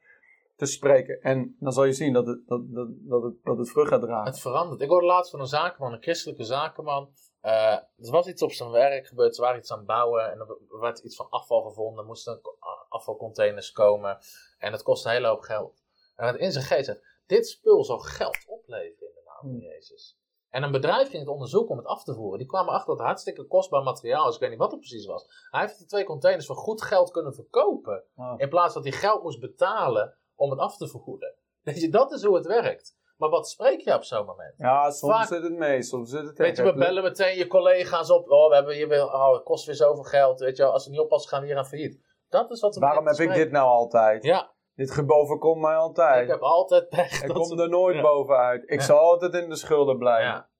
te 0.57 0.67
spreken. 0.67 1.21
En 1.21 1.57
dan 1.59 1.73
zal 1.73 1.85
je 1.85 1.93
zien 1.93 2.13
dat 2.13 2.27
het, 2.27 2.47
dat, 2.47 2.75
dat, 2.75 2.89
dat 2.91 3.23
het, 3.23 3.35
dat 3.43 3.59
het 3.59 3.71
vrucht 3.71 3.89
gaat 3.89 4.03
dragen. 4.03 4.27
Het 4.27 4.41
verandert. 4.41 4.81
Ik 4.81 4.89
hoorde 4.89 5.07
laatst 5.07 5.31
van 5.31 5.41
een 5.41 5.47
zakenman, 5.47 5.93
een 5.93 6.03
christelijke 6.03 6.45
zakenman. 6.45 7.11
Eh, 7.41 7.73
er 7.73 8.11
was 8.11 8.27
iets 8.27 8.43
op 8.43 8.53
zijn 8.53 8.71
werk 8.71 9.07
gebeurd, 9.07 9.35
ze 9.35 9.41
waren 9.41 9.59
iets 9.59 9.71
aan 9.73 9.79
het 9.79 9.87
bouwen 9.87 10.31
en 10.33 10.39
er 10.71 10.79
werd 10.81 10.99
iets 10.99 11.17
van 11.17 11.27
afval 11.31 11.63
gevonden. 11.63 12.01
Er 12.01 12.07
moesten 12.07 12.41
ko- 12.41 12.57
afvalcontainers 12.89 13.73
komen 13.73 14.19
en 14.59 14.73
het 14.73 14.83
kostte 14.83 15.09
een 15.09 15.15
hele 15.15 15.27
hoop 15.29 15.41
geld. 15.41 15.85
En 16.17 16.39
in 16.39 16.53
zijn 16.53 16.65
geest 16.65 16.85
zei, 16.85 16.99
dit 17.27 17.49
spul 17.49 17.85
zal 17.85 17.99
geld 17.99 18.45
opleveren 18.47 19.09
in 19.09 19.15
de 19.15 19.23
naam 19.25 19.37
van 19.41 19.49
Hmm. 19.51 19.61
Jezus. 19.61 20.19
En 20.57 20.63
een 20.63 20.71
bedrijf 20.71 21.09
ging 21.09 21.23
het 21.23 21.33
onderzoeken 21.33 21.71
om 21.71 21.79
het 21.79 21.87
af 21.87 22.05
te 22.05 22.15
voeren. 22.15 22.39
Die 22.39 22.47
kwamen 22.47 22.73
achter 22.73 22.89
dat 22.89 22.99
het 22.99 23.07
hartstikke 23.07 23.47
kostbaar 23.47 23.83
materiaal 23.83 24.29
is. 24.29 24.35
Ik 24.35 24.41
weet 24.41 24.51
niet 24.51 24.59
wat 24.59 24.71
het 24.71 24.81
precies 24.81 25.07
was. 25.07 25.47
Hij 25.51 25.61
heeft 25.61 25.79
de 25.79 25.85
twee 25.85 26.05
containers 26.05 26.47
voor 26.47 26.57
goed 26.57 26.83
geld 26.83 27.11
kunnen 27.11 27.35
verkopen. 27.35 28.05
Wow. 28.15 28.41
In 28.41 28.49
plaats 28.49 28.75
dat 28.75 28.83
hij 28.85 28.93
geld 28.93 29.23
moest 29.23 29.41
betalen 29.41 30.15
om 30.35 30.51
het 30.51 30.59
af 30.59 30.77
te 30.77 30.89
voeren. 30.89 31.35
Weet 31.63 31.81
je, 31.81 31.89
dat 31.89 32.13
is 32.13 32.25
hoe 32.25 32.37
het 32.37 32.47
werkt. 32.47 32.97
Maar 33.17 33.29
wat 33.29 33.49
spreek 33.49 33.81
je 33.81 33.95
op 33.95 34.05
zo'n 34.05 34.27
moment? 34.27 34.55
Ja, 34.57 34.91
soms 34.91 35.13
Vaak- 35.13 35.27
zit 35.27 35.43
het 35.43 35.57
mee, 35.57 35.83
soms 35.83 36.11
zit 36.11 36.27
het 36.27 36.39
Weet 36.39 36.57
je, 36.57 36.63
we 36.63 36.75
bellen 36.75 37.03
meteen 37.03 37.37
je 37.37 37.47
collega's 37.47 38.11
op. 38.11 38.31
Oh, 38.31 38.49
we 38.49 38.55
hebben 38.55 38.75
hier 38.75 38.89
weer, 38.89 39.05
oh, 39.05 39.33
het 39.33 39.43
kost 39.43 39.67
weer 39.67 39.75
zoveel 39.75 40.05
geld. 40.05 40.41
Weet 40.41 40.57
je, 40.57 40.65
als 40.65 40.85
we 40.85 40.91
niet 40.91 41.01
oppassen, 41.01 41.31
gaan 41.31 41.41
we 41.41 41.47
hier 41.47 41.57
aan 41.57 41.67
failliet. 41.67 42.01
Dat 42.29 42.51
is 42.51 42.61
wat 42.61 42.77
Waarom 42.77 43.07
heb 43.07 43.19
ik 43.19 43.35
dit 43.35 43.51
nou 43.51 43.69
altijd? 43.69 44.23
Ja, 44.23 44.51
Dit 44.76 44.90
geboven 44.90 45.38
komt 45.38 45.61
mij 45.61 45.75
altijd. 45.75 46.23
ik 46.23 46.30
heb 46.30 46.40
altijd 46.40 46.88
pech. 46.88 47.23
Ik 47.23 47.28
kom 47.35 47.45
ze- 47.45 47.62
er 47.62 47.68
nooit 47.68 47.97
Ja. 47.97 48.02
bovenuit. 48.02 48.62
Ik 48.62 48.78
Ja. 48.78 48.85
zal 48.87 48.99
altijd 48.99 49.35
in 49.35 49.49
de 49.49 49.56
schulden 49.56 49.99
blijven. 49.99 50.30
Ja. 50.30 50.50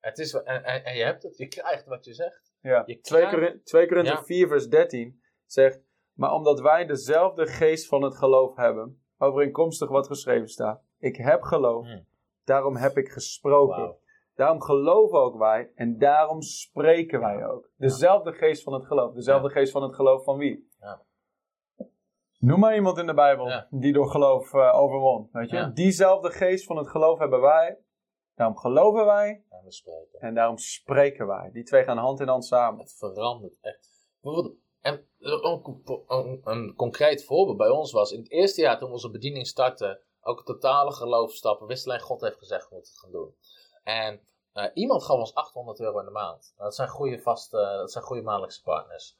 Het 0.00 0.18
is, 0.18 0.32
en, 0.34 0.64
en, 0.64 0.84
en 0.84 0.96
je 0.96 1.04
hebt 1.04 1.22
het. 1.22 1.36
Je 1.36 1.48
krijgt 1.48 1.86
wat 1.86 2.04
je 2.04 2.14
zegt. 2.14 2.52
Ja. 2.60 2.82
Je 2.86 3.00
2 3.00 3.20
krijgt- 3.26 3.34
Korin- 3.38 3.60
2 3.64 3.86
Korinther 3.88 4.14
Ja. 4.14 4.22
4 4.22 4.48
vers 4.48 4.68
13 4.68 5.22
zegt... 5.46 5.80
Maar 6.12 6.32
omdat 6.32 6.60
wij 6.60 6.86
dezelfde 6.86 7.46
geest 7.46 7.86
van 7.88 8.02
het 8.02 8.16
geloof 8.16 8.56
hebben... 8.56 9.02
overeenkomstig 9.18 9.88
wat 9.88 10.06
geschreven 10.06 10.48
staat. 10.48 10.82
Ik 10.98 11.16
heb 11.16 11.42
geloof, 11.42 11.86
Hmm. 11.86 12.06
daarom 12.44 12.76
heb 12.76 12.96
ik 12.96 13.08
gesproken. 13.08 13.96
Daarom 14.34 14.60
geloven 14.62 15.18
ook 15.18 15.38
wij 15.38 15.70
en 15.74 15.98
daarom 15.98 16.42
spreken 16.42 17.20
wij 17.20 17.46
ook. 17.46 17.68
Dezelfde 17.76 18.32
geest 18.32 18.62
van 18.62 18.72
het 18.72 18.86
geloof. 18.86 19.14
Dezelfde 19.14 19.50
geest 19.50 19.72
van 19.72 19.82
het 19.82 19.94
geloof 19.94 20.24
van 20.24 20.36
wie? 20.36 20.70
Noem 22.42 22.60
maar 22.60 22.74
iemand 22.74 22.98
in 22.98 23.06
de 23.06 23.14
Bijbel 23.14 23.48
Ja. 23.48 23.66
die 23.70 23.92
door 23.92 24.10
geloof 24.10 24.54
eh, 24.54 24.74
overwon. 24.74 25.28
Weet 25.32 25.50
je? 25.50 25.56
Ja. 25.56 25.66
Diezelfde 25.66 26.30
geest 26.30 26.64
van 26.66 26.76
het 26.76 26.88
geloof 26.88 27.18
hebben 27.18 27.40
wij. 27.40 27.78
Daarom 28.34 28.56
geloven 28.56 29.04
wij 29.06 29.44
En 29.48 29.64
we 29.64 29.72
spreken. 29.72 30.20
en 30.20 30.34
daarom 30.34 30.58
spreken 30.58 31.26
wij. 31.26 31.50
Die 31.52 31.64
twee 31.64 31.84
gaan 31.84 31.96
hand 31.98 32.20
in 32.20 32.28
hand 32.28 32.44
samen. 32.44 32.80
Het 32.80 32.94
verandert 32.98 33.58
echt. 33.60 33.88
En 34.80 35.06
een, 35.18 35.82
een, 36.06 36.40
een 36.44 36.74
concreet 36.74 37.24
voorbeeld 37.24 37.56
bij 37.56 37.68
ons 37.68 37.92
was, 37.92 38.12
in 38.12 38.18
het 38.18 38.30
eerste 38.30 38.60
jaar 38.60 38.78
toen 38.78 38.86
we 38.88 38.92
onze 38.94 39.10
bediening 39.10 39.46
startten, 39.46 40.00
ook 40.20 40.44
totale 40.44 40.92
geloofstappen, 40.92 41.66
wist 41.66 41.86
alleen 41.86 42.00
God 42.00 42.20
heeft 42.20 42.38
gezegd 42.38 42.68
we 42.68 42.74
moeten 42.74 42.92
het 42.92 43.00
gaan 43.02 43.10
doen. 43.12 43.34
En 43.82 44.20
eh, 44.52 44.66
iemand 44.74 45.02
gaf 45.04 45.18
ons 45.18 45.34
800 45.34 45.80
euro 45.80 45.98
in 45.98 46.04
de 46.04 46.10
maand. 46.10 46.54
Dat 46.56 46.74
zijn 46.74 46.88
goede 46.88 47.18
vaste, 47.18 47.56
dat 47.56 47.92
zijn 47.92 48.04
goede 48.04 48.22
maandelijkse 48.22 48.62
partners. 48.62 49.16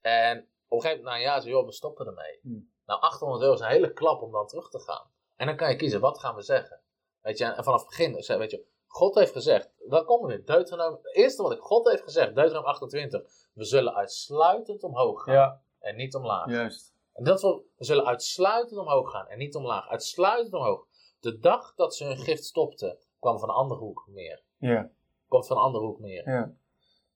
En 0.00 0.48
een 0.74 0.80
gegeven 0.82 1.04
moment, 1.04 1.06
na 1.06 1.14
een 1.26 1.32
jaar, 1.32 1.40
zei 1.42 1.54
joh, 1.54 1.64
we 1.66 1.72
stoppen 1.72 2.06
ermee. 2.06 2.38
Hmm. 2.42 2.72
Nou, 2.86 3.00
800 3.00 3.42
euro 3.42 3.54
is 3.54 3.60
een 3.60 3.66
hele 3.66 3.92
klap 3.92 4.22
om 4.22 4.32
dan 4.32 4.46
terug 4.46 4.68
te 4.70 4.78
gaan. 4.78 5.10
En 5.36 5.46
dan 5.46 5.56
kan 5.56 5.70
je 5.70 5.76
kiezen, 5.76 6.00
wat 6.00 6.18
gaan 6.18 6.34
we 6.34 6.42
zeggen? 6.42 6.80
Weet 7.20 7.38
je, 7.38 7.44
en 7.44 7.64
vanaf 7.64 7.80
het 7.80 7.88
begin, 7.88 8.22
zei, 8.22 8.38
weet 8.38 8.50
je, 8.50 8.64
God 8.86 9.14
heeft 9.14 9.32
gezegd, 9.32 9.70
dan 9.88 10.04
komen 10.04 10.28
we 10.28 10.36
weer, 10.36 10.44
Deuteronomium, 10.44 10.98
het 11.02 11.14
eerste 11.14 11.42
wat 11.42 11.52
ik, 11.52 11.60
God 11.60 11.88
heeft 11.90 12.02
gezegd, 12.02 12.26
Deuteronomium 12.34 12.70
28, 12.72 13.22
we 13.52 13.64
zullen 13.64 13.94
uitsluitend 13.94 14.82
omhoog 14.82 15.22
gaan 15.22 15.34
Ja, 15.34 15.60
en 15.78 15.96
niet 15.96 16.14
omlaag. 16.14 16.50
juist. 16.50 16.92
En 17.12 17.24
dat 17.24 17.40
wat, 17.40 17.62
we 17.76 17.84
zullen 17.84 18.04
uitsluitend 18.06 18.80
omhoog 18.80 19.10
gaan 19.10 19.26
en 19.28 19.38
niet 19.38 19.54
omlaag. 19.54 19.88
Uitsluitend 19.88 20.54
omhoog. 20.54 20.86
De 21.20 21.38
dag 21.38 21.74
dat 21.74 21.94
ze 21.94 22.04
hun 22.04 22.16
gift 22.16 22.44
stopten, 22.44 22.98
kwam 23.18 23.38
van 23.38 23.48
een 23.48 23.54
andere 23.54 23.80
hoek 23.80 24.04
meer. 24.06 24.42
Ja, 24.58 24.90
Komt 25.28 25.46
van 25.46 25.56
een 25.56 25.62
andere 25.62 25.84
hoek 25.84 25.98
meer. 25.98 26.28
ja. 26.30 26.52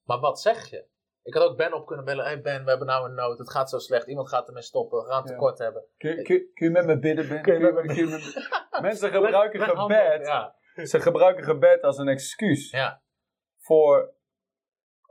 Maar 0.03 0.21
wat 0.21 0.41
zeg 0.41 0.71
je? 0.71 0.85
Ik 1.23 1.35
had 1.35 1.43
ook 1.43 1.57
Ben 1.57 1.73
op 1.73 1.87
kunnen 1.87 2.05
bellen. 2.05 2.25
Hé 2.25 2.31
hey 2.31 2.41
Ben, 2.41 2.65
we 2.65 2.69
hebben 2.71 2.87
nou 2.87 3.09
een 3.09 3.15
nood. 3.15 3.39
Het 3.39 3.51
gaat 3.51 3.71
zo 3.71 3.79
slecht. 3.79 4.07
Iemand 4.07 4.29
gaat 4.29 4.47
ermee 4.49 4.63
stoppen. 4.63 4.99
We 5.03 5.11
gaan 5.11 5.23
Ja. 5.25 5.31
tekort 5.31 5.59
hebben. 5.59 5.85
Kun, 5.97 6.17
je- 6.17 6.23
kun, 6.23 6.35
je- 6.35 6.51
kun 6.55 6.67
je 6.67 6.73
met 6.73 6.87
me 6.87 6.99
bidden, 6.99 7.29
Ben? 7.29 7.43
Kun 7.43 7.55
je 7.55 7.61
met 7.61 7.75
me 7.75 7.95
kun 7.95 8.09
Mensen 8.89 9.11
gebruiken 9.11 9.59
Leg- 9.61 9.69
leg 9.69 9.79
gebed. 9.81 10.27
Ja. 10.27 10.57
Ze 10.85 11.01
gebruiken 11.01 11.45
gebed 11.45 11.83
als 11.83 11.99
een 11.99 12.09
excuus 12.09 12.71
Ja. 12.71 13.03
voor, 13.59 14.15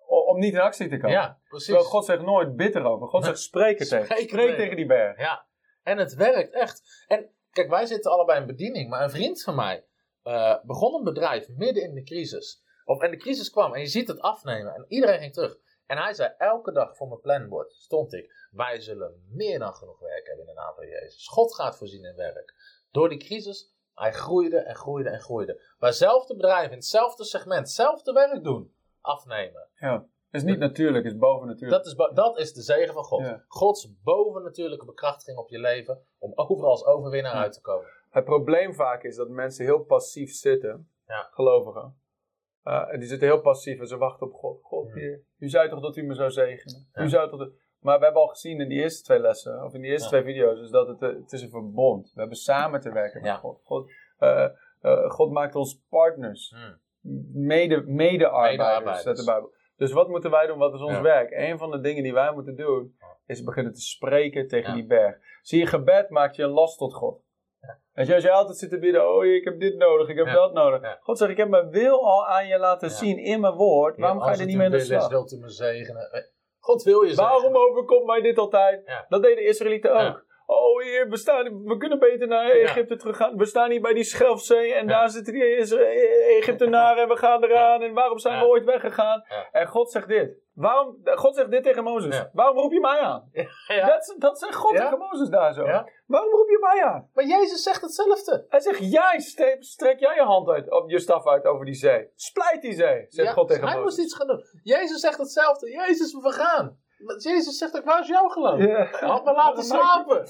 om 0.06 0.40
niet 0.40 0.54
in 0.54 0.60
actie 0.60 0.88
te 0.90 0.96
komen. 0.98 1.12
ja, 1.12 1.40
precies. 1.48 1.66
Terwijl 1.68 1.88
God 1.88 2.06
zegt 2.06 2.22
nooit 2.22 2.56
bid 2.56 2.76
erover. 2.76 3.08
God 3.08 3.26
zegt 3.26 3.40
spreek 3.40 3.80
er 3.80 3.88
tegen. 3.88 4.06
Spreek 4.06 4.30
Spreek 4.30 4.42
tegen. 4.46 4.58
tegen 4.58 4.76
die 4.76 4.86
berg. 4.86 5.20
Ja, 5.20 5.46
en 5.84 5.98
het 5.98 6.14
werkt 6.14 6.54
echt. 6.54 7.04
En 7.08 7.30
kijk, 7.52 7.70
wij 7.70 7.86
zitten 7.86 8.12
allebei 8.12 8.40
in 8.42 8.48
bediening, 8.48 8.90
maar 8.90 9.04
een 9.04 9.10
vriend 9.10 9.44
van 9.44 9.56
mij 9.56 9.86
eh, 10.24 10.56
begon 10.64 10.94
een 10.96 11.04
bedrijf 11.04 11.48
midden 11.50 11.84
in 11.84 11.94
de 11.94 12.04
crisis. 12.04 12.64
Of, 12.86 13.02
en 13.02 13.12
de 13.12 13.18
crisis 13.18 13.50
kwam 13.50 13.74
en 13.74 13.80
je 13.80 13.88
ziet 13.88 14.08
het 14.08 14.20
afnemen 14.20 14.74
en 14.76 14.86
iedereen 14.88 15.20
ging 15.20 15.34
terug. 15.34 15.58
En 15.88 15.98
hij 15.98 16.13
zei, 16.13 16.34
elke 16.38 16.72
dag 16.72 16.96
voor 16.96 17.08
mijn 17.08 17.20
planbord 17.20 17.74
stond 17.74 18.13
ik, 18.13 18.48
wij 18.51 18.79
zullen 18.79 19.25
meer 19.29 19.60
dan 19.60 19.74
genoeg 19.74 20.00
werk 20.00 20.27
hebben 20.27 20.48
in 20.48 20.53
de 20.53 20.60
naam 20.62 20.75
van 20.75 20.88
Jezus. 20.88 21.27
God 21.27 21.56
gaat 21.56 21.77
voorzien 21.77 22.03
in 22.03 22.15
werk. 22.15 22.53
Door 22.91 23.10
die 23.10 23.20
crisis, 23.20 23.75
hij 23.94 24.13
groeide 24.13 24.58
en 24.58 24.75
groeide 24.75 25.10
en 25.10 25.20
groeide. 25.20 25.62
Waar 25.77 25.94
zelfde 25.94 26.36
bedrijven 26.36 26.72
in 26.72 26.77
hetzelfde 26.77 27.24
segment, 27.24 27.60
hetzelfde 27.60 28.12
werk 28.13 28.44
doen, 28.44 28.74
afnemen. 29.01 29.67
Ja. 29.75 29.94
Het 30.32 30.41
is 30.46 30.51
niet 30.51 30.60
natuurlijk, 30.60 31.06
is 31.06 31.17
boven 31.17 31.48
natuurlijk. 31.48 31.77
Dat 31.77 31.86
is, 31.86 31.96
bo- 31.96 32.13
dat 32.13 32.38
is 32.39 32.53
de 32.53 32.62
zegen 32.62 32.94
van 32.94 33.03
God. 33.03 33.22
Ja. 33.22 33.44
Gods 33.48 33.94
bovennatuurlijke 34.03 34.86
bekrachtiging 34.86 35.38
op 35.38 35.50
je 35.50 35.60
leven 35.60 36.06
om 36.17 36.32
overal 36.36 36.70
als 36.72 36.86
overwinnaar 36.86 37.34
Ja. 37.36 37.41
uit 37.41 37.53
te 37.53 37.62
komen. 37.62 37.88
Het 38.10 38.24
probleem 38.25 38.74
vaak 38.74 39.03
is 39.03 39.16
dat 39.16 39.29
mensen 39.29 39.66
heel 39.66 39.83
passief 39.83 40.33
zitten, 40.33 40.92
Ja. 41.07 41.27
gelovigen. 41.31 42.01
Eh, 42.68 42.94
en 42.94 43.00
die 43.00 43.08
zitten 43.08 43.27
heel 43.27 43.42
passief 43.42 43.80
en 43.80 43.88
ze 43.88 43.98
wachten 43.98 44.27
op 44.27 44.34
God. 44.34 44.60
God, 44.64 44.88
Ja. 44.88 44.94
heer, 44.94 45.22
u 45.40 45.50
zei 45.50 45.70
toch 45.70 45.82
dat 45.82 45.96
u 45.98 46.03
me 46.03 46.14
zou 46.14 46.32
zegenen? 46.32 46.88
U 46.94 47.10
zou 47.10 47.30
toch... 47.30 47.40
de- 47.40 47.66
Maar 47.80 47.98
we 48.00 48.03
hebben 48.03 48.22
al 48.22 48.27
gezien 48.27 48.60
in 48.62 48.70
die 48.70 48.80
eerste 48.82 49.03
twee 49.03 49.20
lessen, 49.20 49.64
of 49.64 49.74
in 49.74 49.82
die 49.82 49.92
eerste 49.92 50.08
twee 50.08 50.24
video's, 50.24 50.60
is 50.60 50.70
dat 50.70 50.88
het, 50.88 51.01
eh, 51.01 51.10
het 51.10 51.32
is 51.32 51.42
een 51.42 51.50
verbond. 51.50 52.12
We 52.14 52.20
hebben 52.20 52.38
samen 52.38 52.80
te 52.80 52.92
werken 52.92 53.22
met. 53.22 53.32
God. 53.38 53.62
God, 53.64 53.92
eh, 54.18 54.46
God 55.08 55.32
maakt 55.32 55.56
ons 55.56 55.82
partners. 55.90 56.50
Hmm. 56.56 56.80
Mede, 57.34 57.82
mede-arbeiders, 57.86 59.03
de 59.03 59.24
Bijbel. 59.25 59.53
Dus 59.77 59.92
wat 59.92 60.08
moeten 60.10 60.32
wij 60.32 60.48
doen? 60.48 60.58
Wat 60.58 60.74
is 60.74 60.82
ons 60.82 60.92
Ja. 60.92 61.01
werk? 61.01 61.32
Een 61.32 61.58
van 61.58 61.72
de 61.72 61.80
dingen 61.80 62.03
die 62.03 62.14
wij 62.14 62.34
moeten 62.34 62.56
doen, 62.56 62.96
is 63.25 63.44
beginnen 63.44 63.74
te 63.74 63.82
spreken 63.82 64.48
tegen 64.48 64.70
Ja. 64.70 64.75
die 64.75 64.86
berg. 64.86 65.18
Zie 65.42 65.60
je, 65.60 65.66
gebed 65.66 66.10
maakt 66.10 66.36
je 66.36 66.44
een 66.44 66.50
last 66.50 66.77
tot 66.77 66.94
God. 66.94 67.22
Weet 67.94 68.08
je, 68.08 68.14
als 68.14 68.24
je 68.24 68.32
altijd 68.32 68.58
zit 68.58 68.70
te 68.70 68.80
bidden, 68.80 69.10
oh 69.16 69.25
ik 69.25 69.44
heb 69.44 69.60
dit 69.60 69.77
nodig, 69.77 70.10
ik 70.10 70.18
heb 70.18 70.25
Ja. 70.25 70.34
dat 70.34 70.53
nodig. 70.53 70.82
Ja. 70.82 70.98
God 71.01 71.18
zegt, 71.18 71.32
ik 71.32 71.38
heb 71.38 71.50
mijn 71.50 71.70
wil 71.70 72.06
al 72.08 72.25
aan 72.27 72.48
je 72.48 72.58
laten 72.58 72.88
Ja. 72.90 72.94
zien 72.94 73.18
in 73.18 73.40
mijn 73.40 73.53
woord. 73.53 73.98
Waarom 73.98 74.22
ga 74.22 74.32
je 74.32 74.40
er 74.40 74.46
niet 74.46 74.56
mee 74.58 74.66
aan 74.66 74.72
de 74.72 74.80
slag? 74.80 75.10
wilt 75.10 75.32
u 75.32 75.38
me 75.38 75.50
zegenen. 75.50 76.12
Eh, 76.12 76.22
God 76.60 76.84
wil 76.84 77.01
je 77.01 77.14
zegenen. 77.14 77.30
Waarom 77.32 77.56
overkomt 77.56 78.06
mij 78.06 78.22
dit 78.22 78.38
altijd? 78.38 79.06
Dat 79.10 79.22
deden 79.22 79.38
de 79.38 79.44
Israëlieten 79.50 79.92
ook. 80.08 80.25
Oh 80.50 80.81
heer, 80.83 81.10
we, 81.10 81.18
staan, 81.18 81.64
we 81.64 81.77
kunnen 81.77 82.00
beter 82.00 82.27
naar 82.27 82.50
Egypte 82.50 82.96
teruggaan. 82.96 83.38
We 83.38 83.46
staan 83.46 83.72
hier 83.72 83.81
bij 83.81 83.94
die 83.94 84.03
Schelfzee 84.03 84.74
en 84.74 84.88
Ja. 84.88 85.00
daar 85.00 85.10
zitten 85.10 85.33
die 85.33 85.44
Egyptenaren 86.40 87.03
en 87.03 87.10
we 87.10 87.18
gaan 87.18 87.44
eraan. 87.44 87.81
En 87.81 87.94
waarom 87.94 88.20
zijn 88.20 88.40
we 88.40 88.46
ooit 88.48 88.66
weggegaan? 88.66 89.24
En 89.51 89.68
God 89.68 89.92
zegt 89.92 90.07
dit. 90.07 90.38
Waarom, 90.53 90.98
God 91.03 91.36
zegt 91.36 91.51
dit 91.51 91.64
tegen 91.64 91.83
Mozes. 91.83 92.24
Waarom 92.33 92.57
roep 92.57 92.72
je 92.72 92.79
mij 92.79 93.00
aan? 93.00 93.31
Dat, 93.68 94.16
dat 94.18 94.40
zegt 94.40 94.55
God 94.55 94.75
tegen 94.75 94.98
Mozes 94.98 95.29
daar 95.29 95.53
zo. 95.53 95.64
Waarom 96.05 96.31
roep 96.31 96.50
je 96.50 96.57
mij 96.62 96.83
aan? 96.83 97.10
Maar 97.14 97.25
Jezus 97.25 97.64
zegt 97.64 97.81
hetzelfde. 97.81 98.46
Hij 98.50 98.60
zegt, 98.60 98.92
jij 98.92 99.20
strek 99.60 100.00
jij 100.00 100.16
je 100.16 100.22
hand 100.22 100.50
uit, 100.50 100.72
op 100.72 100.90
je 100.90 101.00
staf 101.00 101.27
uit 101.27 101.46
over 101.46 101.66
die 101.66 101.74
zee. 101.74 102.07
Splijt 102.16 102.62
die 102.62 102.74
zee, 102.74 103.05
zegt 103.07 103.33
God 103.33 103.48
tegen 103.48 103.68
hij 103.68 103.77
Mozes. 103.77 103.86
moest 103.98 104.05
iets 104.07 104.16
gaan 104.16 104.27
doen. 104.27 104.44
Jezus 104.64 105.00
zegt 105.00 105.18
hetzelfde. 105.18 105.70
Jezus, 105.72 106.14
we 106.14 106.31
gaan. 106.31 106.86
Jezus 107.18 107.57
zegt 107.57 107.77
ook, 107.77 107.86
waar 107.86 108.01
is 108.01 108.07
jouw 108.07 108.27
geloof? 108.27 108.60
Ja. 108.60 108.86
Had 108.86 109.24
me 109.24 109.31
laten 109.31 109.64
slapen. 109.64 110.27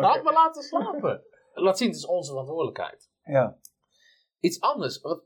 Had 0.00 0.22
me 0.22 0.32
laten 0.32 0.62
slapen. 0.62 1.24
Laat 1.52 1.78
zien, 1.78 1.88
het 1.88 1.96
is 1.96 2.06
onze 2.06 2.30
verantwoordelijkheid. 2.30 3.10
Ja. 3.22 3.58
Iets 4.40 4.60
anders. 4.60 5.00
Wat, 5.00 5.24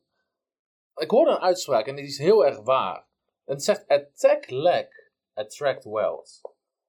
ik 0.95 1.11
hoorde 1.11 1.31
een 1.31 1.41
uitspraak 1.41 1.87
en 1.87 1.95
die 1.95 2.05
is 2.05 2.19
heel 2.19 2.47
erg 2.47 2.61
waar. 2.61 3.07
Het 3.45 3.65
zegt, 3.65 3.89
attack 3.89 4.51
lack, 4.51 5.11
attract 5.35 5.85
wealth. 5.85 6.41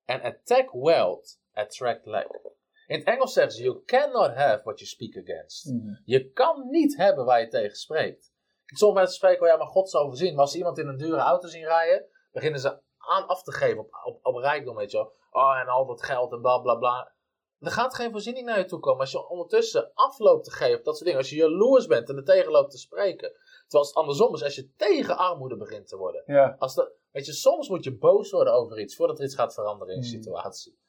En 0.06 0.22
attack 0.22 0.72
wealth, 0.72 1.40
attract 1.54 2.06
lack. 2.06 2.40
In 2.88 2.98
het 2.98 3.08
Engels 3.08 3.34
zeggen 3.34 3.54
ze, 3.54 3.64
you 3.64 3.84
cannot 3.86 4.36
have 4.36 4.62
what 4.64 4.80
you 4.80 4.90
speak 4.90 5.24
against. 5.24 5.66
Mhm. 5.66 5.96
Je 6.04 6.32
kan 6.32 6.70
niet 6.70 6.98
hebben 6.98 7.26
waar 7.26 7.40
je 7.40 7.48
tegen 7.48 7.76
spreekt. 7.76 8.34
Sommige 8.66 9.00
mensen 9.00 9.18
spreken 9.18 9.42
wel, 9.42 9.52
ja, 9.52 9.58
maar 9.58 9.68
God 9.68 9.90
zal 9.90 10.08
voorzien. 10.08 10.32
Maar 10.32 10.42
als 10.42 10.52
ze 10.52 10.58
iemand 10.58 10.78
in 10.78 10.88
een 10.88 10.98
dure 10.98 11.22
auto 11.22 11.48
zien 11.48 11.66
rijden, 11.66 12.06
beginnen 12.32 12.60
ze 12.60 12.80
aan 13.08 13.28
af 13.28 13.44
te 13.44 13.52
geven 13.52 13.80
op, 13.80 13.90
op, 14.04 14.20
op 14.26 14.36
rijkdom, 14.36 14.76
weet 14.76 14.92
je 14.92 14.98
wel. 14.98 15.14
Oh, 15.32 15.60
en 15.60 15.68
al 15.68 15.86
dat 15.86 16.04
geld 16.04 16.32
en 16.32 16.42
bla 16.42 16.58
bla 16.60 16.76
bla. 16.76 17.14
Er 17.60 17.72
gaat 17.72 17.96
geen 17.96 18.12
voorziening 18.12 18.46
naar 18.46 18.58
je 18.58 18.66
toe 18.66 18.80
komen. 18.80 19.00
Als 19.00 19.12
je 19.12 19.28
ondertussen 19.28 19.92
afloopt 19.94 20.44
te 20.44 20.52
geven 20.52 20.78
op 20.78 20.84
dat 20.84 20.94
soort 20.94 21.06
dingen. 21.06 21.20
Als 21.20 21.30
je 21.30 21.36
jaloers 21.36 21.88
bent 21.88 22.10
en 22.10 22.16
er 22.16 22.24
tegen 22.24 22.52
loopt 22.52 22.72
te 22.72 22.78
spreken. 22.78 23.32
Terwijl 23.68 23.90
het 23.90 23.96
andersom 23.96 24.34
is, 24.34 24.44
als 24.44 24.56
je 24.56 24.74
tegen 24.76 25.18
armoede 25.18 25.58
begint 25.58 25.88
te 25.88 25.98
worden. 25.98 26.24
Ja. 26.26 26.56
Als 26.60 26.76
dat, 26.76 26.92
weet 27.12 27.26
je, 27.26 27.34
soms 27.34 27.70
moet 27.70 27.84
je 27.84 27.98
boos 27.98 28.32
worden 28.32 28.54
over 28.54 28.80
iets 28.80 28.96
voordat 28.96 29.20
er 29.20 29.26
iets 29.26 29.36
gaat 29.36 29.54
veranderen 29.54 29.96
in 29.96 30.02
je 30.02 30.08
Hmm. 30.08 30.18
situatie. 30.18 30.80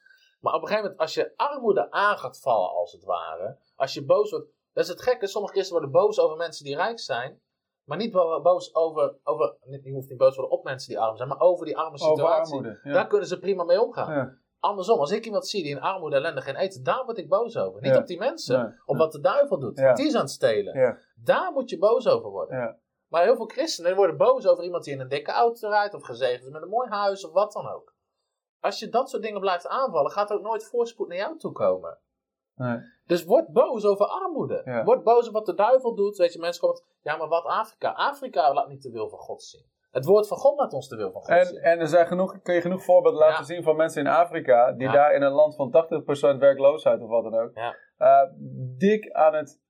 Maar 0.41 0.55
op 0.55 0.61
een 0.61 0.67
gegeven 0.67 0.89
moment, 0.91 1.01
als 1.01 1.15
je 1.15 1.33
armoede 1.37 1.91
aan 1.91 2.19
gaat 2.19 2.41
vallen, 2.41 2.71
als 2.71 2.93
het 2.93 3.05
ware. 3.05 3.59
Als 3.77 3.95
je 3.95 4.05
boos 4.05 4.31
wordt. 4.31 4.47
Dat 4.73 4.85
is 4.85 4.91
het 4.91 5.03
gekke. 5.03 5.27
Sommige 5.27 5.53
christenen 5.55 5.83
worden 5.83 6.01
boos 6.03 6.19
over 6.19 6.37
mensen 6.37 6.65
die 6.65 6.77
rijk 6.77 7.01
zijn. 7.01 7.41
Maar 7.87 7.99
niet 7.99 8.13
bo- 8.13 8.41
boos 8.43 8.75
over. 8.75 9.17
over 9.25 9.57
niet- 9.65 9.85
je 9.85 9.93
hoeft 9.93 10.09
niet 10.09 10.19
boos 10.19 10.35
te 10.35 10.41
worden 10.41 10.59
op 10.59 10.65
mensen 10.65 10.89
die 10.89 11.01
arm 11.01 11.17
zijn. 11.17 11.29
Maar 11.29 11.41
over 11.41 11.67
die 11.67 11.77
arme 11.77 11.99
situatie. 11.99 12.55
armoede. 12.55 12.81
Ja. 12.83 12.93
Daar 12.93 13.07
kunnen 13.07 13.29
ze 13.29 13.39
prima 13.39 13.65
mee 13.65 13.83
omgaan. 13.83 14.15
Ja. 14.15 14.35
Andersom, 14.59 14.99
als 14.99 15.11
ik 15.11 15.25
iemand 15.25 15.47
zie 15.47 15.63
die 15.63 15.71
in 15.73 15.81
armoede 15.81 16.17
ellende 16.17 16.41
geen 16.41 16.57
eten, 16.57 16.83
daar 16.83 17.05
word 17.05 17.19
ik 17.19 17.29
boos 17.29 17.57
over. 17.57 17.81
Niet 17.81 17.93
Ja. 17.93 17.99
op 17.99 18.07
die 18.07 18.19
mensen, 18.19 18.63
Nee. 18.63 18.73
op 18.85 18.97
wat 18.97 19.13
de 19.13 19.21
duivel 19.21 19.59
doet. 19.59 19.77
Die 19.77 20.07
is 20.07 20.15
aan 20.15 20.21
het 20.21 20.31
stelen. 20.31 20.99
Daar 21.15 21.53
moet 21.53 21.71
je 21.71 21.79
boos 21.79 22.09
over 22.09 22.31
worden. 22.31 22.59
Ja. 22.59 22.79
Maar 23.09 23.23
heel 23.23 23.37
veel 23.37 23.47
christenen 23.47 23.97
worden 23.97 24.17
boos 24.17 24.47
over 24.47 24.65
iemand 24.65 24.85
die 24.85 24.95
in 24.95 25.01
een 25.01 25.09
dikke 25.09 25.31
auto 25.33 25.69
rijdt, 25.69 25.95
of 25.95 26.03
gezegend 26.03 26.45
is 26.45 26.51
met 26.51 26.63
een 26.63 26.69
mooi 26.69 26.89
huis, 26.89 27.25
of 27.27 27.33
wat 27.33 27.53
dan 27.53 27.69
ook. 27.69 27.95
Als 28.61 28.79
je 28.79 28.89
dat 28.89 29.11
soort 29.11 29.23
dingen 29.23 29.41
blijft 29.41 29.67
aanvallen, 29.69 30.11
gaat 30.11 30.31
er 30.31 30.37
ook 30.37 30.43
nooit 30.43 30.65
voorspoed 30.69 31.09
naar 31.09 31.17
jou 31.17 31.39
toe 31.39 31.53
komen. 31.53 31.99
Nee. 32.57 32.79
Dus 33.07 33.25
word 33.25 33.49
boos 33.53 33.85
over 33.85 34.07
armoede. 34.07 34.63
Ja. 34.65 34.85
Word 34.85 35.03
boos 35.03 35.21
over 35.21 35.33
wat 35.33 35.47
de 35.47 35.55
duivel 35.55 35.95
doet. 35.95 36.17
Weet 36.17 36.33
je, 36.33 36.39
mensen 36.39 36.61
komen, 36.61 36.83
ja, 37.03 37.17
maar 37.17 37.29
wat 37.29 37.45
Afrika? 37.45 37.91
Afrika 37.93 38.53
laat 38.55 38.69
niet 38.69 38.83
de 38.83 38.91
wil 38.91 39.09
van 39.09 39.19
God 39.19 39.43
zien. 39.43 39.65
Het 39.91 40.05
woord 40.05 40.27
van 40.29 40.37
God 40.37 40.59
laat 40.59 40.73
ons 40.73 40.89
de 40.89 40.97
wil 40.97 41.11
van 41.13 41.21
God 41.21 41.31
En, 41.31 41.47
zien. 41.47 41.59
en 41.59 41.79
er 41.79 41.87
zijn 41.87 42.07
genoeg, 42.07 42.43
kun 42.43 42.55
je 42.55 42.61
genoeg 42.61 42.85
voorbeelden 42.85 43.21
laten 43.21 43.39
Ja. 43.39 43.45
zien 43.45 43.63
van 43.63 43.77
mensen 43.77 44.01
in 44.03 44.09
Afrika 44.11 44.73
die 44.73 44.87
Ja. 44.87 44.93
daar 44.93 45.15
in 45.15 45.23
een 45.23 45.33
land 45.33 45.55
van 45.57 45.71
80% 45.71 46.39
werkloosheid 46.41 47.01
of 47.03 47.09
wat 47.09 47.23
dan 47.25 47.35
ook, 47.35 47.53
eh, 47.97 48.21
dik 48.79 49.13
aan 49.13 49.35
het, 49.35 49.61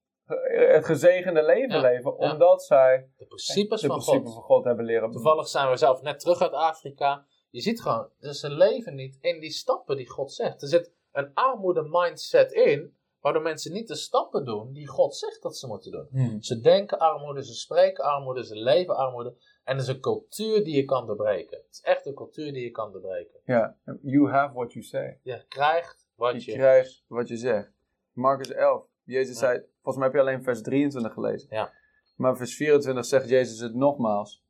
het 0.73 0.85
gezegende 0.85 1.43
leven 1.45 1.81
leven, 1.81 2.17
omdat 2.19 2.63
zij 2.65 3.11
de 3.17 3.27
principes 3.27 3.81
de 3.81 3.87
van 3.87 3.97
principes 3.97 4.25
God. 4.27 4.35
van 4.35 4.43
God 4.43 4.65
hebben 4.65 4.85
leren. 4.85 5.11
Toevallig 5.11 5.49
zijn 5.49 5.71
we 5.71 5.77
zelf 5.77 6.03
net 6.03 6.21
terug 6.21 6.41
uit 6.41 6.53
Afrika. 6.53 7.25
Je 7.51 7.61
ziet 7.61 7.83
gewoon, 7.83 8.09
ze 8.19 8.51
leven 8.51 8.95
niet 8.95 9.19
in 9.21 9.41
die 9.41 9.51
stappen 9.51 9.97
die 9.97 10.09
God 10.11 10.33
zegt. 10.33 10.63
Er 10.63 10.69
zit 10.69 10.93
een 11.17 11.31
armoede 11.35 11.83
mindset 11.91 12.53
in, 12.53 12.97
Waardoor 13.27 13.45
mensen 13.45 13.73
niet 13.73 13.89
de 13.89 13.95
stappen 13.95 14.45
doen 14.45 14.73
die 14.73 14.87
God 14.87 15.17
zegt 15.17 15.43
dat 15.43 15.57
ze 15.57 15.67
moeten 15.67 15.91
doen. 15.91 16.09
Hmm. 16.11 16.43
Ze 16.43 16.61
denken 16.61 16.99
armoede, 16.99 17.45
ze 17.45 17.55
spreken 17.55 18.05
armoede, 18.05 18.45
ze 18.45 18.57
leven 18.57 18.97
armoede. 18.97 19.37
En 19.65 19.77
het 19.77 19.87
is 19.89 19.95
een 19.95 20.01
cultuur 20.01 20.65
die 20.65 20.77
je 20.77 20.85
kan 20.85 21.07
doorbreken. 21.07 21.57
Het 21.57 21.67
is 21.71 21.81
echt 21.81 22.07
een 22.07 22.15
cultuur 22.15 22.53
die 22.53 22.63
je 22.63 22.71
kan 22.71 22.93
doorbreken. 22.93 23.41
Ja, 23.45 23.77
you 24.03 24.31
have 24.31 24.55
what 24.55 24.73
you 24.73 24.85
say. 24.85 25.19
Je 25.23 25.45
krijgt 25.49 26.09
wat 26.15 26.45
Je 26.45 26.51
je... 26.51 26.57
krijgt 26.57 27.05
wat 27.07 27.29
je 27.29 27.37
zegt. 27.37 27.73
Marcus 28.13 28.51
11. 28.51 28.87
Jezus 29.03 29.35
Ja. 29.35 29.39
zei, 29.41 29.59
volgens 29.83 29.97
mij 29.97 30.05
heb 30.05 30.15
je 30.15 30.21
alleen 30.21 30.43
vers 30.43 30.63
23 30.63 31.13
gelezen. 31.13 31.49
Ja. 31.51 31.73
Maar 32.17 32.37
vers 32.37 32.57
24 32.57 33.05
zegt 33.05 33.29
Jezus 33.29 33.61
het 33.61 33.75
nogmaals. 33.75 34.45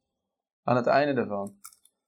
Aan 0.62 0.76
het 0.76 0.86
einde 0.86 1.12
daarvan. 1.12 1.60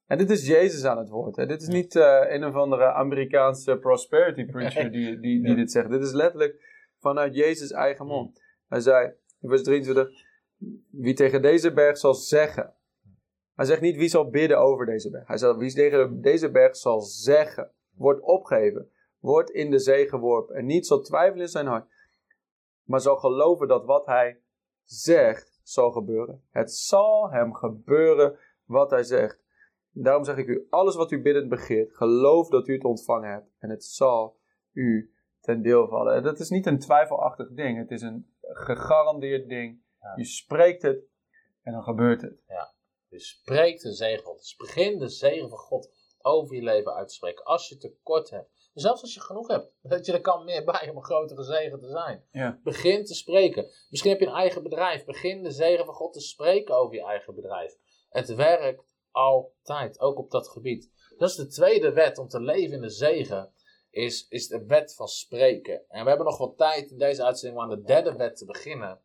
En 0.09 0.17
dit 0.17 0.29
is 0.29 0.47
Jezus 0.47 0.85
aan 0.85 0.97
het 0.97 1.09
woord. 1.09 1.35
Hè? 1.35 1.45
Dit 1.45 1.61
is 1.61 1.67
niet 1.67 1.95
eh, 1.95 2.21
een 2.27 2.45
of 2.45 2.53
andere 2.53 2.93
Amerikaanse 2.93 3.77
prosperity 3.77 4.45
preacher 4.45 4.91
die, 4.91 5.19
die, 5.19 5.43
die 5.43 5.55
dit 5.55 5.71
zegt. 5.71 5.89
Dit 5.89 6.03
is 6.03 6.11
letterlijk 6.11 6.61
vanuit 6.97 7.35
Jezus' 7.35 7.71
eigen 7.71 8.05
mond. 8.05 8.41
Hij 8.67 8.79
zei 8.79 9.13
in 9.39 9.49
vers 9.49 9.63
23: 9.63 10.09
Wie 10.91 11.13
tegen 11.13 11.41
deze 11.41 11.73
berg 11.73 11.97
zal 11.97 12.13
zeggen. 12.13 12.73
Hij 13.55 13.65
zegt 13.65 13.81
niet 13.81 13.95
wie 13.95 14.09
zal 14.09 14.29
bidden 14.29 14.59
over 14.59 14.85
deze 14.85 15.09
berg. 15.09 15.27
Hij 15.27 15.37
zegt 15.37 15.57
wie 15.57 15.73
tegen 15.73 16.21
deze 16.21 16.51
berg 16.51 16.75
zal 16.75 17.01
zeggen. 17.01 17.71
Wordt 17.95 18.21
opgegeven. 18.21 18.91
Wordt 19.19 19.49
in 19.49 19.71
de 19.71 19.79
zee 19.79 20.07
geworpen. 20.07 20.55
En 20.55 20.65
niet 20.65 20.87
zal 20.87 21.01
twijfelen 21.01 21.45
in 21.45 21.51
zijn 21.51 21.67
hart. 21.67 21.87
Maar 22.83 22.99
zal 22.99 23.17
geloven 23.17 23.67
dat 23.67 23.85
wat 23.85 24.05
hij 24.05 24.41
zegt 24.83 25.59
zal 25.63 25.91
gebeuren. 25.91 26.43
Het 26.51 26.71
zal 26.73 27.31
hem 27.31 27.53
gebeuren 27.53 28.37
wat 28.65 28.89
hij 28.89 29.03
zegt. 29.03 29.47
Daarom 29.91 30.23
zeg 30.23 30.37
ik 30.37 30.47
u, 30.47 30.67
alles 30.69 30.95
wat 30.95 31.11
u 31.11 31.21
biddend 31.21 31.49
begeert, 31.49 31.95
geloof 31.95 32.49
dat 32.49 32.67
u 32.67 32.73
het 32.73 32.83
ontvangen 32.83 33.31
hebt. 33.31 33.49
En 33.59 33.69
het 33.69 33.83
zal 33.83 34.39
u 34.71 35.13
ten 35.41 35.61
deel 35.61 35.87
vallen. 35.87 36.15
En 36.15 36.23
dat 36.23 36.39
is 36.39 36.49
niet 36.49 36.65
een 36.65 36.79
twijfelachtig 36.79 37.51
ding. 37.51 37.77
Het 37.77 37.91
is 37.91 38.01
een 38.01 38.33
gegarandeerd 38.41 39.49
ding. 39.49 39.81
Ja. 40.01 40.13
Je 40.15 40.25
spreekt 40.25 40.81
het 40.81 41.03
en 41.61 41.73
dan 41.73 41.83
gebeurt 41.83 42.21
het. 42.21 42.41
Dus 43.09 43.29
spreek 43.29 43.81
de 43.81 43.93
zegen 43.93 44.23
van 44.23 44.31
God. 44.31 44.41
Dus 44.41 44.55
begin 44.55 44.99
de 44.99 45.09
zegen 45.09 45.49
van 45.49 45.57
God 45.57 45.91
over 46.21 46.55
je 46.55 46.61
leven 46.61 46.93
uit 46.93 47.07
te 47.07 47.13
spreken. 47.13 47.45
Als 47.45 47.69
je 47.69 47.77
tekort 47.77 48.29
hebt. 48.29 48.49
Zelfs 48.73 49.01
als 49.01 49.13
je 49.13 49.21
genoeg 49.21 49.47
hebt. 49.47 49.71
Weet 49.81 50.05
je, 50.05 50.13
er 50.13 50.21
kan 50.21 50.45
meer 50.45 50.63
bij 50.63 50.89
om 50.89 50.95
een 50.95 51.03
grotere 51.03 51.43
zegen 51.43 51.79
te 51.79 51.89
zijn. 51.89 52.25
Ja. 52.31 52.59
Begin 52.63 53.05
te 53.05 53.13
spreken. 53.13 53.71
Misschien 53.89 54.11
heb 54.11 54.19
je 54.19 54.25
een 54.25 54.33
eigen 54.33 54.63
bedrijf. 54.63 55.05
Begin 55.05 55.43
de 55.43 55.51
zegen 55.51 55.85
van 55.85 55.93
God 55.93 56.13
te 56.13 56.19
spreken 56.19 56.75
over 56.75 56.95
je 56.95 57.03
eigen 57.03 57.35
bedrijf. 57.35 57.77
Het 58.09 58.35
werkt 58.35 58.83
altijd, 59.11 59.99
ook 59.99 60.17
op 60.17 60.31
dat 60.31 60.47
gebied. 60.47 60.91
Dat 61.17 61.29
is 61.29 61.35
de 61.35 61.47
tweede 61.47 61.93
wet 61.93 62.17
om 62.17 62.27
te 62.27 62.41
leven 62.41 62.75
in 62.75 62.81
de 62.81 62.89
zegen. 62.89 63.53
Is, 63.89 64.27
is 64.27 64.47
de 64.47 64.65
wet 64.65 64.95
van 64.95 65.07
spreken. 65.07 65.81
En 65.89 66.01
we 66.03 66.09
hebben 66.09 66.27
nog 66.27 66.37
wat 66.37 66.57
tijd 66.57 66.91
in 66.91 66.97
deze 66.97 67.23
uitzending 67.23 67.61
om 67.61 67.69
aan 67.69 67.77
de 67.77 67.83
derde 67.83 68.15
wet 68.15 68.37
te 68.37 68.45
beginnen. 68.45 68.99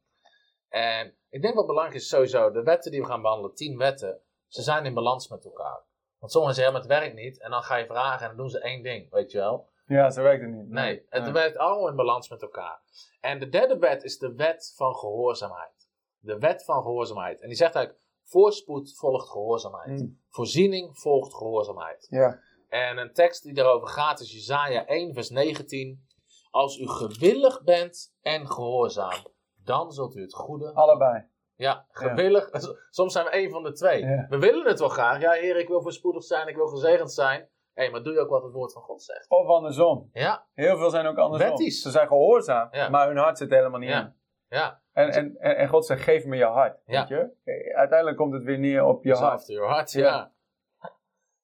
En 0.69 1.17
ik 1.29 1.43
denk 1.43 1.55
wat 1.55 1.67
belangrijk 1.67 1.97
is 2.01 2.09
sowieso, 2.09 2.51
de 2.51 2.62
wetten 2.62 2.90
die 2.90 3.01
we 3.01 3.07
gaan 3.07 3.23
behandelen, 3.23 3.55
tien 3.55 3.79
wetten, 3.79 4.21
ze 4.47 4.62
zijn 4.62 4.85
in 4.85 4.95
balans 4.95 5.29
met 5.29 5.45
elkaar. 5.45 5.83
Want 6.19 6.33
sommigen 6.33 6.57
zeggen, 6.57 6.75
het 6.75 6.87
werkt 6.87 7.14
niet. 7.14 7.40
En 7.40 7.51
dan 7.51 7.62
ga 7.62 7.77
je 7.77 7.87
vragen 7.87 8.21
en 8.21 8.27
dan 8.29 8.37
doen 8.37 8.51
ze 8.51 8.59
één 8.59 8.83
ding, 8.83 9.11
weet 9.11 9.31
je 9.31 9.38
wel. 9.38 9.69
Ja, 9.87 10.11
zo 10.11 10.23
werkt 10.23 10.43
het 10.43 10.51
niet. 10.51 10.69
Nee, 10.69 11.07
het 11.09 11.23
Nee. 11.23 11.33
werkt 11.33 11.57
allemaal 11.57 11.88
in 11.88 11.97
balans 11.97 12.29
met 12.29 12.43
elkaar. 12.43 12.81
En 13.21 13.38
de 13.38 13.49
derde 13.49 13.79
wet 13.79 14.03
is 14.03 14.19
de 14.19 14.35
wet 14.35 14.73
van 14.77 14.95
gehoorzaamheid. 14.95 15.88
De 16.19 16.38
wet 16.38 16.64
van 16.64 16.83
gehoorzaamheid. 16.83 17.40
En 17.40 17.49
die 17.49 17.57
zegt 17.57 17.75
eigenlijk, 17.75 18.04
voorspoed 18.25 18.97
volgt 18.97 19.29
gehoorzaamheid. 19.31 20.01
Mm. 20.01 20.21
Voorziening 20.29 20.99
volgt 20.99 21.35
gehoorzaamheid. 21.35 22.07
Ja. 22.11 22.41
En 22.69 22.99
een 22.99 23.13
tekst 23.13 23.43
die 23.43 23.55
daarover 23.55 23.89
gaat 23.89 24.21
is 24.21 24.33
Jezaja 24.33 24.87
1 24.87 25.15
vers 25.15 25.31
19. 25.31 26.07
Als 26.51 26.79
u 26.79 26.89
gewillig 26.89 27.63
bent 27.63 28.15
en 28.23 28.49
gehoorzaam, 28.49 29.27
dan 29.65 29.93
zult 29.93 30.17
u 30.17 30.21
het 30.21 30.35
goede 30.35 30.73
Allebei. 30.75 31.25
ja, 31.55 31.87
gewillig. 31.91 32.49
Soms 32.91 33.13
zijn 33.13 33.25
we 33.25 33.31
één 33.31 33.51
van 33.51 33.63
de 33.63 33.73
twee. 33.73 34.05
Ja. 34.05 34.27
We 34.29 34.39
willen 34.39 34.67
het 34.67 34.79
wel 34.79 34.89
graag. 34.89 35.21
Ja, 35.21 35.33
Heer, 35.33 35.57
ik 35.57 35.69
wil 35.69 35.83
voorspoedig 35.83 36.23
zijn, 36.25 36.49
ik 36.49 36.57
wil 36.57 36.67
gezegend 36.67 37.13
zijn. 37.13 37.49
Hé, 37.73 37.91
maar 37.91 38.03
doe 38.03 38.13
je 38.13 38.21
ook 38.21 38.29
wat 38.29 38.43
het 38.43 38.53
woord 38.53 38.73
van 38.73 38.83
God 38.83 39.03
zegt? 39.03 39.31
Of 39.31 39.47
andersom. 39.47 40.09
Ja, 40.13 40.47
Heel 40.53 40.77
veel 40.77 40.91
zijn 40.91 41.07
ook 41.07 41.19
andersom. 41.19 41.49
Wettisch. 41.49 41.83
Ze 41.83 41.91
zijn 41.91 42.07
gehoorzaam, 42.09 42.69
Ja. 42.71 42.89
maar 42.89 43.07
hun 43.09 43.17
hart 43.17 43.39
zit 43.39 43.51
helemaal 43.51 43.81
niet 43.81 43.89
Ja. 43.89 44.01
in. 44.01 44.15
Ja. 44.55 44.83
En, 44.93 45.11
en, 45.11 45.37
en, 45.38 45.57
en 45.57 45.69
God 45.69 45.87
zegt, 45.87 46.03
geef 46.03 46.25
me 46.25 46.37
je 46.37 46.45
hart. 46.45 46.81
Weet 46.85 47.09
je? 47.09 47.31
Eh, 47.45 47.77
Uiteindelijk 47.77 48.17
komt 48.19 48.33
het 48.33 48.43
weer 48.43 48.59
neer 48.59 48.85
op 48.85 49.05
je 49.05 49.11
Dus 49.11 49.19
hart. 49.19 49.33
after 49.33 49.55
your 49.55 49.71
heart, 49.73 49.93
ja. 49.93 50.33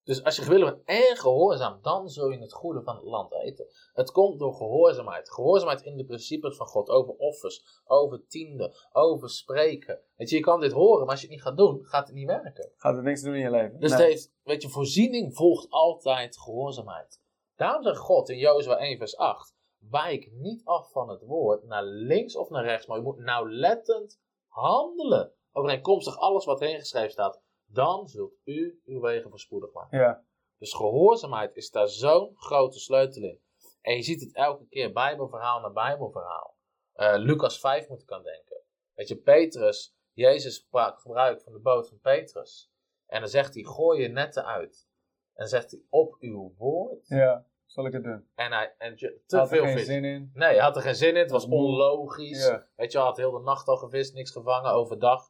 Dus 0.05 0.25
als 0.25 0.37
je 0.37 0.43
gewillig 0.43 0.69
bent 0.75 0.89
en 0.89 1.17
gehoorzaam, 1.17 1.79
dan 1.83 2.09
zul 2.09 2.31
je 2.31 2.39
het 2.39 2.53
goede 2.53 2.83
van 2.83 2.95
het 2.95 3.05
land 3.05 3.33
eten. 3.33 3.67
Het 3.93 4.11
komt 4.11 4.39
door 4.39 4.55
gehoorzaamheid. 4.55 5.31
Gehoorzaamheid 5.31 5.83
in 5.83 5.97
de 5.97 6.05
principes 6.05 6.57
van 6.57 6.67
God. 6.67 6.89
Over 6.89 7.15
offers, 7.15 7.83
over 7.85 8.27
tienden, 8.27 8.73
over 8.93 9.29
spreken. 9.31 10.01
Weet 10.17 10.31
je, 10.31 10.37
je 10.37 10.43
kan 10.43 10.61
dit 10.61 10.73
horen, 10.73 11.01
maar 11.01 11.11
als 11.11 11.21
je 11.21 11.27
het 11.27 11.35
niet 11.35 11.45
gaat 11.45 11.57
doen, 11.57 11.85
gaat 11.85 12.07
het 12.07 12.17
niet 12.17 12.27
werken. 12.27 12.73
Gaat 12.77 12.95
het 12.95 13.05
niks 13.05 13.23
doen 13.23 13.35
in 13.35 13.41
je 13.41 13.51
leven. 13.51 13.81
Dus 13.81 13.93
Nee. 13.97 14.07
heeft, 14.07 14.33
weet 14.43 14.63
je, 14.63 14.69
voorziening 14.69 15.35
volgt 15.35 15.67
altijd 15.71 16.39
gehoorzaamheid. 16.39 17.21
Daarom 17.57 17.83
zegt 17.83 17.99
God 17.99 18.29
in 18.29 18.39
Jozua 18.39 18.77
1 18.77 18.99
vers 18.99 19.17
8, 19.17 19.55
wijk 19.91 20.31
niet 20.33 20.65
af 20.65 20.91
van 20.91 21.09
het 21.09 21.23
woord, 21.23 21.65
naar 21.65 21.85
links 21.85 22.37
of 22.37 22.51
naar 22.51 22.65
rechts, 22.65 22.87
maar 22.87 22.97
je 22.97 23.03
moet 23.03 23.19
nauwlettend 23.19 24.21
handelen. 24.47 25.33
Overeenkomstig 25.53 26.19
alles 26.19 26.45
wat 26.45 26.61
erin 26.61 26.79
geschreven 26.79 27.11
staat, 27.11 27.43
dan 27.67 28.09
zult 28.09 28.35
u 28.45 28.81
uw 28.85 29.01
wegen 29.01 29.31
voorspoedig 29.31 29.73
maken. 29.73 29.99
Ja. 29.99 30.25
Dus 30.59 30.75
gehoorzaamheid 30.75 31.57
is 31.57 31.71
daar 31.71 31.89
zo'n 31.89 32.37
grote 32.37 32.79
sleutel 32.79 33.23
in. 33.23 33.41
En 33.81 33.97
je 33.97 34.03
ziet 34.03 34.21
het 34.21 34.35
elke 34.35 34.67
keer, 34.69 34.93
bijbelverhaal 34.93 35.61
na 35.61 35.71
bijbelverhaal. 35.71 36.57
Eh, 36.93 37.15
Lucas 37.17 37.61
5 37.61 37.89
moet 37.89 38.03
ik 38.03 38.11
aan 38.13 38.23
denken. 38.23 38.63
Weet 38.95 39.09
je, 39.09 39.17
Petrus, 39.17 39.97
Jezus 40.13 40.55
sprak 40.55 41.01
gebruik 41.01 41.43
van 41.43 41.53
de 41.53 41.61
boot 41.61 41.89
van 41.89 42.01
Petrus. 42.01 42.71
En 43.07 43.21
dan 43.21 43.29
zegt 43.29 43.55
hij, 43.55 43.63
gooi 43.63 44.03
je 44.03 44.09
netten 44.09 44.45
uit. 44.45 44.89
En 45.33 45.35
dan 45.35 45.49
zegt 45.49 45.71
hij, 45.71 45.83
op 45.89 46.17
uw 46.19 46.55
woord. 46.57 47.09
ja, 47.09 47.47
zal 47.71 47.87
ik 47.87 47.93
het 47.93 48.03
doen? 48.05 48.27
En 48.35 48.53
hij, 48.53 48.75
en 48.79 48.97
te 48.97 49.37
Had 49.37 49.53
er 49.53 49.59
geen 49.59 49.77
vis. 49.79 49.87
zin 49.87 50.05
in. 50.05 50.31
Nee, 50.35 50.49
hij 50.55 50.59
had 50.65 50.77
er 50.77 50.83
geen 50.83 50.95
zin 50.95 51.09
in, 51.15 51.17
het 51.23 51.31
was 51.31 51.47
onlogisch. 51.47 52.47
Ja. 52.49 52.67
Weet 52.77 52.93
je, 52.93 52.99
hij 52.99 53.07
had 53.07 53.17
heel 53.17 53.31
de 53.31 53.41
nacht 53.41 53.69
al 53.69 53.77
gevist, 53.77 54.15
niks 54.15 54.31
gevangen, 54.31 54.73
overdag. 54.73 55.29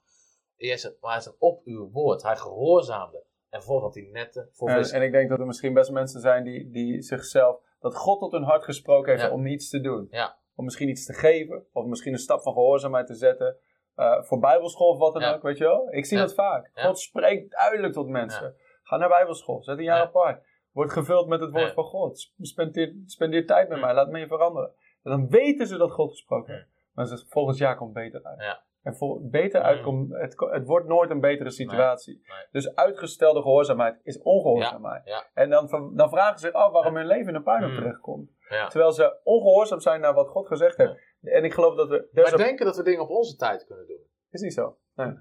Zegt, 0.57 0.97
maar 1.01 1.13
hij 1.13 1.21
zegt, 1.21 1.37
op 1.39 1.61
uw 1.65 1.91
woord. 1.91 2.23
Hij 2.23 2.37
gehoorzaamde. 2.37 3.25
En 3.49 3.63
voor 3.63 3.81
had 3.81 3.95
hij 3.95 4.09
netten 4.13 4.49
voor 4.53 4.69
En, 4.69 4.83
en 4.91 5.03
ik 5.03 5.13
denk 5.13 5.29
dat 5.31 5.39
er 5.39 5.47
misschien 5.47 5.75
best 5.75 5.91
mensen 5.91 6.21
zijn 6.21 6.45
die, 6.45 6.71
die 6.71 7.03
zichzelf, 7.03 7.61
dat 7.81 7.97
God 7.97 8.19
tot 8.21 8.33
hun 8.33 8.43
hart 8.43 8.65
gesproken 8.65 9.11
heeft 9.13 9.25
Ja. 9.25 9.31
om 9.33 9.47
iets 9.47 9.69
te 9.71 9.81
doen. 9.81 10.07
Ja. 10.11 10.39
Om 10.55 10.65
misschien 10.65 10.89
iets 10.89 11.07
te 11.07 11.13
geven, 11.13 11.67
of 11.73 11.85
misschien 11.85 12.13
een 12.13 12.19
stap 12.19 12.43
van 12.43 12.53
gehoorzaamheid 12.53 13.07
te 13.07 13.15
zetten. 13.15 13.57
eh, 13.95 14.23
voor 14.23 14.39
bijbelschool 14.39 14.89
of 14.89 14.99
wat 14.99 15.13
dan 15.13 15.23
Ja. 15.23 15.35
ook, 15.35 15.43
weet 15.43 15.59
je 15.59 15.65
wel. 15.65 15.89
Ik 15.93 16.05
zie 16.07 16.19
dat 16.19 16.35
vaak. 16.35 16.71
God 16.75 16.99
spreekt 16.99 17.51
duidelijk 17.51 17.93
tot 17.93 18.09
mensen. 18.09 18.55
Ga 18.83 18.97
naar 18.97 19.09
bijbelschool, 19.09 19.63
zet 19.63 19.79
een 19.79 19.85
jaar 19.85 19.97
Ja. 19.99 20.05
apart. 20.05 20.45
Word 20.73 20.91
gevuld 20.93 21.27
met 21.29 21.41
het 21.41 21.51
woord 21.51 21.67
Ja. 21.67 21.73
van 21.73 21.85
God. 21.85 22.19
Sp- 22.21 22.35
Spendeer, 22.41 22.95
spendeer 23.07 23.47
tijd 23.47 23.69
met 23.69 23.79
Ja. 23.79 23.85
mij, 23.85 23.95
laat 23.95 24.11
me 24.11 24.19
je 24.19 24.27
veranderen. 24.27 24.71
En 25.03 25.11
dan 25.11 25.29
weten 25.29 25.67
ze 25.67 25.77
dat 25.77 25.91
God 25.93 26.11
gesproken 26.11 26.53
Ja. 26.53 26.59
heeft. 26.59 26.71
Maar 26.95 27.07
ze 27.07 27.25
volgend 27.29 27.59
jaar 27.59 27.77
komt 27.77 27.93
beter 27.93 28.23
uit. 28.25 28.41
Ja. 28.41 28.63
En 28.83 28.95
vol, 28.97 29.29
beter 29.31 29.61
Mm. 29.61 29.67
uitkomt, 29.67 30.13
het, 30.13 30.35
ko- 30.35 30.51
het 30.51 30.67
wordt 30.67 30.87
nooit 30.87 31.11
een 31.11 31.21
betere 31.21 31.51
situatie. 31.51 32.15
Nee. 32.15 32.47
Dus 32.51 32.75
uitgestelde 32.75 33.43
gehoorzaamheid 33.43 34.01
is 34.03 34.23
ongehoorzaamheid. 34.23 35.05
Ja, 35.05 35.13
ja. 35.15 35.27
En 35.43 35.51
dan, 35.51 35.93
dan 35.95 36.09
vragen 36.09 36.39
ze 36.39 36.47
zich 36.47 36.55
af 36.55 36.73
waarom 36.73 36.97
hun 36.97 37.07
leven 37.07 37.29
in 37.29 37.35
een 37.35 37.43
puinhoop 37.43 37.71
Mm. 37.71 37.77
terechtkomt. 37.77 38.31
Ja. 38.49 38.67
Terwijl 38.69 38.93
ze 38.93 39.19
ongehoorzaam 39.23 39.81
zijn 39.81 40.01
naar 40.01 40.15
wat 40.15 40.29
God 40.29 40.47
gezegd 40.47 40.77
heeft. 40.77 40.95
En 41.23 41.45
ik 41.45 41.53
geloof 41.55 41.75
dat 41.77 41.89
we... 41.89 42.09
Wij 42.13 42.33
a- 42.33 42.37
denken 42.37 42.67
dat 42.67 42.77
we 42.77 42.83
dingen 42.83 43.01
op 43.01 43.09
onze 43.11 43.37
tijd 43.37 43.67
kunnen 43.67 43.87
doen. 43.87 44.00
Is 44.31 44.41
niet 44.41 44.53
zo. 44.55 44.77
Nee. 44.95 45.15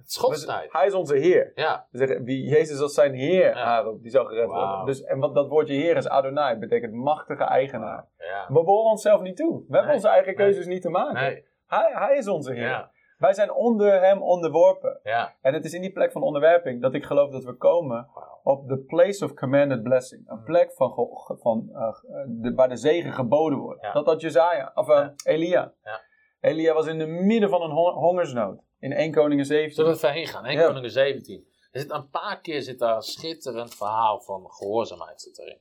Tijd. 0.46 0.72
Hij 0.74 0.86
is 0.86 0.94
onze 0.94 1.16
Heer. 1.16 1.52
Ja, 1.56 1.88
zeggen, 1.92 2.24
wie 2.24 2.44
Jezus 2.44 2.80
als 2.82 2.94
zijn 2.94 3.14
Heer 3.14 3.56
Ja. 3.56 3.84
die 4.02 4.12
zal 4.12 4.26
gered 4.26 4.46
worden. 4.48 4.86
Dus, 4.86 5.04
en 5.04 5.20
wat, 5.20 5.36
dat 5.36 5.48
woordje 5.50 5.74
Heer 5.74 5.98
is 5.98 6.08
Adonai, 6.10 6.58
betekent 6.58 6.94
machtige 6.94 7.44
eigenaar. 7.44 8.08
ja. 8.18 8.46
We 8.48 8.54
behoren 8.54 8.90
onszelf 8.90 9.22
niet 9.22 9.38
toe. 9.38 9.64
We 9.68 9.76
hebben 9.78 9.94
onze 9.96 10.08
eigen 10.08 10.28
Nee. 10.28 10.36
keuzes 10.36 10.66
niet 10.66 10.82
te 10.82 10.90
maken. 10.90 11.14
Nee, 11.14 11.46
Hij, 11.68 11.92
hij 11.94 12.18
is 12.18 12.28
onze 12.28 12.54
Heer. 12.54 12.68
ja, 12.68 12.92
Wij 13.18 13.34
zijn 13.34 13.52
onder 13.54 14.02
hem 14.02 14.22
onderworpen. 14.22 15.00
ja. 15.04 15.36
En 15.42 15.54
het 15.54 15.66
is 15.66 15.74
in 15.74 15.82
die 15.82 15.92
plek 15.92 16.12
van 16.12 16.22
onderwerping 16.22 16.82
dat 16.82 16.94
ik 16.94 17.04
geloof 17.06 17.32
dat 17.32 17.44
we 17.44 17.54
komen 17.54 18.08
op 18.44 18.68
de 18.68 18.78
place 18.78 19.26
of 19.26 19.34
commanded 19.34 19.84
blessing. 19.84 20.30
Een 20.30 20.44
plek 20.44 20.72
van, 20.74 20.94
van, 21.40 21.70
eh, 21.74 21.94
de, 22.28 22.54
waar 22.56 22.70
de 22.70 22.76
zegen 22.78 23.14
geboden 23.14 23.60
wordt. 23.60 23.82
Ja. 23.82 23.92
Dat 23.92 24.06
had 24.06 24.22
Jezaja, 24.22 24.72
of 24.76 24.88
Ja. 24.88 25.14
Elia. 25.24 25.74
Ja. 25.84 26.02
Elia 26.40 26.74
was 26.74 26.88
in 26.88 27.00
het 27.00 27.10
midden 27.10 27.50
van 27.50 27.62
een 27.62 27.72
hon- 27.72 27.94
hongersnood. 27.94 28.62
In 28.80 28.92
1 28.92 29.12
Koningen 29.12 29.46
17. 29.46 29.76
Zullen 29.76 29.92
we 29.92 29.98
even 29.98 30.12
heen 30.14 30.28
gaan? 30.28 30.46
1 30.46 30.58
Ja. 30.58 30.66
Koningen 30.68 30.92
17. 30.92 31.48
Er 31.72 31.80
zit 31.80 31.92
een 31.92 32.10
paar 32.10 32.42
keer 32.42 32.62
zit 32.62 32.80
daar 32.80 32.96
een 32.96 33.02
schitterend 33.02 33.76
verhaal 33.76 34.22
van 34.22 34.52
gehoorzaamheid 34.52 35.22
zit 35.22 35.38
erin. 35.40 35.60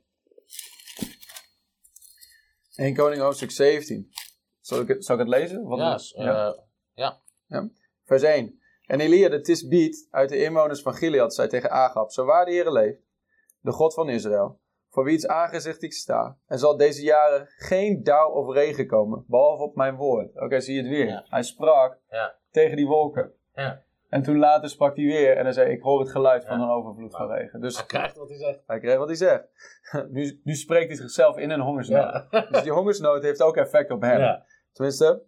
1 2.77 2.95
Koning 2.95 3.23
hoofdstuk 3.23 3.51
17. 3.51 4.11
Zal 4.61 4.81
ik 4.81 4.89
het, 4.89 5.05
zal 5.05 5.15
ik 5.15 5.21
het 5.21 5.31
lezen? 5.31 5.63
Wat 5.65 5.79
Ja, 5.79 5.95
is- 5.95 6.09
s- 6.09 6.13
eh, 6.15 6.25
Vers 8.05 8.23
1. 8.23 8.61
En 8.87 9.01
Elia 9.01 9.29
de 9.29 9.41
Tisbiet 9.41 10.09
uit 10.11 10.29
de 10.29 10.43
inwoners 10.43 10.83
van 10.83 10.95
Gilead 10.95 11.35
zei 11.35 11.49
tegen 11.49 11.71
Agab, 11.71 12.11
zo 12.11 12.25
waar 12.25 12.45
de 12.45 12.51
Heer 12.51 12.71
leeft, 12.73 13.01
de 13.61 13.73
God 13.73 13.95
van 13.95 14.09
Israël, 14.09 14.61
voor 14.91 15.05
wiens 15.05 15.27
aangezicht 15.27 15.83
ik 15.83 15.93
sta. 15.93 16.39
Er 16.47 16.59
zal 16.59 16.77
deze 16.77 17.03
jaren 17.03 17.47
geen 17.57 18.03
dauw 18.03 18.31
of 18.31 18.55
regen 18.55 18.87
komen, 18.87 19.25
behalve 19.27 19.63
op 19.63 19.75
mijn 19.77 19.97
woord. 19.97 20.41
Oké, 20.41 20.61
zie 20.61 20.75
je 20.75 20.81
het 20.81 20.91
weer. 20.91 21.07
Ja. 21.07 21.25
Hij 21.29 21.43
sprak 21.43 21.99
Ja. 22.11 22.37
Tegen 22.51 22.77
die 22.77 22.87
wolken. 22.87 23.33
Ja. 23.55 23.83
En 24.09 24.23
toen 24.23 24.39
later 24.39 24.69
sprak 24.71 24.97
hij 24.97 25.05
weer 25.05 25.37
en 25.37 25.45
hij 25.45 25.53
zei, 25.53 25.71
ik 25.73 25.83
hoor 25.83 26.01
het 26.01 26.11
geluid 26.11 26.45
van 26.47 26.61
een 26.61 26.69
overvloed 26.71 27.17
van 27.17 27.31
regen. 27.31 27.61
Dus 27.61 27.77
Hij 27.77 27.87
krijgt 27.87 28.17
wat 28.17 28.29
hij 28.29 28.39
zegt. 28.39 28.63
hij 28.67 28.79
kreeg 28.79 28.97
wat 28.97 29.07
hij 29.07 29.17
zegt. 29.17 29.45
nu, 30.11 30.41
nu 30.45 30.55
spreekt 30.55 30.87
hij 30.89 30.97
zichzelf 30.97 31.37
in 31.39 31.51
een 31.51 31.61
hongersnood. 31.61 32.27
Dus 32.51 32.63
die 32.63 32.73
hongersnood 32.73 33.23
heeft 33.23 33.43
ook 33.43 33.57
effect 33.57 33.91
op 33.91 34.01
hem. 34.01 34.21
Ja. 34.21 34.45
Tenminste, 34.73 35.23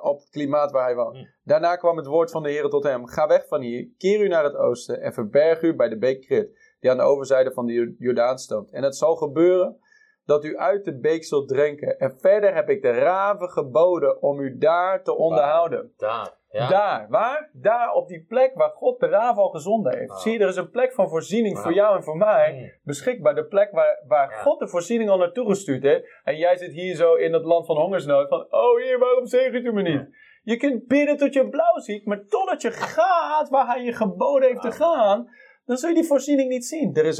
op 0.00 0.18
het 0.18 0.28
klimaat 0.30 0.70
waar 0.70 0.84
hij 0.84 0.94
woont. 0.94 1.16
Hm. 1.16 1.24
Daarna 1.42 1.76
kwam 1.76 1.96
het 1.96 2.06
woord 2.06 2.30
van 2.30 2.42
de 2.42 2.50
Heer 2.50 2.68
tot 2.68 2.84
hem. 2.84 3.06
Ga 3.06 3.26
weg 3.26 3.46
van 3.48 3.60
hier, 3.60 3.88
keer 3.98 4.20
u 4.20 4.28
naar 4.28 4.44
het 4.44 4.56
oosten 4.56 5.00
en 5.00 5.12
verberg 5.12 5.62
u 5.62 5.74
bij 5.74 5.88
de 5.88 5.98
beek 5.98 6.20
Krit, 6.20 6.76
die 6.80 6.90
aan 6.90 6.96
de 6.96 7.02
overzijde 7.02 7.52
van 7.52 7.66
de 7.66 7.72
Jo- 7.72 7.94
Jordaan 7.98 8.38
stoomt. 8.38 8.70
En 8.70 8.82
het 8.82 8.96
zal 8.96 9.14
gebeuren 9.16 9.78
dat 10.24 10.44
u 10.44 10.56
uit 10.56 10.84
de 10.84 10.98
beek 10.98 11.24
zult 11.24 11.48
drinken. 11.48 11.98
En 11.98 12.18
verder 12.18 12.54
heb 12.54 12.68
ik 12.68 12.82
de 12.82 12.90
raven 12.90 13.48
geboden 13.50 14.22
om 14.22 14.40
u 14.40 14.58
daar 14.58 15.02
te 15.02 15.16
onderhouden. 15.16 15.92
Daar. 15.96 16.42
Ja. 16.54 16.68
Daar, 16.68 17.06
waar? 17.08 17.50
Daar 17.52 17.92
op 17.92 18.08
die 18.08 18.24
plek 18.28 18.52
waar 18.54 18.70
God 18.70 19.00
de 19.00 19.06
raven 19.08 19.42
al 19.42 19.48
gezonden 19.48 19.96
heeft. 19.96 20.08
Wauw. 20.08 20.20
Zie 20.20 20.32
je, 20.32 20.38
er 20.38 20.48
is 20.48 20.56
een 20.56 20.70
plek 20.70 20.92
van 20.92 21.08
voorziening 21.08 21.54
voor 21.56 21.64
Wauw. 21.64 21.76
jou 21.76 21.96
en 21.96 22.02
voor 22.02 22.16
mij 22.16 22.52
Mm. 22.52 22.70
beschikbaar. 22.82 23.34
De 23.34 23.44
plek 23.44 23.70
waar, 23.72 24.02
waar 24.06 24.30
Ja. 24.30 24.36
God 24.36 24.58
de 24.58 24.68
voorziening 24.68 25.10
al 25.10 25.18
naartoe 25.18 25.46
gestuurd 25.48 25.82
heeft. 25.82 26.20
En 26.24 26.36
jij 26.36 26.56
zit 26.56 26.72
hier 26.72 26.94
zo 26.94 27.14
in 27.14 27.32
het 27.32 27.44
land 27.44 27.66
van 27.66 27.76
hongersnood. 27.76 28.28
Van, 28.28 28.46
oh 28.50 28.78
heer, 28.82 28.98
waarom 28.98 29.26
zegent 29.26 29.64
u 29.64 29.72
me 29.72 29.82
niet? 29.82 30.08
Je 30.42 30.56
kunt 30.56 30.86
bidden 30.86 31.16
tot 31.16 31.34
je 31.34 31.48
blauw 31.48 31.78
ziet. 31.78 32.06
Maar 32.06 32.24
totdat 32.28 32.62
je 32.62 32.70
gaat 32.70 33.48
waar 33.48 33.66
hij 33.66 33.82
je 33.82 33.92
geboden 33.92 34.48
heeft 34.48 34.62
te 34.62 34.72
gaan. 34.72 35.28
Dan 35.64 35.76
zul 35.76 35.88
je 35.88 35.94
die 35.94 36.04
voorziening 36.04 36.48
niet 36.48 36.66
zien. 36.66 36.94
Er 36.94 37.04
is 37.04 37.18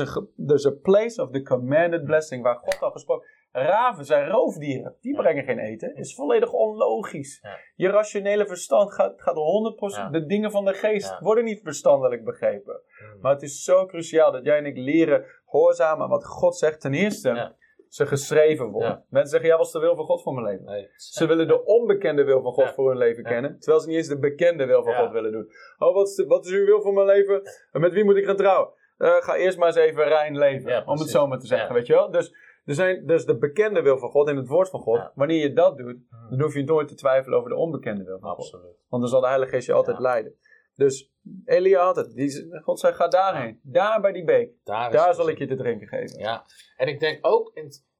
een, 0.64 0.80
place 0.83 1.22
of 1.22 1.30
the 1.30 1.42
commanded 1.42 2.04
blessing. 2.04 2.42
Waar 2.42 2.57
God 2.57 2.80
al 2.80 2.90
gesproken 2.90 3.28
Raven 3.52 4.04
zijn 4.04 4.28
roofdieren. 4.28 4.96
Die 5.00 5.14
brengen 5.14 5.44
geen 5.44 5.59
eten. 5.59 5.96
Is 5.96 6.14
volledig 6.14 6.52
onlogisch. 6.52 7.44
Je 7.74 7.88
rationele 7.88 8.46
verstand 8.46 8.92
gaat, 8.92 9.22
gaat 9.22 9.37
100%. 9.37 9.96
Ja. 9.96 10.09
De 10.09 10.26
dingen 10.26 10.50
van 10.50 10.64
de 10.64 10.74
geest 10.74 11.18
worden 11.20 11.44
niet 11.44 11.61
verstandelijk 11.62 12.24
begrepen. 12.24 12.80
Maar 13.20 13.33
het 13.33 13.42
is 13.42 13.62
zo 13.62 13.87
cruciaal 13.87 14.33
dat 14.33 14.44
jij 14.44 14.59
en 14.59 14.66
ik 14.66 14.76
leren 14.76 15.24
gehoorzamen 15.46 16.04
aan 16.04 16.11
wat 16.11 16.24
God 16.24 16.57
zegt. 16.57 16.80
Ten 16.80 16.94
eerste. 16.94 17.54
Ze 17.94 18.07
geschreven 18.07 18.70
worden. 18.70 18.88
Ja. 18.90 19.04
Mensen 19.09 19.30
zeggen, 19.30 19.48
ja, 19.48 19.57
wat 19.57 19.66
is 19.66 19.72
de 19.72 19.78
wil 19.78 19.96
van 19.96 20.04
God 20.04 20.22
voor 20.22 20.35
mijn 20.35 20.46
leven? 20.46 20.64
Nee. 20.64 20.88
Ze 20.96 21.26
willen 21.26 21.48
de 21.48 21.64
onbekende 21.64 22.24
wil 22.24 22.42
van 22.42 22.52
God 22.52 22.64
Ja. 22.64 22.72
voor 22.74 22.88
hun 22.88 22.98
leven 22.98 23.24
kennen. 23.24 23.59
Terwijl 23.59 23.80
ze 23.83 23.88
niet 23.88 23.96
eens 23.96 24.09
de 24.09 24.18
bekende 24.18 24.66
wil 24.66 24.83
van 24.83 24.92
Ja. 24.92 24.98
God 25.02 25.12
willen 25.12 25.33
doen. 25.33 25.52
Oh, 25.78 25.94
wat 25.94 26.09
is, 26.09 26.14
de- 26.14 26.26
wat 26.26 26.44
is 26.44 26.52
uw 26.52 26.64
wil 26.64 26.80
voor 26.83 26.92
mijn 26.94 27.07
leven? 27.07 27.42
En 27.72 27.80
met 27.80 27.92
wie 27.92 28.04
moet 28.04 28.16
ik 28.16 28.24
gaan 28.24 28.37
trouwen? 28.37 28.68
Eh, 28.98 29.14
ga 29.16 29.35
eerst 29.37 29.59
maar 29.59 29.66
eens 29.66 29.76
even 29.76 30.04
rein 30.04 30.38
leven. 30.38 30.87
Om 30.87 30.98
het 30.98 31.09
zo 31.09 31.26
maar 31.26 31.38
te 31.38 31.46
zeggen, 31.46 31.74
weet 31.74 31.87
je 31.87 31.92
wel? 31.92 32.11
Dus, 32.11 32.35
er 32.64 32.74
zijn, 32.74 33.07
dus 33.07 33.24
de 33.24 33.37
bekende 33.38 33.83
wil 33.83 33.98
van 33.98 34.11
God 34.11 34.28
in 34.28 34.37
het 34.37 34.48
woord 34.48 34.68
van 34.70 34.80
God. 34.80 35.11
Wanneer 35.14 35.40
je 35.42 35.52
dat 35.52 35.76
doet, 35.76 35.87
Mm. 35.96 36.30
dan 36.30 36.40
hoef 36.40 36.54
je 36.54 36.64
nooit 36.64 36.88
te 36.88 36.94
twijfelen 36.94 37.38
over 37.38 37.50
de 37.50 37.57
onbekende 37.57 38.04
wil 38.04 38.18
van 38.18 38.28
God. 38.35 38.38
Absoluut. 38.38 38.76
Want 38.88 39.02
dan 39.02 39.11
zal 39.11 39.20
de 39.20 39.26
Heilige 39.26 39.50
Geest 39.50 39.66
je 39.66 39.72
altijd 39.72 39.98
leiden. 39.98 40.35
Dus 40.74 41.12
Elia 41.44 41.84
had 41.84 41.96
het. 41.96 42.14
Die, 42.14 42.60
God 42.62 42.80
zei, 42.80 42.94
ga 42.94 43.08
daarheen. 43.08 43.60
Daar 43.62 44.00
bij 44.00 44.12
die 44.12 44.24
beek. 44.24 44.52
Daar, 44.64 45.14
zal 45.14 45.28
ik 45.28 45.38
je 45.38 45.46
te 45.46 45.54
drinken 45.56 45.88
geven. 45.88 46.18
Ja, 46.18 46.46
en 46.76 46.88
ik 46.88 47.00
denk 47.00 47.26
ook 47.26 47.52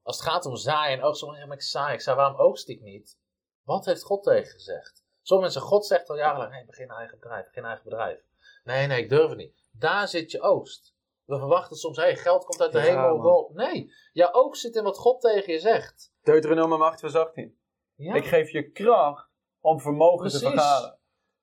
als 0.03 0.19
het 0.19 0.29
gaat 0.29 0.47
om 0.47 0.57
zaaien 0.57 1.01
en 1.01 1.15
ja, 1.39 1.47
maar 1.47 1.57
ik 1.57 1.63
zaai. 1.63 1.95
Ik 1.95 2.01
zei, 2.01 2.17
waarom 2.17 2.41
oogst 2.41 2.69
ik 2.69 2.81
niet? 2.81 3.19
Wat 3.63 3.85
heeft 3.85 4.03
God 4.03 4.23
tegen 4.23 4.53
gezegd? 4.53 5.05
Sommige 5.23 5.53
mensen, 5.53 5.71
God 5.71 5.87
zegt 5.87 6.09
al 6.09 6.17
jarenlang, 6.17 6.51
nee, 6.53 6.65
begin 6.65 6.91
een 6.91 6.97
eigen 6.97 7.19
bedrijf, 7.19 7.45
begin 7.45 7.63
een 7.63 7.69
eigen 7.69 7.89
bedrijf. 7.89 8.21
Nee, 8.65 8.87
nee, 8.87 9.03
ik 9.03 9.09
durf 9.09 9.29
het 9.29 9.39
niet. 9.39 9.69
Daar 9.73 10.09
zit 10.09 10.31
je 10.31 10.41
oogst. 10.41 10.95
We 11.25 11.39
verwachten 11.39 11.77
soms, 11.77 11.97
hey, 11.97 12.17
geld 12.17 12.45
komt 12.45 12.61
uit 12.61 12.73
de 12.73 12.79
Ja, 12.79 12.85
hemel. 12.85 13.17
man. 13.17 13.51
Nee, 13.53 13.93
jouw 14.13 14.33
oogst 14.33 14.61
zit 14.63 14.77
in 14.77 14.83
wat 14.83 14.99
God 14.99 15.21
tegen 15.21 15.53
je 15.53 15.59
zegt. 15.59 16.13
Deuteronomium 16.23 16.83
8 16.83 17.01
vers 17.01 17.15
18. 17.15 17.59
Ja, 17.95 18.15
Ik 18.15 18.25
geef 18.25 18.51
je 18.51 18.71
kracht 18.71 19.31
om 19.61 19.81
vermogen 19.81 20.31
te 20.31 20.39
vergaren. 20.39 20.99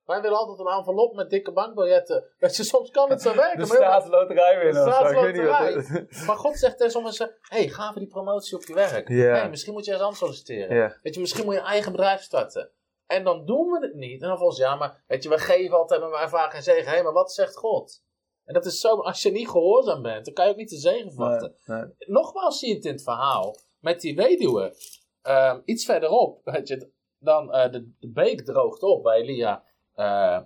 Wij 0.05 0.21
willen 0.21 0.37
altijd 0.37 0.59
een 0.59 0.77
envelop 0.77 1.15
met 1.15 1.29
dikke 1.29 1.51
bankbiljetten. 1.51 2.23
Weet 2.37 2.55
je, 2.55 2.63
soms 2.63 2.91
kan 2.91 3.09
het 3.09 3.21
zo 3.21 3.35
werken. 3.35 3.59
De 3.59 3.65
staatsloterij 3.65 4.57
winnen. 4.63 4.85
De 4.85 4.91
staatsloterij. 4.91 6.07
Maar 6.25 6.37
God 6.37 6.57
zegt 6.57 6.77
tegen 6.77 6.91
sommigen, 6.91 7.37
hé, 7.41 7.57
hey, 7.57 7.67
ga 7.67 7.91
voor 7.91 7.99
die 7.99 8.09
promotie 8.09 8.57
op 8.57 8.63
je 8.63 8.73
werk. 8.73 9.07
Hey, 9.07 9.49
misschien 9.49 9.73
moet 9.73 9.85
je 9.85 9.91
ergens 9.91 10.07
anders 10.09 10.19
solliciteren. 10.19 10.99
Weet 11.01 11.13
je, 11.13 11.19
misschien 11.19 11.45
moet 11.45 11.53
je 11.53 11.59
een 11.59 11.65
eigen 11.65 11.91
bedrijf 11.91 12.21
starten. 12.21 12.71
En 13.05 13.23
dan 13.23 13.45
doen 13.45 13.69
we 13.71 13.79
het 13.81 13.93
niet. 13.93 14.21
En 14.21 14.27
dan 14.27 14.37
volgens 14.37 14.59
ja, 14.59 14.75
maar 14.75 15.03
weet 15.07 15.23
je, 15.23 15.29
we 15.29 15.37
geven 15.37 15.77
altijd, 15.77 16.01
maar 16.01 16.09
wij 16.09 16.27
vragen 16.27 16.51
geen 16.51 16.63
zegen. 16.63 16.91
Hé, 16.91 17.03
maar 17.03 17.13
wat 17.13 17.33
zegt 17.33 17.57
God? 17.57 18.03
En 18.45 18.53
dat 18.53 18.65
is 18.65 18.79
zo, 18.79 18.99
als 19.01 19.21
je 19.21 19.31
niet 19.31 19.49
gehoorzaam 19.49 20.01
bent, 20.01 20.25
dan 20.25 20.33
kan 20.33 20.45
je 20.45 20.51
ook 20.51 20.57
niet 20.57 20.69
de 20.69 20.77
zegen 20.77 21.11
verwachten. 21.11 21.55
Nee, 21.65 21.77
nee. 21.77 21.93
Nogmaals 21.97 22.59
zie 22.59 22.69
je 22.69 22.75
het 22.75 22.85
in 22.85 22.91
het 22.91 23.03
verhaal 23.03 23.55
met 23.79 24.01
die 24.01 24.15
weduwe. 24.15 24.75
Ehm, 25.21 25.59
iets 25.65 25.85
verderop, 25.85 26.41
weet 26.43 26.67
je, 26.67 26.91
dan 27.19 27.53
eh, 27.53 27.71
de, 27.71 27.93
de 27.99 28.11
beek 28.11 28.45
droogt 28.45 28.83
op 28.83 29.03
bij 29.03 29.21
Elia, 29.21 29.63
eh, 29.95 30.39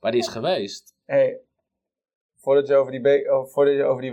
waar 0.00 0.10
die 0.10 0.20
is 0.20 0.28
geweest. 0.28 0.96
Hey, 1.04 1.40
voordat 2.36 2.66
je 2.66 2.74
over 2.76 2.92
die, 2.92 3.00
be- 3.00 3.38
of 3.40 3.52
voordat 3.52 3.74
je 3.74 3.84
over 3.84 4.02
die 4.02 4.12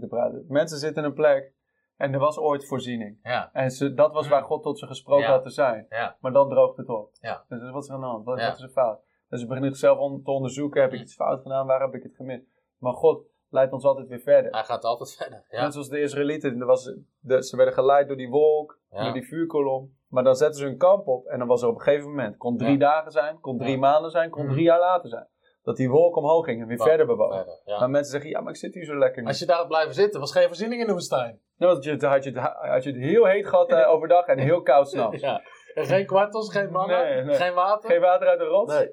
te 0.00 0.06
praten. 0.08 0.44
Mensen 0.48 0.78
zitten 0.78 1.02
in 1.02 1.08
een 1.08 1.14
plek 1.14 1.52
en 1.96 2.12
er 2.12 2.18
was 2.18 2.38
ooit 2.38 2.66
voorziening. 2.66 3.18
Ja, 3.22 3.50
En 3.52 3.70
ze, 3.70 3.94
dat 3.94 4.12
was 4.12 4.28
waar 4.28 4.42
God 4.42 4.62
tot 4.62 4.78
ze 4.78 4.86
gesproken 4.86 5.24
Ja. 5.26 5.30
had 5.32 5.42
te 5.42 5.50
zijn. 5.50 5.86
ja, 5.88 6.16
Maar 6.20 6.32
dan 6.32 6.48
droogt 6.48 6.76
het 6.76 6.88
op. 6.88 7.10
Ja. 7.20 7.44
Dus 7.48 7.70
wat 7.70 7.82
is 7.82 7.88
er 7.88 7.94
aan 7.94 8.00
de 8.00 8.06
hand? 8.06 8.24
Wat, 8.24 8.38
Ja. 8.38 8.46
wat 8.48 8.56
is 8.56 8.62
er 8.62 8.68
fout? 8.68 9.00
Dus 9.28 9.40
ze 9.40 9.46
beginnen 9.46 9.70
zichzelf 9.70 9.98
on- 9.98 10.22
te 10.22 10.30
onderzoeken. 10.30 10.80
Heb 10.80 10.90
ik 10.92 10.96
Mm. 10.96 11.02
iets 11.04 11.14
fout 11.14 11.42
gedaan? 11.42 11.66
Waar 11.66 11.80
heb 11.80 11.94
ik 11.94 12.02
het 12.02 12.14
gemist? 12.14 12.44
Maar 12.78 12.92
God 12.92 13.26
leidt 13.48 13.72
ons 13.72 13.84
altijd 13.84 14.08
weer 14.08 14.20
verder. 14.20 14.52
hij 14.52 14.64
gaat 14.64 14.84
altijd 14.84 15.16
verder. 15.16 15.44
Ja, 15.50 15.62
Net 15.62 15.72
zoals 15.72 15.88
de 15.88 16.00
Israëlieten. 16.00 16.60
Er 16.60 16.66
was, 16.66 16.94
de, 17.20 17.42
ze 17.42 17.56
werden 17.56 17.74
geleid 17.74 18.08
door 18.08 18.16
die 18.16 18.28
wolk, 18.28 18.80
Ja. 18.90 19.02
door 19.04 19.12
die 19.12 19.26
vuurkolom. 19.26 19.96
Maar 20.08 20.24
dan 20.24 20.34
zetten 20.34 20.60
ze 20.60 20.66
hun 20.66 20.76
kamp 20.76 21.06
op. 21.06 21.26
En 21.26 21.38
dan 21.38 21.48
was 21.48 21.62
er 21.62 21.68
op 21.68 21.74
een 21.74 21.80
gegeven 21.80 22.08
moment. 22.08 22.36
Kon 22.36 22.56
drie 22.56 22.72
Ja. 22.72 22.76
dagen 22.78 23.10
zijn, 23.12 23.40
kon 23.40 23.58
drie 23.58 23.72
Ja. 23.72 23.78
maanden 23.78 24.10
zijn, 24.10 24.30
kon 24.30 24.44
Mm. 24.44 24.50
drie 24.50 24.62
jaar 24.64 24.78
later 24.78 25.08
zijn. 25.08 25.28
Dat 25.62 25.76
die 25.76 25.90
wolk 25.90 26.16
omhoog 26.16 26.44
ging 26.44 26.60
en 26.62 26.66
weer 26.66 26.78
verder 26.78 27.06
bewoog. 27.06 27.34
verder, 27.34 27.60
ja. 27.64 27.78
Maar 27.78 27.90
mensen 27.90 28.12
zeggen, 28.12 28.30
ja, 28.30 28.40
maar 28.40 28.52
ik 28.52 28.58
zit 28.58 28.74
hier 28.74 28.84
zo 28.84 28.98
lekker 28.98 29.22
nu. 29.22 29.28
Als 29.28 29.38
je 29.38 29.46
daar 29.46 29.56
had 29.56 29.68
blijven 29.68 29.94
zitten, 29.94 30.20
was 30.20 30.32
geen 30.32 30.46
voorziening 30.46 30.80
in 30.80 30.86
de 30.86 30.92
woestijn. 30.92 31.40
Dan 31.56 31.68
had 31.68 31.84
je, 31.84 31.90
het- 31.90 32.02
had, 32.02 32.24
je 32.24 32.38
had 32.70 32.82
je 32.84 32.90
het 32.90 32.98
heel 33.00 33.24
heet 33.24 33.46
gehad 33.46 33.70
eh, 33.70 33.88
overdag 33.92 34.26
en 34.26 34.38
heel 34.38 34.62
koud 34.62 34.88
s'nachts. 34.90 35.20
Ja. 35.20 35.42
En 35.74 35.84
geen 35.86 36.06
kwartels, 36.06 36.52
geen 36.52 36.70
mannen, 36.70 37.04
Nee, 37.04 37.22
nee. 37.24 37.34
geen 37.36 37.54
water. 37.54 37.90
Geen 37.90 38.00
water 38.00 38.28
uit 38.28 38.38
de 38.38 38.44
rots? 38.44 38.74
Nee. 38.74 38.90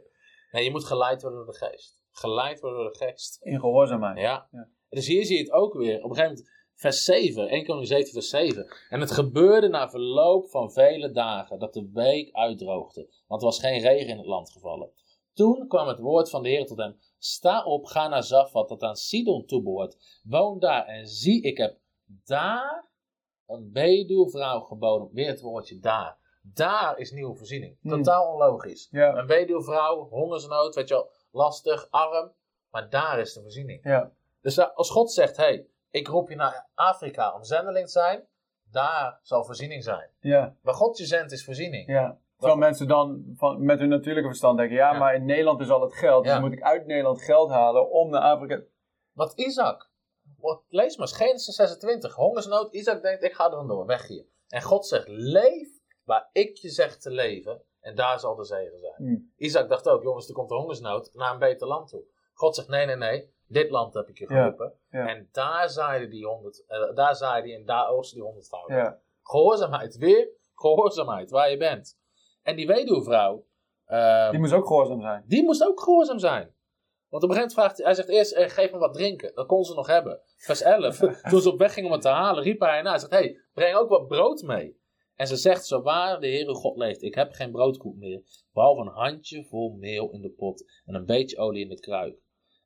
Nee, 0.51 0.63
je 0.63 0.71
moet 0.71 0.85
geleid 0.85 1.21
worden 1.21 1.39
door 1.45 1.53
de 1.53 1.65
geest. 1.65 1.99
Geleid 2.11 2.59
worden 2.59 2.79
door 2.83 2.91
de 2.91 3.05
geest. 3.05 3.41
In 3.45 3.59
gehoorzaamheid. 3.59 4.17
Ja. 4.19 4.47
Ja. 4.51 4.67
Dus 4.89 5.07
hier 5.07 5.25
zie 5.25 5.37
je 5.37 5.43
het 5.43 5.51
ook 5.51 5.73
weer. 5.73 6.03
Op 6.03 6.09
een 6.09 6.15
gegeven 6.15 6.35
moment, 6.35 6.49
vers 6.75 7.03
7, 7.03 7.49
1 7.49 7.65
Koning 7.65 7.87
7, 7.87 8.11
vers 8.11 8.29
7. 8.29 8.67
En 8.89 8.99
het 8.99 9.11
gebeurde 9.11 9.67
na 9.67 9.89
verloop 9.89 10.49
van 10.49 10.71
vele 10.71 11.11
dagen 11.11 11.59
dat 11.59 11.73
de 11.73 11.83
beek 11.83 12.35
uitdroogde. 12.35 13.09
Want 13.27 13.41
er 13.41 13.47
was 13.47 13.59
geen 13.59 13.81
regen 13.81 14.07
in 14.07 14.17
het 14.17 14.25
land 14.25 14.51
gevallen. 14.51 14.89
Toen 15.33 15.67
kwam 15.67 15.87
het 15.87 15.99
woord 15.99 16.29
van 16.29 16.43
de 16.43 16.49
Heer 16.49 16.65
tot 16.65 16.77
hem. 16.77 16.97
Sta 17.17 17.63
op, 17.63 17.85
ga 17.85 18.07
naar 18.07 18.23
Zafat, 18.23 18.69
dat 18.69 18.81
aan 18.81 18.95
Sidon 18.95 19.45
toebehoort. 19.45 20.21
Woon 20.23 20.59
daar 20.59 20.85
en 20.85 21.07
zie, 21.07 21.41
ik 21.41 21.57
heb 21.57 21.77
daar 22.25 22.89
een 23.47 23.69
weduwvrouw 23.73 24.59
geboden. 24.59 25.09
Weer 25.13 25.27
het 25.27 25.41
woordje 25.41 25.79
daar. 25.79 26.17
Daar 26.41 26.97
is 26.97 27.11
nieuwe 27.11 27.35
voorziening. 27.35 27.77
Hmm. 27.81 27.91
Totaal 27.91 28.33
onlogisch. 28.33 28.87
Ja. 28.91 29.17
Een 29.17 29.27
weduwvrouw, 29.27 30.07
hongersnood, 30.09 30.75
weet 30.75 30.87
je 30.87 30.93
wel, 30.93 31.09
lastig, 31.31 31.87
arm. 31.89 32.31
Maar 32.69 32.89
daar 32.89 33.19
is 33.19 33.33
de 33.33 33.41
voorziening. 33.41 33.83
Ja. 33.83 34.11
Dus 34.41 34.59
als 34.75 34.89
God 34.89 35.11
zegt, 35.11 35.37
hé, 35.37 35.43
hey, 35.43 35.67
ik 35.95 36.07
roep 36.07 36.29
je 36.29 36.35
naar 36.35 36.69
Afrika 36.73 37.33
om 37.33 37.43
zendeling 37.43 37.85
te 37.85 37.91
zijn, 37.91 38.27
daar 38.71 39.19
zal 39.21 39.43
voorziening 39.45 39.83
zijn. 39.83 40.09
Ja. 40.19 40.55
Waar 40.61 40.73
God 40.73 40.97
je 40.97 41.05
zendt 41.05 41.31
is 41.31 41.45
voorziening. 41.45 41.87
Ja. 41.87 42.19
Terwijl 42.37 42.59
mensen 42.59 42.87
dan 42.87 43.23
van, 43.35 43.65
met 43.65 43.79
hun 43.79 43.89
natuurlijke 43.89 44.27
verstand 44.29 44.57
denken, 44.57 44.75
ja, 44.75 44.91
Ja. 44.91 44.97
maar 44.99 45.15
in 45.15 45.25
Nederland 45.25 45.61
is 45.61 45.69
al 45.69 45.81
het 45.81 45.93
geld. 45.93 46.23
Dus 46.23 46.33
Ja. 46.33 46.39
moet 46.39 46.51
ik 46.51 46.61
uit 46.61 46.85
Nederland 46.85 47.21
geld 47.21 47.49
halen 47.49 47.91
om 47.91 48.09
naar 48.09 48.21
Afrika. 48.21 48.61
Wat 49.11 49.33
Isaac, 49.35 49.89
wat, 50.37 50.63
lees 50.67 50.97
maar 50.97 51.07
eens, 51.07 51.17
Genesis 51.17 51.55
26, 51.55 52.15
hongersnood, 52.15 52.73
Isaac 52.73 53.01
denkt, 53.01 53.23
ik 53.23 53.33
ga 53.33 53.45
er 53.45 53.55
vandoor, 53.55 53.85
weg 53.85 54.07
hier. 54.07 54.25
En 54.47 54.61
God 54.61 54.87
zegt, 54.87 55.07
leef 55.07 55.69
waar 56.03 56.29
ik 56.31 56.55
je 56.57 56.69
zeg 56.69 56.97
te 56.97 57.09
leven, 57.11 57.61
en 57.79 57.95
daar 57.95 58.19
zal 58.19 58.35
de 58.35 58.45
zegen 58.45 58.79
zijn. 58.79 58.93
Hmm. 58.95 59.33
Isaac 59.37 59.69
dacht 59.69 59.87
ook, 59.87 60.03
jongens, 60.03 60.27
er 60.27 60.33
komt 60.33 60.51
een 60.51 60.57
hongersnood, 60.57 61.09
naar 61.13 61.33
een 61.33 61.39
beter 61.39 61.67
land 61.67 61.89
toe. 61.89 62.03
God 62.33 62.55
zegt, 62.55 62.67
nee, 62.67 62.85
nee, 62.85 62.95
nee, 62.95 63.33
dit 63.47 63.69
land 63.69 63.93
heb 63.93 64.07
ik 64.09 64.17
je 64.17 64.27
geroepen. 64.27 64.73
Ja. 64.89 65.07
En 65.07 65.29
daar 65.31 65.69
zaaide 65.69 66.07
die 66.07 66.25
honderd, 66.25 66.63
eh, 66.67 66.95
daar 66.95 67.15
zaaide 67.15 67.47
die 67.47 67.55
en 67.57 67.65
daar 67.65 67.89
oogste 67.89 68.15
die 68.15 68.23
honderdvoud. 68.23 68.69
Ja. 68.69 68.99
Gehoorzaamheid, 69.21 69.97
weer 69.97 70.29
gehoorzaamheid, 70.55 71.29
waar 71.29 71.49
je 71.49 71.57
bent. 71.57 71.97
En 72.43 72.55
die 72.55 72.67
weduwvrouw, 72.67 73.45
eh, 73.85 74.29
Die 74.29 74.39
moest 74.39 74.53
ook 74.53 74.67
gehoorzaam 74.67 75.01
zijn. 75.01 75.23
die 75.27 75.43
moest 75.43 75.63
ook 75.63 75.81
gehoorzaam 75.81 76.19
zijn. 76.19 76.53
Want 77.09 77.23
op 77.23 77.29
een 77.29 77.35
gegeven 77.35 77.55
moment 77.57 77.75
vraagt 77.75 77.77
hij, 77.77 77.85
hij 77.85 77.95
zegt 77.95 78.09
eerst, 78.09 78.31
eh, 78.31 78.49
geef 78.49 78.71
me 78.71 78.77
wat 78.77 78.93
drinken. 78.93 79.31
Dat 79.35 79.47
kon 79.47 79.63
ze 79.63 79.73
nog 79.73 79.87
hebben. 79.87 80.19
Vers 80.37 80.61
11, 80.61 80.97
toen 81.29 81.41
ze 81.41 81.51
op 81.51 81.59
weg 81.59 81.73
gingen 81.73 81.87
om 81.89 81.93
het 81.95 82.01
te 82.03 82.09
halen, 82.09 82.43
riep 82.43 82.59
hij 82.59 82.81
na. 82.81 82.89
Hij 82.89 82.99
zegt, 82.99 83.11
hey, 83.11 83.39
breng 83.53 83.75
ook 83.75 83.89
wat 83.89 84.07
brood 84.07 84.41
mee. 84.41 84.83
En 85.15 85.27
ze 85.27 85.35
zegt, 85.35 85.65
zo 85.65 85.81
waar 85.81 86.19
de 86.19 86.27
Heere 86.27 86.53
God 86.53 86.77
leeft, 86.77 87.01
ik 87.01 87.15
heb 87.15 87.31
geen 87.31 87.51
broodkoek 87.51 87.95
meer. 87.95 88.21
Behalve 88.53 88.81
een 88.81 88.87
handje 88.87 89.43
vol 89.45 89.75
meel 89.79 90.11
in 90.11 90.21
de 90.21 90.29
pot 90.29 90.71
en 90.85 90.95
een 90.95 91.05
beetje 91.05 91.37
olie 91.37 91.63
in 91.63 91.69
de 91.69 91.79
kruik. 91.79 92.17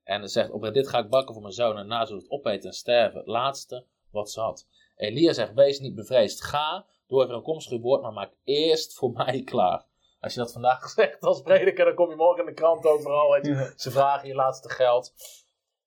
En 0.09 0.21
ze 0.21 0.27
zegt, 0.27 0.51
op 0.51 0.73
dit 0.73 0.87
ga 0.87 0.99
ik 0.99 1.09
bakken 1.09 1.33
voor 1.33 1.43
mijn 1.43 1.53
zoon 1.53 1.77
en 1.77 1.87
na 1.87 2.05
zullen 2.05 2.21
het 2.21 2.31
opeten 2.31 2.69
en 2.69 2.75
sterven. 2.75 3.17
Het 3.19 3.27
laatste 3.27 3.85
wat 4.11 4.31
ze 4.31 4.39
had. 4.39 4.67
Elia 4.95 5.33
zegt, 5.33 5.53
wees 5.53 5.79
niet 5.79 5.95
bevreesd. 5.95 6.43
Ga, 6.43 6.85
doe 7.07 7.23
even 7.23 7.35
een 7.35 7.41
komstig 7.41 7.81
woord, 7.81 8.01
maar 8.01 8.13
maak 8.13 8.33
eerst 8.43 8.93
voor 8.93 9.11
mij 9.25 9.41
klaar. 9.43 9.85
Als 10.19 10.33
je 10.33 10.39
dat 10.39 10.51
vandaag 10.51 10.89
zegt 10.89 11.21
als 11.21 11.41
prediker, 11.41 11.85
dan 11.85 11.95
kom 11.95 12.09
je 12.09 12.15
morgen 12.15 12.39
in 12.39 12.45
de 12.45 12.53
krant 12.53 12.85
overal. 12.85 13.31
Weet 13.31 13.45
je. 13.45 13.73
Ze 13.75 13.91
vragen 13.91 14.27
je 14.27 14.35
laatste 14.35 14.69
geld. 14.69 15.13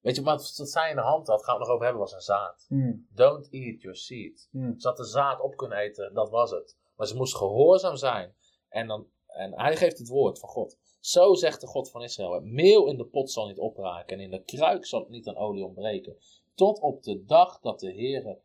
Weet 0.00 0.16
je, 0.16 0.22
wat 0.22 0.56
wat 0.56 0.68
zij 0.68 0.90
in 0.90 0.96
de 0.96 1.02
hand 1.02 1.26
had, 1.26 1.44
gaan 1.44 1.54
we 1.54 1.60
het 1.60 1.68
nog 1.68 1.74
over 1.74 1.84
hebben, 1.84 2.02
was 2.02 2.12
een 2.12 2.20
zaad. 2.20 2.64
Hmm. 2.68 3.06
Don't 3.10 3.48
eat 3.50 3.80
your 3.80 3.96
seed. 3.96 4.48
Hmm. 4.50 4.80
Ze 4.80 4.88
had 4.88 4.96
de 4.96 5.04
zaad 5.04 5.40
op 5.40 5.56
kunnen 5.56 5.78
eten, 5.78 6.14
dat 6.14 6.30
was 6.30 6.50
het. 6.50 6.76
Maar 6.96 7.06
ze 7.06 7.16
moest 7.16 7.36
gehoorzaam 7.36 7.96
zijn. 7.96 8.34
En, 8.68 8.86
dan, 8.86 9.06
en 9.26 9.60
hij 9.60 9.76
geeft 9.76 9.98
het 9.98 10.08
woord 10.08 10.38
van 10.38 10.48
God. 10.48 10.78
Zo 11.02 11.34
zegt 11.34 11.60
de 11.60 11.66
God 11.66 11.90
van 11.90 12.02
Israël: 12.02 12.32
Het 12.32 12.44
meel 12.44 12.86
in 12.86 12.96
de 12.96 13.04
pot 13.06 13.30
zal 13.30 13.46
niet 13.46 13.58
opraken, 13.58 14.16
en 14.16 14.22
in 14.22 14.30
de 14.30 14.42
kruik 14.42 14.86
zal 14.86 15.00
het 15.00 15.08
niet 15.08 15.28
aan 15.28 15.36
olie 15.36 15.64
ontbreken. 15.64 16.16
Tot 16.54 16.80
op 16.80 17.02
de 17.02 17.24
dag 17.24 17.60
dat 17.60 17.80
de 17.80 17.92
Heer 17.92 18.38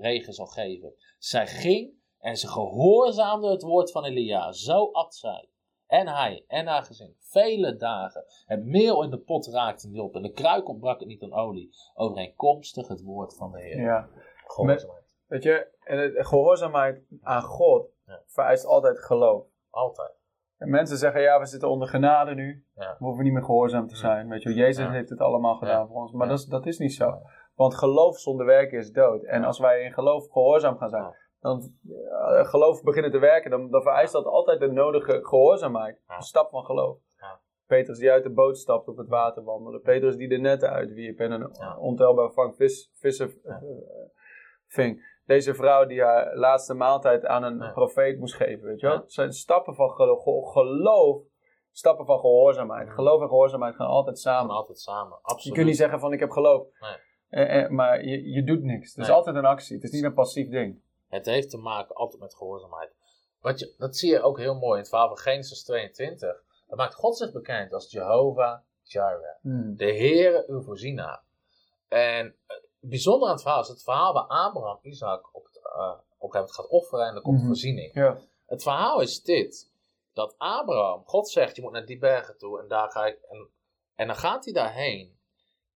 regen 0.00 0.32
zal 0.32 0.46
geven. 0.46 0.94
Zij 1.18 1.46
ging 1.46 1.92
en 2.18 2.36
ze 2.36 2.48
gehoorzaamde 2.48 3.50
het 3.50 3.62
woord 3.62 3.90
van 3.90 4.04
Elia. 4.04 4.52
Zo 4.52 4.90
at 4.92 5.14
zij. 5.14 5.48
En 5.86 6.08
hij 6.08 6.44
en 6.46 6.66
haar 6.66 6.82
gezin. 6.82 7.16
Vele 7.18 7.76
dagen. 7.76 8.24
Het 8.46 8.64
meel 8.64 9.02
in 9.02 9.10
de 9.10 9.18
pot 9.18 9.46
raakte 9.46 9.88
niet 9.88 10.00
op. 10.00 10.14
En 10.14 10.22
de 10.22 10.32
kruik 10.32 10.68
ontbrak 10.68 10.98
het 10.98 11.08
niet 11.08 11.22
aan 11.22 11.32
olie. 11.32 11.70
Overeenkomstig 11.94 12.88
het 12.88 13.02
woord 13.02 13.36
van 13.36 13.52
de 13.52 13.60
Heer. 13.60 13.80
Ja. 13.80 14.08
Gehoorzaamheid. 14.46 15.14
Weet 15.26 15.42
je, 15.42 15.68
gehoorzaamheid 16.14 17.02
aan 17.22 17.42
God 17.42 17.88
Ja. 18.06 18.22
vereist 18.26 18.64
altijd 18.64 18.98
geloof. 18.98 19.44
Altijd. 19.70 20.19
En 20.60 20.70
mensen 20.70 20.96
zeggen, 20.96 21.20
ja, 21.20 21.38
we 21.38 21.46
zitten 21.46 21.68
onder 21.70 21.88
genade 21.88 22.34
nu. 22.34 22.64
Ja. 22.74 22.96
We 22.98 23.04
hoeven 23.04 23.24
niet 23.24 23.32
meer 23.32 23.44
gehoorzaam 23.44 23.86
te 23.86 23.96
zijn. 23.96 24.28
Weet 24.28 24.42
je, 24.42 24.54
Jezus 24.54 24.84
Ja. 24.84 24.90
heeft 24.90 25.08
het 25.10 25.20
allemaal 25.20 25.54
gedaan 25.56 25.86
voor 25.88 25.96
ons. 25.96 26.12
Maar 26.12 26.28
dat, 26.28 26.38
is, 26.38 26.44
dat 26.44 26.66
is 26.66 26.78
niet 26.78 26.92
zo. 26.94 27.22
Want 27.54 27.74
geloof 27.74 28.18
zonder 28.18 28.46
werken 28.46 28.78
is 28.78 28.92
dood. 28.92 29.24
En 29.24 29.44
als 29.44 29.58
wij 29.58 29.82
in 29.82 29.92
geloof 29.92 30.28
gehoorzaam 30.30 30.76
gaan 30.76 30.88
zijn, 30.88 31.14
dan 31.40 31.72
eh, 31.88 32.44
geloof 32.44 32.82
beginnen 32.82 33.10
te 33.10 33.18
werken, 33.18 33.50
dan, 33.50 33.70
dan 33.70 33.82
vereist 33.82 34.12
dat 34.12 34.24
altijd 34.24 34.60
de 34.60 34.70
nodige 34.72 35.18
gehoorzaamheid. 35.22 36.02
Een 36.06 36.22
stap 36.22 36.50
van 36.50 36.64
geloof. 36.64 36.98
Ja. 37.16 37.40
Petrus 37.66 37.98
die 37.98 38.10
uit 38.10 38.22
de 38.22 38.32
boot 38.32 38.58
stapt 38.58 38.88
op 38.88 38.96
het 38.96 39.08
water 39.08 39.42
wandelen. 39.44 39.80
Petrus 39.82 40.16
die 40.16 40.28
de 40.28 40.38
netten 40.38 40.70
uitwierp 40.70 41.18
en 41.18 41.30
een 41.32 41.50
ontelbaar 41.78 42.30
vang 42.32 42.56
vis, 42.56 42.90
vissen 42.94 43.32
Ja. 43.44 43.50
eh, 43.50 43.60
ving. 44.66 45.09
Deze 45.30 45.54
vrouw 45.54 45.86
die 45.86 46.02
haar 46.02 46.36
laatste 46.36 46.74
maaltijd 46.74 47.26
aan 47.26 47.42
een 47.42 47.58
Ja. 47.58 47.72
profeet 47.72 48.18
moest 48.18 48.34
geven. 48.34 48.66
Weet 48.66 48.80
je 48.80 48.86
wel? 48.86 48.96
Het 48.96 49.12
zijn 49.12 49.32
stappen 49.32 49.74
van 49.74 49.90
gelo- 49.90 50.16
ge- 50.16 50.50
geloof, 50.52 51.22
stappen 51.72 52.06
van 52.06 52.18
gehoorzaamheid. 52.18 52.90
Geloof 52.90 53.20
en 53.22 53.28
gehoorzaamheid 53.28 53.74
gaan 53.74 53.86
altijd 53.86 54.18
Samen, 54.18 54.54
altijd 54.54 54.78
samen. 54.78 55.18
Absoluut. 55.22 55.44
Je 55.44 55.52
kunt 55.52 55.66
niet 55.66 55.76
zeggen 55.76 56.00
van 56.00 56.12
ik 56.12 56.20
heb 56.20 56.30
geloof. 56.30 56.66
Nee. 56.80 56.96
Eh, 57.46 57.62
eh, 57.62 57.70
maar 57.70 58.04
je, 58.04 58.30
je 58.30 58.44
doet 58.44 58.62
niks. 58.62 58.94
Het 58.94 59.04
is 59.04 59.10
altijd 59.10 59.36
een 59.36 59.44
actie. 59.44 59.74
Het 59.74 59.84
is 59.84 59.90
niet 59.90 60.04
een 60.04 60.14
passief 60.14 60.48
ding. 60.48 60.82
Het 61.08 61.26
heeft 61.26 61.50
te 61.50 61.58
maken 61.58 61.94
altijd 61.94 62.22
met 62.22 62.34
gehoorzaamheid. 62.34 62.94
Wat 63.40 63.58
je, 63.58 63.74
dat 63.78 63.96
zie 63.96 64.10
je 64.10 64.22
ook 64.22 64.38
heel 64.38 64.54
mooi 64.58 64.72
in 64.72 64.78
het 64.80 64.88
verhaal 64.88 65.08
van 65.08 65.18
Genesis 65.18 65.64
22. 65.64 66.42
Dat 66.66 66.78
maakt 66.78 66.94
God 66.94 67.16
zich 67.16 67.32
bekend 67.32 67.72
als 67.72 67.90
Jehovah 67.90 68.58
Jireh. 68.82 69.36
De 69.76 69.84
Heere 69.96 70.44
uw 70.46 70.62
voorzienaar. 70.62 71.22
En 71.88 72.34
het 72.80 72.90
bijzondere 72.90 73.26
aan 73.30 73.32
het 73.36 73.42
verhaal 73.42 73.60
is 73.62 73.68
het 73.68 73.82
verhaal 73.82 74.12
waar 74.12 74.26
Abraham 74.26 74.78
Isaac 74.82 75.34
op, 75.34 75.44
het, 75.44 75.56
eh, 75.56 75.72
op 75.72 75.98
een 75.98 75.98
gegeven 75.98 76.30
moment 76.32 76.54
gaat 76.54 76.68
offeren 76.68 77.06
en 77.06 77.14
er 77.14 77.22
komt 77.22 77.36
Mhm. 77.38 77.46
voorziening. 77.46 77.94
Ja. 77.94 78.18
Het 78.46 78.62
verhaal 78.62 79.00
is 79.00 79.22
dit. 79.22 79.70
Dat 80.12 80.34
Abraham, 80.38 81.02
God 81.06 81.28
zegt 81.28 81.56
je 81.56 81.62
moet 81.62 81.72
naar 81.72 81.86
die 81.86 81.98
bergen 81.98 82.38
toe 82.38 82.60
en 82.60 82.68
daar 82.68 82.90
ga 82.90 83.06
ik. 83.06 83.18
En, 83.30 83.48
en 83.94 84.06
dan 84.06 84.16
gaat 84.16 84.44
hij 84.44 84.52
daarheen. 84.54 85.18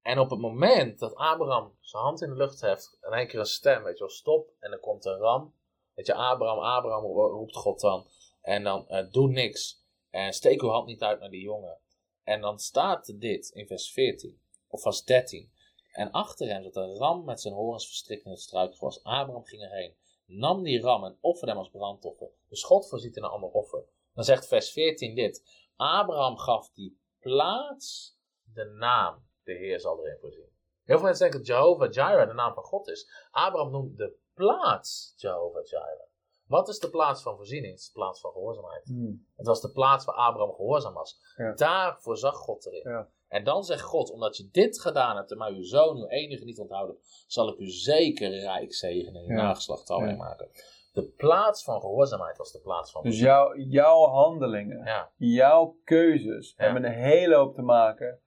En 0.02 0.18
op 0.18 0.30
het 0.30 0.38
moment 0.40 0.98
dat 0.98 1.14
Abraham 1.14 1.76
zijn 1.80 2.02
hand 2.02 2.22
in 2.22 2.28
de 2.28 2.36
lucht 2.36 2.60
heft, 2.60 2.98
in 3.02 3.12
één 3.12 3.26
keer 3.28 3.38
een 3.38 3.46
stem, 3.46 3.82
weet 3.82 3.98
je 3.98 4.04
wel, 4.04 4.12
stop. 4.12 4.50
En 4.60 4.70
dan 4.70 4.80
komt 4.80 5.04
een 5.04 5.18
ram. 5.18 5.54
Weet 5.94 6.06
je, 6.06 6.14
Abraham, 6.14 6.58
Abraham 6.58 7.04
ro- 7.04 7.30
roept 7.30 7.56
God 7.56 7.80
dan. 7.80 8.06
En 8.42 8.62
dan 8.64 8.88
eh, 8.88 9.10
doe 9.10 9.28
niks. 9.28 9.82
En 10.10 10.32
steek 10.32 10.62
uw 10.62 10.68
hand 10.68 10.86
niet 10.86 11.02
uit 11.02 11.20
naar 11.20 11.30
die 11.30 11.42
jongen. 11.42 11.78
En 12.22 12.40
dan 12.40 12.58
staat 12.58 13.20
dit 13.20 13.48
in 13.48 13.66
vers 13.66 13.92
14, 13.92 14.40
of 14.68 14.82
vers 14.82 15.04
13. 15.04 15.52
En 15.94 16.10
achter 16.10 16.48
hem 16.48 16.62
zat 16.62 16.76
een 16.76 16.96
ram 16.96 17.24
met 17.24 17.40
zijn 17.40 17.54
horens 17.54 17.86
verstrikt 17.86 18.24
in 18.24 18.30
het 18.30 18.40
struikgewas. 18.40 19.02
Abraham 19.02 19.44
ging 19.44 19.62
erheen, 19.62 19.96
nam 20.26 20.62
die 20.62 20.80
ram 20.80 21.04
en 21.04 21.18
offerde 21.20 21.50
hem 21.50 21.58
als 21.58 21.70
brandoffer. 21.70 22.30
Dus 22.48 22.64
God 22.64 22.88
voorziet 22.88 23.16
in 23.16 23.24
een 23.24 23.30
ander 23.30 23.50
offer. 23.50 23.84
Dan 24.14 24.24
zegt 24.24 24.46
vers 24.46 24.70
14 24.70 25.14
dit. 25.14 25.66
Abraham 25.76 26.36
gaf 26.36 26.70
die 26.70 27.00
plaats 27.18 28.18
de 28.42 28.64
naam. 28.64 29.26
De 29.42 29.52
Heer 29.52 29.80
zal 29.80 30.04
erin 30.04 30.18
voorzien. 30.20 30.48
Heel 30.84 30.96
veel 30.96 31.06
mensen 31.06 31.30
denken 31.30 31.38
dat 31.38 31.56
Jehovah 31.56 31.92
Jireh 31.92 32.28
de 32.28 32.34
naam 32.34 32.54
van 32.54 32.64
God 32.64 32.88
is. 32.88 33.28
Abraham 33.30 33.70
noemt 33.70 33.96
de 33.96 34.16
plaats 34.34 35.14
Jehovah 35.16 35.64
Jireh. 35.64 36.06
Wat 36.46 36.68
is 36.68 36.78
de 36.78 36.90
plaats 36.90 37.22
van 37.22 37.36
voorziening? 37.36 37.72
Het 37.72 37.80
is 37.80 37.86
de 37.86 37.92
plaats 37.92 38.20
van 38.20 38.32
gehoorzaamheid. 38.32 38.88
Het 39.36 39.46
was 39.46 39.60
de 39.60 39.70
plaats 39.70 40.04
waar 40.04 40.14
Abraham 40.14 40.54
gehoorzaam 40.54 40.94
was. 40.94 41.20
Ja. 41.36 41.52
Daar 41.52 42.00
voorzag 42.00 42.36
God 42.36 42.66
erin. 42.66 42.90
Ja. 42.90 43.10
En 43.34 43.44
dan 43.44 43.64
zegt 43.64 43.82
God, 43.82 44.10
omdat 44.10 44.36
je 44.36 44.48
dit 44.52 44.80
gedaan 44.80 45.16
hebt 45.16 45.30
en 45.30 45.38
maar 45.38 45.50
uw 45.50 45.62
zoon, 45.62 45.96
uw 45.96 46.06
enige 46.08 46.44
niet 46.44 46.58
onthouden, 46.58 46.96
zal 47.26 47.48
ik 47.48 47.58
u 47.58 47.66
zeker 47.66 48.30
rijk 48.30 48.74
zegenen 48.74 49.22
en 49.22 49.28
uw 49.30 49.36
Ja. 49.36 49.42
nageslacht 49.42 49.88
maken. 49.88 50.48
De 50.92 51.12
plaats 51.16 51.64
van 51.64 51.80
gehoorzaamheid 51.80 52.36
was 52.36 52.52
de 52.52 52.60
plaats 52.60 52.90
van 52.92 53.02
Dus 53.02 53.18
jouw, 53.20 53.56
jouw 53.56 54.04
handelingen, 54.06 54.84
Ja, 54.84 55.10
jouw 55.16 55.76
keuzes 55.84 56.54
Ja. 56.56 56.64
hebben 56.64 56.84
een 56.84 56.92
hele 56.98 57.34
hoop 57.34 57.54
te 57.54 57.62
maken 57.62 58.20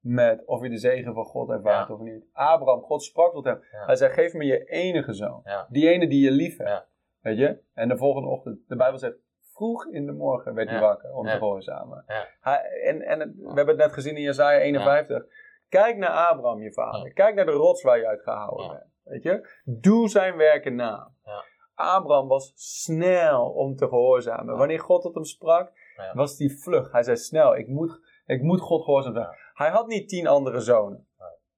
met 0.00 0.46
of 0.46 0.62
je 0.62 0.68
de 0.68 0.78
zegen 0.78 1.14
van 1.14 1.24
God 1.24 1.48
ervaart 1.50 1.88
Ja. 1.88 1.94
of 1.94 2.00
niet. 2.00 2.24
Abraham, 2.32 2.82
God 2.82 3.02
sprak 3.02 3.32
tot 3.32 3.44
hem. 3.44 3.58
Hij 3.70 3.96
zei, 3.96 4.12
geef 4.12 4.32
me 4.32 4.44
je 4.44 4.64
enige 4.64 5.12
zoon. 5.12 5.42
Die 5.68 5.88
ene 5.88 6.08
die 6.08 6.24
je 6.24 6.30
lief 6.30 6.56
hebt. 6.56 6.70
Ja. 6.70 6.88
Weet 7.20 7.38
je? 7.38 7.58
En 7.74 7.88
de 7.88 7.96
volgende 7.96 8.28
ochtend, 8.28 8.58
de 8.68 8.76
Bijbel 8.76 8.98
zegt, 8.98 9.16
vroeg 9.54 9.86
in 9.86 10.06
de 10.06 10.12
morgen 10.12 10.54
werd 10.54 10.68
hij 10.68 10.80
wakker 10.80 11.12
om 11.14 11.24
te 11.24 11.30
gehoorzamen. 11.38 12.04
En 12.82 13.02
en 13.02 13.20
het- 13.20 13.34
we 13.36 13.46
hebben 13.46 13.66
het 13.66 13.76
net 13.76 13.92
gezien 13.92 14.16
in 14.16 14.22
Jezaja 14.22 14.58
51. 14.58 15.24
Kijk 15.68 15.96
naar 15.96 16.28
Abraham, 16.28 16.62
je 16.62 16.72
vader. 16.72 17.12
Kijk 17.12 17.34
naar 17.34 17.44
de 17.46 17.50
rots 17.52 17.82
waar 17.82 17.98
je 17.98 18.06
uit 18.06 18.22
gehouden 18.22 18.68
bent. 18.68 18.90
Weet 19.02 19.22
je? 19.22 19.48
Doe 19.64 20.08
zijn 20.08 20.36
werken 20.36 20.74
na. 20.74 21.10
Ja. 21.24 21.44
Abraham 21.74 22.28
was 22.28 22.52
snel 22.54 23.50
om 23.50 23.76
te 23.76 23.88
gehoorzamen. 23.88 24.56
Wanneer 24.56 24.80
God 24.80 25.02
tot 25.02 25.14
hem 25.14 25.24
sprak, 25.24 25.72
was 26.12 26.38
hij 26.38 26.48
vlug. 26.48 26.92
Hij 26.92 27.02
zei 27.02 27.16
snel, 27.16 27.56
ik 27.56 27.68
moet, 27.68 28.00
ik 28.26 28.42
moet 28.42 28.60
God 28.60 28.84
gehoorzaam 28.84 29.12
zijn. 29.14 29.26
Ja. 29.26 29.36
Hij 29.54 29.68
had 29.70 29.86
niet 29.86 30.08
tien 30.08 30.26
andere 30.26 30.60
zonen. 30.60 31.06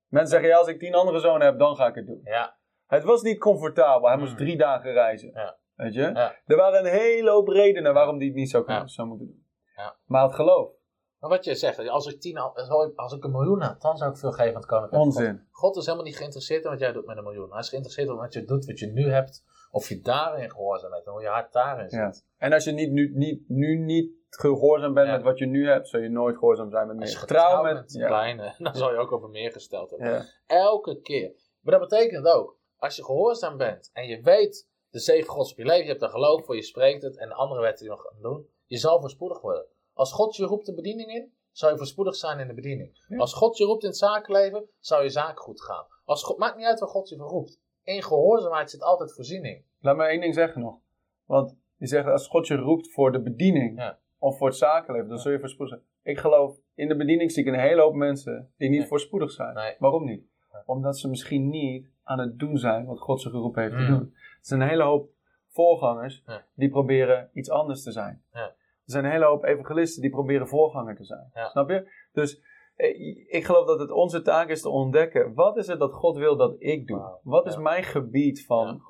Mensen 0.09 0.31
zeggen, 0.33 0.49
ja, 0.49 0.57
als 0.57 0.69
ik 0.69 0.79
tien 0.79 0.95
andere 0.95 1.19
zonen 1.19 1.47
heb, 1.47 1.59
dan 1.59 1.77
ga 1.77 1.87
ik 1.87 1.95
het 1.95 2.07
doen. 2.07 2.21
ja, 2.25 2.57
Het 2.87 3.05
was 3.05 3.23
niet 3.23 3.39
comfortabel. 3.39 4.09
Hij 4.09 4.19
moest 4.19 4.31
Mm. 4.33 4.37
drie 4.39 4.57
dagen 4.57 4.93
reizen. 4.93 5.31
Ja. 5.35 5.57
Weet 5.75 5.95
je? 5.95 6.01
Ja. 6.01 6.35
Er 6.47 6.57
waren 6.57 6.85
een 6.85 6.93
hele 6.93 7.31
hoop 7.31 7.49
redenen 7.49 7.95
waarom 7.95 8.17
hij 8.17 8.27
het 8.27 8.35
niet 8.35 8.51
zou, 8.51 8.65
kunnen, 8.65 8.83
Ja. 8.83 8.89
zou 8.89 9.09
moeten 9.09 9.27
doen. 9.27 9.47
Ja. 9.77 9.97
Maar 10.05 10.23
het 10.25 10.35
geloof. 10.35 10.71
maar 11.19 11.31
wat 11.31 11.45
je 11.45 11.55
zegt, 11.55 11.89
als 11.89 12.07
ik, 12.07 12.21
tien, 12.21 12.39
al- 12.39 12.57
als 12.97 13.13
ik 13.13 13.25
een 13.25 13.31
miljoen 13.31 13.61
had, 13.61 13.81
dan 13.81 13.97
zou 13.97 14.11
ik 14.11 14.17
veel 14.17 14.33
geven 14.33 14.49
aan 14.55 14.61
het 14.61 14.67
koninkrijk. 14.67 15.03
God. 15.03 15.15
Onzin. 15.17 15.47
God 15.51 15.77
is 15.77 15.85
helemaal 15.85 16.07
niet 16.07 16.17
geïnteresseerd 16.17 16.65
in 16.65 16.71
wat 16.71 16.79
jij 16.81 16.93
doet 16.93 17.07
met 17.07 17.17
een 17.17 17.23
miljoen. 17.23 17.51
Hij 17.51 17.59
is 17.61 17.69
geïnteresseerd 17.69 18.09
in 18.09 18.17
wat 18.17 18.33
je 18.33 18.45
doet, 18.45 18.67
wat 18.67 18.79
je 18.79 18.87
nu 18.87 19.11
hebt. 19.11 19.45
Of 19.71 19.89
je 19.89 20.01
daarin 20.01 20.51
gehoorzaam 20.51 20.91
bent 20.91 21.07
en 21.07 21.13
hoe 21.13 21.21
je 21.23 21.29
hart 21.29 21.53
daarin 21.53 21.87
Ja. 21.89 22.13
zit. 22.13 22.25
En 22.37 22.53
als 22.53 22.65
je 22.65 22.73
niet, 22.73 22.91
nu, 22.91 23.11
niet, 23.15 23.49
nu 23.49 23.77
niet 23.77 24.13
gehoorzaam 24.31 24.95
bent 24.95 25.11
met 25.11 25.23
wat 25.23 25.39
je 25.39 25.47
nu 25.47 25.69
hebt, 25.69 25.89
zul 25.89 26.01
je 26.01 26.09
nooit 26.09 26.37
gehoorzaam 26.39 26.71
zijn 26.71 26.87
met 26.87 27.01
Als 27.01 27.11
meer. 27.13 27.21
je 27.21 27.27
Trouw 27.27 27.51
getrouwd 27.57 27.75
met... 27.75 27.93
ja. 27.93 28.07
kleine, 28.07 28.55
dan 28.59 28.75
zal 28.75 28.91
je 28.93 28.97
ook 28.99 29.13
over 29.13 29.29
meer 29.29 29.53
gesteld 29.53 29.91
hebben. 29.91 30.27
Elke 30.47 31.01
keer. 31.01 31.33
Maar 31.61 31.79
dat 31.79 31.89
betekent 31.89 32.27
ook, 32.27 32.59
als 32.77 32.97
je 32.97 33.05
gehoorzaam 33.05 33.57
bent 33.57 33.91
en 33.93 34.07
je 34.07 34.21
weet 34.23 34.69
de 34.95 35.01
zegen 35.01 35.29
Gods 35.29 35.51
op 35.53 35.59
je 35.59 35.65
leven, 35.65 35.85
je 35.85 35.91
hebt 35.91 36.03
er 36.03 36.09
geloof 36.09 36.45
voor, 36.45 36.55
je 36.57 36.63
spreekt 36.63 37.03
het 37.03 37.17
en 37.19 37.29
de 37.29 37.35
andere 37.35 37.61
wetten 37.61 37.87
die 37.87 37.95
nog 37.95 38.03
gaan 38.03 38.23
doen, 38.23 38.47
je 38.67 38.77
zal 38.77 39.01
voorspoedig 39.01 39.41
worden. 39.41 39.65
Als 39.93 40.13
God 40.13 40.37
je 40.37 40.45
roept 40.45 40.67
de 40.67 40.75
bediening 40.75 41.11
in, 41.15 41.33
zou 41.53 41.73
je 41.73 41.79
voorspoedig 41.79 42.15
zijn 42.15 42.39
in 42.39 42.47
de 42.47 42.55
bediening. 42.55 43.05
Ja. 43.09 43.17
Als 43.17 43.33
God 43.35 43.57
je 43.57 43.65
roept 43.65 43.83
in 43.83 43.89
het 43.89 43.99
zakenleven, 43.99 44.69
zou 44.79 45.03
je 45.03 45.09
zaak 45.09 45.39
goed 45.41 45.63
gaan. 45.63 45.87
Als 46.05 46.23
God, 46.23 46.39
maakt 46.39 46.57
niet 46.57 46.67
uit 46.67 46.81
waar 46.81 46.89
God 46.89 47.09
je 47.09 47.17
voor 47.17 47.29
roept. 47.29 47.61
In 47.83 48.03
gehoorzaamheid 48.03 48.71
zit 48.71 48.83
altijd 48.83 49.15
voorziening. 49.15 49.65
Laat 49.81 49.97
me 49.97 50.05
één 50.05 50.21
ding 50.21 50.35
zeggen 50.35 50.61
nog. 50.61 50.79
Want 51.25 51.57
je 51.77 51.87
zegt, 51.87 52.07
als 52.09 52.29
God 52.29 52.47
je 52.47 52.55
roept 52.57 52.93
voor 52.93 53.13
de 53.13 53.21
bediening 53.21 53.79
Ja. 53.79 53.99
of 54.19 54.37
voor 54.39 54.47
het 54.49 54.57
zakenleven, 54.57 55.09
dan 55.09 55.19
zul 55.19 55.33
je 55.33 55.39
voorspoedig 55.41 55.75
zijn. 55.75 55.87
Ik 56.03 56.19
geloof, 56.19 56.57
in 56.75 56.89
de 56.89 56.97
bediening 56.97 57.33
zie 57.33 57.45
ik 57.45 57.53
een 57.53 57.61
hele 57.61 57.81
hoop 57.83 57.95
mensen 57.95 58.53
die 58.57 58.69
niet 58.69 58.79
Nee. 58.79 58.89
voorspoedig 58.89 59.31
zijn. 59.31 59.55
Nee. 59.55 59.75
Waarom 59.79 60.05
niet? 60.05 60.25
Omdat 60.67 60.99
ze 60.99 61.09
misschien 61.09 61.49
niet 61.49 61.87
aan 62.03 62.19
het 62.19 62.39
doen 62.39 62.57
zijn 62.57 62.87
wat 62.87 63.01
God 63.01 63.21
ze 63.21 63.31
geroepen 63.31 63.63
heeft 63.63 63.75
te 63.75 63.81
Mm. 63.83 63.89
doen. 63.89 64.15
Er 64.45 64.51
zijn 64.51 64.61
een 64.61 64.69
hele 64.69 64.83
hoop 64.83 65.11
voorgangers 65.49 66.23
Ja. 66.27 66.45
die 66.55 66.71
proberen 66.71 67.31
iets 67.33 67.51
anders 67.51 67.83
te 67.83 67.93
zijn. 67.93 68.23
Ja. 68.33 68.41
Er 68.41 68.91
zijn 68.93 69.05
een 69.05 69.11
hele 69.11 69.25
hoop 69.25 69.45
evangelisten 69.45 70.03
die 70.03 70.11
proberen 70.11 70.49
voorganger 70.49 70.97
te 70.97 71.05
zijn. 71.05 71.31
Ja. 71.35 71.49
Snap 71.49 71.71
je? 71.71 71.91
Dus 72.13 72.43
eh, 72.77 73.35
ik 73.35 73.45
geloof 73.45 73.67
dat 73.67 73.79
het 73.79 73.91
onze 73.91 74.23
taak 74.23 74.49
is 74.49 74.63
te 74.63 74.69
ontdekken. 74.69 75.35
Wat 75.35 75.57
is 75.57 75.67
het 75.67 75.79
dat 75.79 75.93
God 75.93 76.17
wil 76.17 76.37
dat 76.37 76.55
ik 76.59 76.87
doe? 76.87 77.19
Wat 77.23 77.47
is 77.47 77.57
mijn 77.57 77.83
gebied 77.85 78.47
van, 78.47 78.83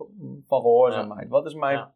van 0.47 0.61
gehoorzaamheid? 0.61 1.29
Wat 1.29 1.47
is 1.47 1.55
mijn 1.55 1.93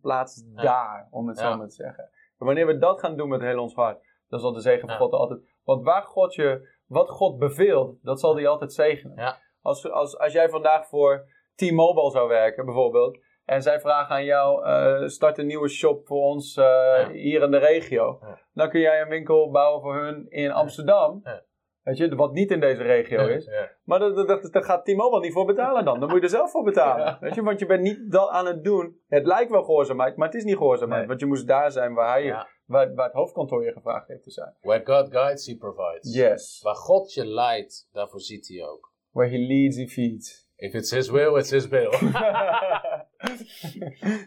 plaats 0.00 0.44
daar, 0.54 1.08
om 1.10 1.28
het 1.28 1.38
zo 1.38 1.56
maar 1.56 1.68
te 1.68 1.74
zeggen? 1.74 2.08
Maar 2.36 2.48
wanneer 2.48 2.66
we 2.66 2.78
dat 2.78 3.00
gaan 3.00 3.16
doen 3.16 3.28
met 3.28 3.40
heel 3.40 3.60
ons 3.60 3.74
hart, 3.74 4.04
dan 4.28 4.40
zal 4.40 4.52
de 4.52 4.60
zegen 4.60 4.88
van. 4.88 4.96
God 4.96 5.12
er 5.12 5.18
altijd... 5.18 5.40
Want 5.64 5.82
waar 5.84 6.02
God 6.02 6.34
je, 6.34 6.68
wat 6.86 7.10
God 7.10 7.38
beveelt, 7.38 7.98
dat 8.02 8.20
zal 8.20 8.34
hij 8.34 8.46
altijd 8.48 8.72
zegenen. 8.72 9.36
Als, 9.60 9.90
als, 9.90 10.18
als 10.18 10.32
jij 10.32 10.48
vandaag 10.48 10.86
voor 10.88 11.30
T-Mobile 11.54 12.10
zou 12.10 12.28
werken, 12.28 12.64
bijvoorbeeld. 12.64 13.18
En 13.44 13.62
zij 13.62 13.80
vragen 13.80 14.14
aan 14.14 14.24
jou, 14.24 14.64
eh, 14.64 15.08
start 15.08 15.38
een 15.38 15.46
nieuwe 15.46 15.68
shop 15.68 16.06
voor 16.06 16.22
ons 16.22 16.56
eh, 16.56 16.64
Ja. 16.64 17.10
hier 17.10 17.42
in 17.42 17.50
de 17.50 17.58
regio. 17.58 18.18
Ja. 18.20 18.40
Dan 18.52 18.68
kun 18.68 18.80
jij 18.80 19.00
een 19.00 19.08
winkel 19.08 19.50
bouwen 19.50 19.82
voor 19.82 19.94
hun 20.02 20.26
in 20.30 20.50
Amsterdam. 20.50 21.20
Ja. 21.24 21.42
Weet 21.82 21.96
je, 21.96 22.14
wat 22.14 22.32
niet 22.32 22.50
in 22.50 22.60
deze 22.60 22.82
regio 22.82 23.26
is. 23.26 23.50
Maar 23.84 23.98
daar 23.98 24.14
dat, 24.14 24.64
gaat 24.64 24.84
T-Mobile 24.84 25.20
niet 25.20 25.32
voor 25.32 25.44
betalen 25.46 25.84
dan. 25.84 26.00
Dan 26.00 26.08
moet 26.08 26.18
je 26.18 26.24
er 26.24 26.30
zelf 26.30 26.50
voor 26.50 26.64
betalen. 26.64 27.16
Weet 27.20 27.34
je, 27.34 27.42
want 27.42 27.58
je 27.58 27.66
bent 27.66 27.82
niet 27.82 28.12
dat 28.12 28.28
aan 28.28 28.46
het 28.46 28.64
doen. 28.64 29.00
Het 29.08 29.26
lijkt 29.26 29.50
wel 29.50 29.64
gehoorzaamheid, 29.64 30.16
maar 30.16 30.26
het 30.26 30.36
is 30.36 30.44
niet 30.44 30.56
gehoorzaamheid. 30.56 31.00
Nee. 31.00 31.08
Want 31.08 31.20
je 31.20 31.26
moest 31.26 31.46
daar 31.46 31.70
zijn 31.70 31.94
waar, 31.94 32.12
hij, 32.12 32.46
waar, 32.66 32.94
waar 32.94 33.06
het 33.06 33.14
hoofdkantoor 33.14 33.64
je 33.64 33.72
gevraagd 33.72 34.08
heeft 34.08 34.22
te 34.22 34.30
zijn. 34.30 34.56
Where 34.60 34.84
God 34.84 35.12
guides, 35.12 35.46
he 35.46 35.56
provides. 35.56 36.14
Yes. 36.14 36.60
Waar 36.62 36.74
God 36.74 37.12
je 37.12 37.26
leidt, 37.26 37.88
daarvoor 37.92 38.20
ziet 38.20 38.48
hij 38.48 38.66
ook. 38.66 38.92
Where 39.10 39.30
he 39.30 39.38
leads, 39.38 39.76
he 39.76 39.86
feeds. 39.86 40.41
If 40.62 40.74
it's 40.74 40.90
his 40.90 41.08
will, 41.08 41.36
it's 41.38 41.50
his 41.50 41.68
will. 41.68 41.90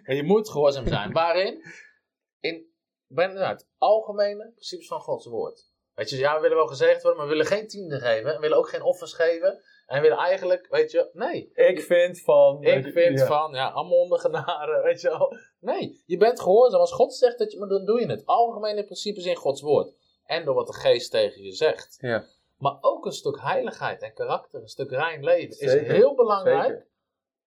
en 0.10 0.16
je 0.16 0.24
moet 0.24 0.50
gehoorzaam 0.50 0.88
zijn. 0.88 1.12
Waarin? 1.12 1.64
In 2.40 2.66
ben, 3.08 3.34
nou, 3.34 3.48
het 3.48 3.68
algemene 3.78 4.52
principes 4.52 4.88
van 4.88 5.00
Gods 5.00 5.26
woord. 5.26 5.74
Weet 5.94 6.10
je, 6.10 6.18
ja, 6.18 6.36
we 6.36 6.42
willen 6.42 6.58
wel 6.58 6.68
gezegd 6.68 7.02
worden, 7.02 7.20
maar 7.20 7.30
we 7.30 7.36
willen 7.36 7.52
geen 7.52 7.68
tiende 7.68 8.00
geven. 8.00 8.34
We 8.34 8.40
willen 8.40 8.58
ook 8.58 8.70
geen 8.70 8.82
offers 8.82 9.14
geven. 9.14 9.62
En 9.86 9.96
we 9.96 10.02
willen 10.02 10.18
eigenlijk, 10.18 10.68
weet 10.70 10.92
je, 10.92 11.10
nee. 11.14 11.52
Ik 11.54 11.82
vind 11.82 12.22
van... 12.22 12.64
Ik 12.64 12.86
vind 12.86 13.20
ja. 13.20 13.26
van, 13.26 13.54
ja, 13.54 13.70
allemaal 13.70 14.00
ondergenaren, 14.00 14.84
weet 14.84 15.02
je 15.02 15.10
wel. 15.10 15.38
Nee, 15.60 16.04
je 16.06 16.18
bent 16.18 16.42
gehoorzaam. 16.42 16.80
Als 16.80 16.94
God 16.94 17.14
zegt 17.14 17.38
dat 17.38 17.52
je, 17.52 17.60
maar 17.60 17.68
dan 17.68 17.86
doe 17.86 18.00
je 18.00 18.08
het. 18.08 18.26
Algemene 18.26 18.84
principes 18.84 19.26
in 19.26 19.36
Gods 19.36 19.62
woord. 19.62 19.94
En 20.26 20.46
door 20.46 20.56
wat 20.56 20.68
de 20.68 20.74
geest 20.74 21.12
tegen 21.12 21.44
je 21.44 21.52
zegt. 21.52 21.98
Ja, 22.00 22.26
Maar 22.58 22.78
ook 22.82 23.06
een 23.06 23.12
stuk 23.12 23.40
heiligheid 23.42 24.02
en 24.02 24.14
karakter, 24.14 24.62
een 24.62 24.68
stuk 24.68 24.90
rein 24.90 25.24
leven 25.24 25.50
is 25.60 25.72
Zeker, 25.72 25.94
heel 25.94 26.16
belangrijk. 26.16 26.68
zeker. 26.68 26.88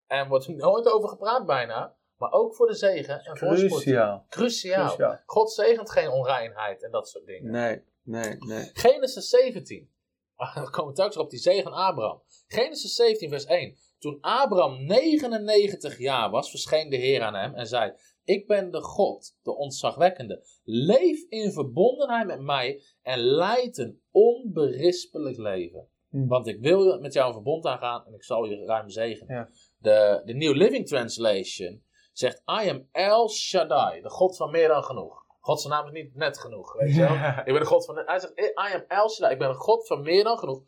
En 0.06 0.28
wordt 0.28 0.46
er 0.46 0.54
nooit 0.54 0.86
over 0.92 1.08
gepraat 1.08 1.46
bijna. 1.46 1.96
Maar 2.16 2.32
ook 2.32 2.54
voor 2.54 2.66
de 2.66 2.74
zegen 2.74 3.20
en 3.24 3.36
voorspoed. 3.36 3.70
Cruciaal. 3.70 4.24
Cruciaal. 4.28 4.86
Cruciaal. 4.86 5.18
God 5.26 5.52
zegent 5.52 5.90
geen 5.90 6.08
onreinheid 6.08 6.82
en 6.82 6.90
dat 6.90 7.08
soort 7.08 7.26
dingen. 7.26 7.50
Nee, 7.50 7.82
nee, 8.02 8.36
nee. 8.38 8.70
Genesis 8.72 9.28
17. 9.28 9.90
Ah, 10.40 10.54
Dan 10.56 10.70
komen 10.70 10.90
we 10.90 10.96
telkens 10.96 11.16
op 11.16 11.30
die 11.30 11.38
zegen 11.38 11.72
Abraham. 11.72 12.22
Genesis 12.46 12.94
17 12.94 13.28
vers 13.30 13.44
1. 13.44 13.76
Toen 13.98 14.18
Abraham 14.20 14.84
99 14.84 15.98
jaar 15.98 16.30
was, 16.30 16.50
verscheen 16.50 16.90
de 16.90 16.96
Heer 16.96 17.22
aan 17.22 17.34
hem 17.34 17.54
en 17.54 17.66
zei... 17.66 17.92
Ik 18.28 18.46
ben 18.46 18.70
de 18.70 18.80
God, 18.80 19.36
de 19.42 19.56
ontzagwekkende. 19.56 20.44
Leef 20.64 21.24
in 21.28 21.52
verbondenheid 21.52 22.26
met 22.26 22.40
mij 22.40 22.82
en 23.02 23.18
leid 23.18 23.78
een 23.78 24.02
onberispelijk 24.10 25.36
leven. 25.36 25.88
Hm. 26.08 26.26
Want 26.26 26.46
ik 26.46 26.60
wil 26.60 27.00
met 27.00 27.12
jou 27.12 27.26
een 27.26 27.32
verbond 27.32 27.64
aangaan 27.64 28.06
en 28.06 28.14
ik 28.14 28.24
zal 28.24 28.44
je 28.44 28.64
ruim 28.64 28.88
zegenen. 28.88 29.36
Ja. 29.36 29.48
De, 29.78 30.22
de 30.24 30.34
New 30.34 30.54
Living 30.54 30.86
Translation 30.86 31.82
zegt... 32.12 32.42
I 32.64 32.68
am 32.68 32.88
El 32.92 33.30
Shaddai, 33.30 34.02
de 34.02 34.10
God 34.10 34.36
van 34.36 34.50
meer 34.50 34.68
dan 34.68 34.84
genoeg. 34.84 35.26
God 35.40 35.60
zijn 35.60 35.72
naam 35.72 35.86
is 35.86 35.92
niet 35.92 36.14
net 36.14 36.38
genoeg, 36.38 36.72
weet 36.72 36.94
je 36.94 37.00
wel. 37.00 37.14
Ik 37.44 37.52
ben 37.52 37.60
de 37.60 37.64
God 37.64 37.84
van... 37.84 37.96
Hij 37.96 38.18
zegt, 38.18 38.38
I 38.38 38.74
am 38.74 38.84
El 38.88 39.10
Shaddai. 39.10 39.32
Ik 39.32 39.38
ben 39.38 39.48
een 39.48 39.54
God 39.54 39.86
van 39.86 40.02
meer 40.02 40.24
dan 40.24 40.38
genoeg. 40.38 40.62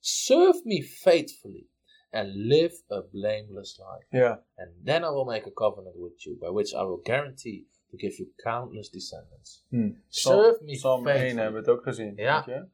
Serve 0.00 0.60
me 0.64 0.82
faithfully. 0.82 1.68
And 2.10 2.28
live 2.34 2.74
a 2.88 3.00
blameless 3.10 3.78
life. 3.78 4.06
Ja, 4.16 4.44
And 4.54 4.70
then 4.84 5.02
I 5.02 5.06
will 5.08 5.24
make 5.24 5.46
a 5.48 5.52
covenant 5.52 5.96
with 5.96 6.22
you. 6.24 6.36
By 6.38 6.48
which 6.48 6.72
I 6.72 6.84
will 6.84 7.00
guarantee 7.02 7.66
to 7.90 7.96
give 7.96 8.16
you 8.16 8.28
countless 8.36 8.90
descendants. 8.90 9.64
hm. 9.68 9.90
Serve 10.08 10.58
me 10.64 10.72
Psalm 10.72 11.06
1 11.06 11.16
faithfully. 11.16 11.42
hebben 11.42 11.62
we 11.62 11.68
het 11.70 11.78
ook 11.78 11.82
gezien. 11.82 12.12
Ja. 12.16 12.44
Weet 12.44 12.54
je? 12.54 12.68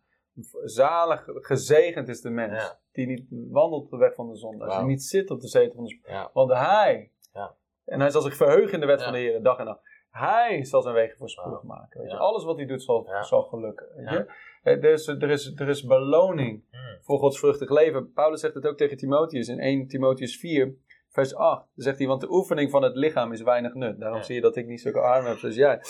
Zalig, 0.64 1.24
gezegend 1.26 2.08
is 2.08 2.20
de 2.20 2.30
mens. 2.30 2.52
Ja. 2.62 2.80
Die 2.92 3.06
niet 3.06 3.24
wandelt 3.30 3.84
op 3.84 3.90
de 3.90 3.96
weg 3.96 4.14
van 4.14 4.28
de 4.28 4.36
zonde. 4.36 4.64
Wauw. 4.64 4.78
Die 4.78 4.88
niet 4.88 5.02
zit 5.02 5.30
op 5.30 5.40
de 5.40 5.48
zetel 5.48 5.74
van 5.74 5.84
de 5.84 5.98
Ja. 6.06 6.30
Want 6.32 6.50
hij, 6.52 7.10
Ja. 7.32 7.54
en 7.84 8.00
hij 8.00 8.10
zal 8.10 8.20
zich 8.22 8.36
verheugen 8.36 8.72
in 8.74 8.80
de 8.80 8.86
wet 8.86 9.02
van 9.02 9.12
de 9.12 9.18
Heer, 9.18 9.42
dag 9.42 9.58
en 9.58 9.64
nacht. 9.64 9.80
Hij 10.12 10.64
zal 10.64 10.82
zijn 10.82 10.94
wegen 10.94 11.16
voorspoedig 11.18 11.62
maken. 11.62 12.00
Weet 12.00 12.10
je? 12.10 12.16
Ja. 12.16 12.22
Alles 12.22 12.44
wat 12.44 12.56
hij 12.56 12.66
doet 12.66 12.82
zal, 12.82 13.06
Ja. 13.06 13.22
zal 13.22 13.42
gelukken. 13.42 13.86
Weet 13.96 14.04
Ja. 14.04 14.12
je? 14.12 14.26
Eh, 14.62 14.84
Er, 14.84 14.84
is, 14.92 15.06
er, 15.06 15.30
is, 15.30 15.52
er 15.56 15.68
is 15.68 15.84
beloning 15.84 16.64
Hmm. 16.70 16.98
voor 17.02 17.18
Gods 17.18 17.38
vruchtig 17.38 17.70
leven. 17.70 18.12
Paulus 18.12 18.40
zegt 18.40 18.54
het 18.54 18.66
ook 18.66 18.76
tegen 18.76 18.96
Timotheus 18.96 19.48
in 19.48 19.60
1 19.60 19.86
Timotheus 19.88 20.36
4, 20.38 20.74
vers 21.08 21.34
8. 21.34 21.58
Dan 21.60 21.84
zegt 21.84 21.98
hij, 21.98 22.06
want 22.06 22.20
de 22.20 22.30
oefening 22.30 22.70
van 22.70 22.82
het 22.82 22.96
lichaam 22.96 23.32
is 23.32 23.42
weinig 23.42 23.74
nut. 23.74 24.00
Daarom 24.00 24.18
Ja. 24.18 24.24
zie 24.24 24.34
je 24.34 24.40
dat 24.40 24.56
ik 24.56 24.66
niet 24.66 24.80
zulke 24.80 25.00
armen 25.00 25.28
heb 25.30 25.38
zoals 25.38 25.54
jij. 25.54 25.80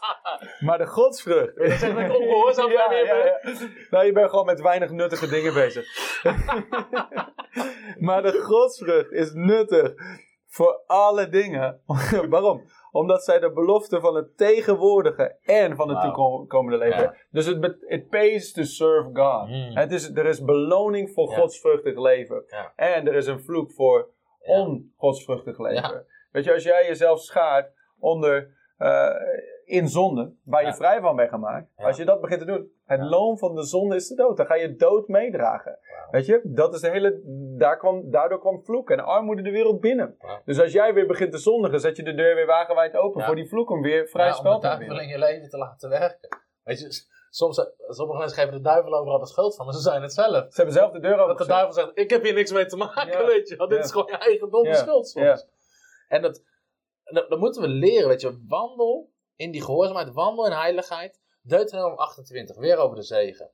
maar 0.66 0.78
de 0.78 0.86
godsvrucht... 0.86 1.56
Dat 1.56 1.82
ik 1.82 1.96
ongehoorzaam 2.18 2.68
ben? 2.68 3.38
Nou, 3.90 4.04
je 4.06 4.12
bent 4.12 4.30
gewoon 4.30 4.46
met 4.46 4.60
weinig 4.60 4.90
nuttige 4.90 5.28
dingen 5.28 5.54
bezig. 5.54 5.86
maar 8.06 8.22
de 8.22 8.40
godsvrucht 8.42 9.12
is 9.12 9.32
nuttig 9.32 9.94
voor 10.58 10.82
alle 10.86 11.28
dingen. 11.28 11.80
Waarom? 12.30 12.62
Omdat 12.90 13.24
zij 13.24 13.38
de 13.38 13.52
belofte 13.52 14.00
van 14.00 14.14
het 14.14 14.36
tegenwoordige 14.36 15.36
en 15.42 15.76
van 15.76 15.88
het 15.88 16.00
toekomende 16.00 16.78
leven 16.78 17.02
Ja. 17.02 17.14
Dus 17.30 17.46
het 17.46 17.76
it 17.86 18.08
pays 18.08 18.52
to 18.52 18.62
serve 18.62 19.10
God. 19.12 19.48
Mm. 19.48 19.76
Het 19.76 19.92
is, 19.92 20.10
er 20.14 20.26
is 20.26 20.44
beloning 20.44 21.10
voor 21.10 21.30
Ja. 21.30 21.36
godsvruchtig 21.36 21.98
leven. 21.98 22.44
Ja. 22.46 22.72
En 22.76 23.06
er 23.06 23.14
is 23.14 23.26
een 23.26 23.40
vloek 23.40 23.72
voor 23.72 24.08
ongodsvruchtig 24.38 25.58
leven. 25.58 26.06
Weet 26.32 26.44
je, 26.44 26.52
als 26.52 26.62
jij 26.62 26.86
jezelf 26.86 27.20
schaart 27.20 27.72
onder, 27.98 28.56
eh, 28.76 29.08
in 29.68 29.88
zonde, 29.88 30.32
waar 30.44 30.64
je 30.66 30.74
vrij 30.74 31.00
van 31.00 31.16
bent 31.16 31.28
gemaakt. 31.28 31.70
Als 31.76 31.96
je 31.96 32.04
dat 32.04 32.20
begint 32.20 32.40
te 32.40 32.46
doen, 32.46 32.70
het 32.84 33.00
loon 33.00 33.38
van 33.38 33.54
de 33.54 33.62
zonde 33.62 33.94
is 33.94 34.08
de 34.08 34.14
dood. 34.14 34.36
Dan 34.36 34.46
ga 34.46 34.54
je 34.54 34.76
dood 34.76 35.08
meedragen. 35.08 35.78
Weet 36.10 36.26
je, 36.26 36.40
dat 36.44 36.74
is 36.74 36.80
de 36.80 36.88
hele, 36.90 37.20
daar 37.58 37.78
kwam, 37.78 38.10
daardoor 38.10 38.40
kwam 38.40 38.64
vloek 38.64 38.90
en 38.90 39.00
armoede 39.00 39.42
de 39.42 39.50
wereld 39.50 39.80
binnen. 39.80 40.16
Dus 40.44 40.60
als 40.60 40.72
jij 40.72 40.94
weer 40.94 41.06
begint 41.06 41.32
te 41.32 41.38
zondigen, 41.38 41.80
zet 41.80 41.96
je 41.96 42.02
de 42.02 42.14
deur 42.14 42.34
weer 42.34 42.46
wagenwijd 42.46 42.96
open 42.96 43.22
voor 43.24 43.34
die 43.34 43.48
vloek 43.48 43.70
om 43.70 43.82
weer 43.82 44.08
vrij 44.08 44.32
spel 44.32 44.54
om 44.54 44.60
de 44.60 44.62
te 44.62 44.66
duivel 44.66 44.86
winnen. 44.96 45.04
in 45.04 45.10
je 45.10 45.18
leven 45.18 45.48
te 45.48 45.56
laten 45.58 45.88
werken. 45.88 46.28
Weet 46.64 46.80
je, 46.80 47.06
soms, 47.30 47.58
eh, 47.58 47.64
sommige 47.88 48.18
mensen 48.18 48.38
geven 48.38 48.54
de 48.56 48.60
duivel 48.60 48.94
overal 48.94 49.18
de 49.18 49.26
schuld 49.26 49.56
van, 49.56 49.64
maar 49.64 49.74
ze 49.74 49.80
zijn 49.80 50.02
het 50.02 50.12
zelf. 50.12 50.34
Ze 50.48 50.56
hebben 50.56 50.74
zelf 50.74 50.90
de 50.92 51.00
deur 51.00 51.14
open 51.18 51.28
Dat 51.28 51.38
de 51.38 51.46
duivel 51.52 51.72
zegt, 51.72 51.90
ik 51.94 52.10
heb 52.10 52.22
hier 52.22 52.34
niks 52.34 52.52
mee 52.52 52.66
te 52.66 52.76
maken, 52.76 53.06
Ja. 53.20 53.26
weet 53.26 53.48
je 53.48 53.56
wel. 53.56 53.68
Dit 53.68 53.78
Ja. 53.78 53.84
is 53.84 53.90
gewoon 53.90 54.06
je 54.06 54.18
eigen 54.18 54.50
domme 54.50 54.68
Ja. 54.68 54.74
schuld 54.74 55.08
soms. 55.08 55.24
Ja. 55.26 55.38
En 56.08 56.22
dat, 56.22 56.42
en 57.04 57.14
dat, 57.14 57.28
dat 57.28 57.38
moeten 57.38 57.62
we 57.62 57.68
leren, 57.68 58.08
weet 58.08 58.20
je. 58.20 58.44
Wandel 58.48 59.10
in 59.38 59.50
die 59.50 59.62
gehoorzaamheid, 59.62 60.12
wandel 60.12 60.46
in 60.46 60.52
heiligheid. 60.52 61.20
Deuteronomium 61.42 61.98
28, 61.98 62.56
weer 62.56 62.76
over 62.76 62.96
de 62.96 63.02
zegen. 63.02 63.50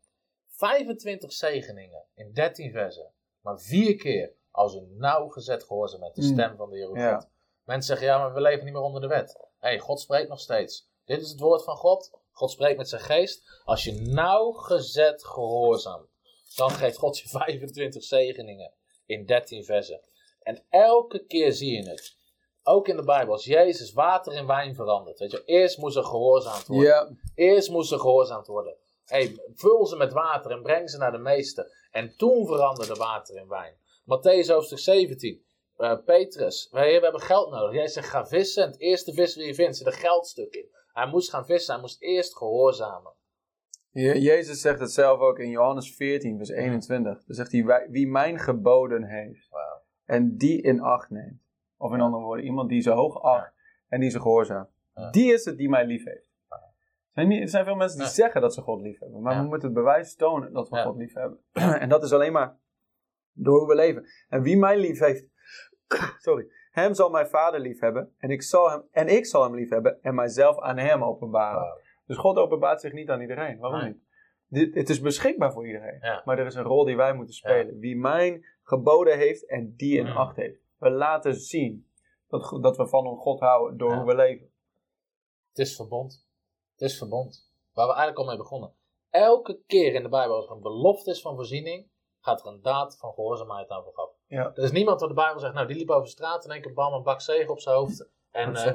25 0.47 1.33
zegeningen 1.33 2.05
in 2.15 2.33
13 2.33 2.71
versen. 2.73 3.13
Maar 3.41 3.61
vier 3.61 3.97
keer 3.97 4.33
als 4.51 4.75
u 4.75 4.81
nauwgezet 4.91 5.65
gehoorzaam 5.65 6.01
bent, 6.01 6.15
de 6.15 6.23
Mm. 6.23 6.33
stem 6.33 6.57
van 6.57 6.71
de 6.71 6.77
Heer 6.77 6.97
Ja. 6.99 7.15
God. 7.15 7.29
Mensen 7.65 7.87
zeggen, 7.97 8.07
ja, 8.07 8.19
maar 8.19 8.35
we 8.35 8.41
leven 8.41 8.65
niet 8.65 8.73
meer 8.75 8.83
onder 8.83 9.01
de 9.01 9.07
wet. 9.07 9.33
Hé, 9.59 9.69
hey, 9.69 9.79
God 9.79 10.01
spreekt 10.01 10.29
nog 10.29 10.41
steeds. 10.41 10.89
Dit 11.05 11.21
is 11.21 11.31
het 11.31 11.41
woord 11.41 11.65
van 11.65 11.77
God. 11.77 12.11
God 12.31 12.51
spreekt 12.51 12.77
met 12.77 12.89
zijn 12.89 13.01
geest. 13.03 13.61
Als 13.65 13.85
je 13.85 13.93
nauwgezet 13.93 15.25
gehoorzaamt, 15.25 16.09
dan 16.57 16.71
geeft 16.71 16.97
God 16.97 17.19
je 17.19 17.29
25 17.29 18.03
zegeningen 18.03 18.73
in 19.07 19.27
13 19.27 19.65
versen. 19.65 20.01
En 20.43 20.65
elke 20.71 21.25
keer 21.27 21.53
zie 21.53 21.73
je 21.77 21.89
het. 21.89 22.17
Ook 22.67 22.89
in 22.89 22.97
de 22.97 23.05
Bijbel, 23.05 23.33
als 23.33 23.45
Jezus 23.45 23.93
water 23.93 24.33
in 24.33 24.47
wijn 24.47 24.75
verandert. 24.75 25.19
Weet 25.19 25.31
je, 25.31 25.43
eerst 25.45 25.79
moest 25.79 25.97
er 25.97 26.05
gehoorzaamd 26.05 26.67
worden. 26.67 26.87
Ja, 26.89 27.11
Eerst 27.35 27.71
moest 27.71 27.93
er 27.93 27.99
gehoorzaamd 28.01 28.47
worden. 28.47 28.77
Hey, 29.05 29.37
vul 29.55 29.87
ze 29.87 29.97
met 29.97 30.13
water 30.13 30.51
en 30.51 30.63
breng 30.63 30.91
ze 30.91 30.99
naar 30.99 31.13
de 31.13 31.19
meester. 31.19 31.89
En 31.91 32.17
toen 32.17 32.47
veranderde 32.47 32.95
water 32.95 33.37
in 33.37 33.49
wijn. 33.49 33.75
Matthäus 34.03 34.47
hoofdstuk 34.47 34.79
17. 34.79 35.45
Eh, 35.77 35.97
Petrus, 36.05 36.69
wij 36.71 36.97
we 36.97 37.03
hebben 37.03 37.21
geld 37.21 37.51
nodig. 37.51 37.75
Jij 37.75 37.89
zegt 37.89 38.09
ga 38.09 38.27
vissen. 38.27 38.63
En 38.65 38.71
het 38.71 38.81
eerste 38.81 39.13
vis 39.13 39.35
die 39.35 39.47
je 39.47 39.55
vindt, 39.55 39.77
zit 39.77 39.87
een 39.87 39.93
geldstuk 39.93 40.55
in. 40.55 40.67
Hij 40.93 41.07
moest 41.07 41.31
gaan 41.31 41.47
vissen. 41.47 41.73
Hij 41.73 41.83
moest 41.83 42.03
eerst 42.03 42.37
gehoorzamen. 42.37 43.13
Je- 43.91 44.21
Jezus 44.21 44.61
zegt 44.61 44.81
het 44.81 44.93
zelf 44.93 45.21
ook 45.21 45.39
in 45.39 45.49
Johannes 45.51 45.95
14, 45.95 46.37
vers 46.37 46.49
21. 46.51 47.25
Dan 47.25 47.35
zegt 47.37 47.53
hij, 47.53 47.65
"Wij- 47.65 47.87
wie 47.91 48.09
mijn 48.09 48.39
geboden 48.39 49.05
heeft 49.05 49.49
en 50.05 50.37
die 50.37 50.63
in 50.63 50.81
acht 50.81 51.11
neemt. 51.11 51.43
Of 51.85 51.93
in 51.93 52.01
andere 52.01 52.23
woorden, 52.23 52.45
iemand 52.45 52.69
die 52.69 52.81
ze 52.81 52.91
hoog 52.91 53.23
acht 53.23 53.53
en 53.89 54.01
die 54.01 54.11
ze 54.11 54.21
gehoorzaamt. 54.21 54.69
Die 55.11 55.33
is 55.33 55.45
het 55.45 55.57
die 55.57 55.69
mij 55.69 55.87
lief 55.87 56.05
heeft. 56.05 56.33
Er 57.13 57.49
zijn, 57.49 57.65
veel 57.65 57.75
mensen 57.75 57.99
die 57.99 58.09
zeggen 58.09 58.41
dat 58.41 58.55
ze 58.55 58.61
God 58.61 58.81
lief 58.81 58.99
hebben. 58.99 59.23
Maar 59.23 59.43
we 59.43 59.49
moeten 59.49 59.69
het 59.69 59.77
bewijs 59.77 60.17
tonen 60.17 60.53
dat 60.53 60.69
we. 60.69 60.83
God 60.83 60.97
lief 60.97 61.15
hebben. 61.15 61.39
en 61.83 61.89
dat 61.89 62.03
is 62.03 62.13
alleen 62.13 62.33
maar 62.33 62.57
door 63.33 63.59
hoe 63.59 63.69
we 63.69 63.75
leven. 63.75 64.07
En 64.29 64.43
wie 64.43 64.57
mij 64.57 64.79
lief 64.79 64.99
heeft, 64.99 65.27
sorry, 66.27 66.47
hem 66.71 66.95
zal 66.95 67.11
mijn 67.11 67.27
vader 67.27 67.61
lief 67.61 67.81
hebben. 67.81 68.15
En 68.19 68.31
ik 68.31 68.43
zal 68.43 68.71
hem, 68.71 68.83
en 68.91 69.09
ik 69.09 69.27
zal 69.27 69.43
hem 69.43 69.55
lief 69.55 69.71
hebben 69.71 70.03
en 70.03 70.15
mijzelf 70.15 70.61
aan 70.61 70.79
hem 70.79 71.05
openbaren. 71.05 71.79
Dus 72.07 72.17
God 72.17 72.37
openbaart 72.37 72.81
zich 72.81 72.93
niet 72.93 73.11
aan 73.11 73.21
iedereen. 73.21 73.59
Waarom 73.59 73.81
Nee. 73.81 73.89
niet? 73.89 74.03
Dit, 74.49 74.75
het 74.75 74.89
is 74.89 75.01
beschikbaar 75.01 75.53
voor 75.53 75.67
iedereen. 75.67 75.99
Ja. 76.01 76.23
Maar 76.25 76.39
er 76.39 76.47
is 76.47 76.55
een 76.55 76.63
rol 76.63 76.85
die 76.85 76.97
wij 76.97 77.15
moeten 77.15 77.35
spelen. 77.35 77.79
Wie 77.79 77.97
mijn 77.97 78.45
geboden 78.63 79.19
heeft 79.19 79.47
en 79.47 79.75
die 79.77 79.99
in 79.99 80.07
acht 80.09 80.37
heeft. 80.37 80.64
We 80.79 80.91
laten 80.91 81.35
zien 81.35 81.89
dat, 82.29 82.59
dat 82.63 82.77
we 82.77 82.89
van 82.89 83.17
God 83.17 83.41
houden 83.41 83.79
door 83.79 83.91
Ja. 83.91 83.97
hoe 83.97 84.07
we 84.07 84.15
leven. 84.15 84.53
Het 85.49 85.59
is 85.59 85.77
verbond. 85.77 86.27
Het 86.73 86.81
is 86.91 86.99
verbond. 86.99 87.53
Waar 87.73 87.87
we 87.87 87.93
eigenlijk 87.93 88.19
al 88.21 88.27
mee 88.27 88.37
begonnen. 88.37 88.75
Elke 89.11 89.61
keer 89.67 89.95
in 89.95 90.03
de 90.03 90.09
Bijbel 90.09 90.37
als 90.37 90.47
er 90.47 90.53
een 90.53 90.61
belofte 90.61 91.11
is 91.11 91.21
van 91.21 91.35
voorziening, 91.35 91.89
gaat 92.21 92.41
er 92.41 92.47
een 92.47 92.63
daad 92.63 92.99
van 92.99 93.13
gehoorzaamheid 93.13 93.69
aan 93.69 93.83
vooraf. 93.85 94.11
Ja. 94.27 94.51
Er 94.55 94.63
is 94.63 94.71
niemand 94.73 95.01
wat 95.01 95.09
de 95.09 95.15
Bijbel 95.15 95.41
zegt, 95.41 95.55
nou 95.55 95.67
die 95.67 95.77
liep 95.77 95.91
over 95.91 96.09
straat 96.09 96.39
en 96.45 96.49
in 96.49 96.55
één 96.55 96.63
keer 96.63 96.73
bam, 96.73 96.93
een 96.93 97.03
bak 97.03 97.21
zegen 97.21 97.51
op 97.51 97.61
zijn 97.61 97.77
hoofd. 97.77 98.09
En, 98.31 98.57
eh, 98.57 98.75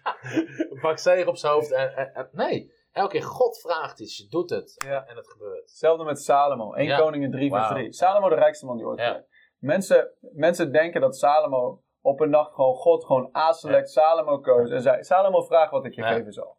een 0.70 0.78
bak 0.82 0.98
zegen 0.98 1.28
op 1.28 1.36
zijn 1.36 1.52
hoofd. 1.52 1.72
En, 1.72 1.96
en- 1.96 2.14
en- 2.14 2.28
nee, 2.32 2.72
elke 2.92 3.10
keer 3.12 3.22
God 3.22 3.60
vraagt 3.60 4.00
iets, 4.00 4.16
je 4.16 4.26
doet 4.28 4.50
het. 4.50 4.74
Ja. 4.86 5.06
En 5.06 5.16
het 5.16 5.28
gebeurt. 5.30 5.60
Hetzelfde 5.60 6.04
met 6.04 6.20
Salomo. 6.20 6.72
1 6.74 6.86
Ja. 6.86 6.98
Koningen 6.98 7.30
3 7.30 7.50
vers 7.50 7.62
Wauw. 7.62 7.74
3. 7.74 7.92
Salomo 7.92 8.28
de 8.28 8.34
rijkste 8.34 8.66
man 8.66 8.76
die 8.76 8.86
ooit 8.86 8.98
Ja. 8.98 9.24
Mensen, 9.58 10.10
mensen 10.20 10.72
denken 10.72 11.00
dat 11.00 11.16
Salomo 11.16 11.82
op 12.00 12.20
een 12.20 12.30
nacht 12.30 12.54
gewoon 12.54 12.74
God 12.74 13.04
gewoon 13.04 13.30
a-select 13.36 13.90
Salomo 13.90 14.38
koos. 14.40 14.70
En 14.70 14.82
zei, 14.82 15.02
Salomo 15.02 15.42
vraag 15.42 15.70
wat 15.70 15.84
ik 15.84 15.94
je 15.94 16.02
Ja. 16.02 16.12
geven 16.12 16.32
zal. 16.32 16.56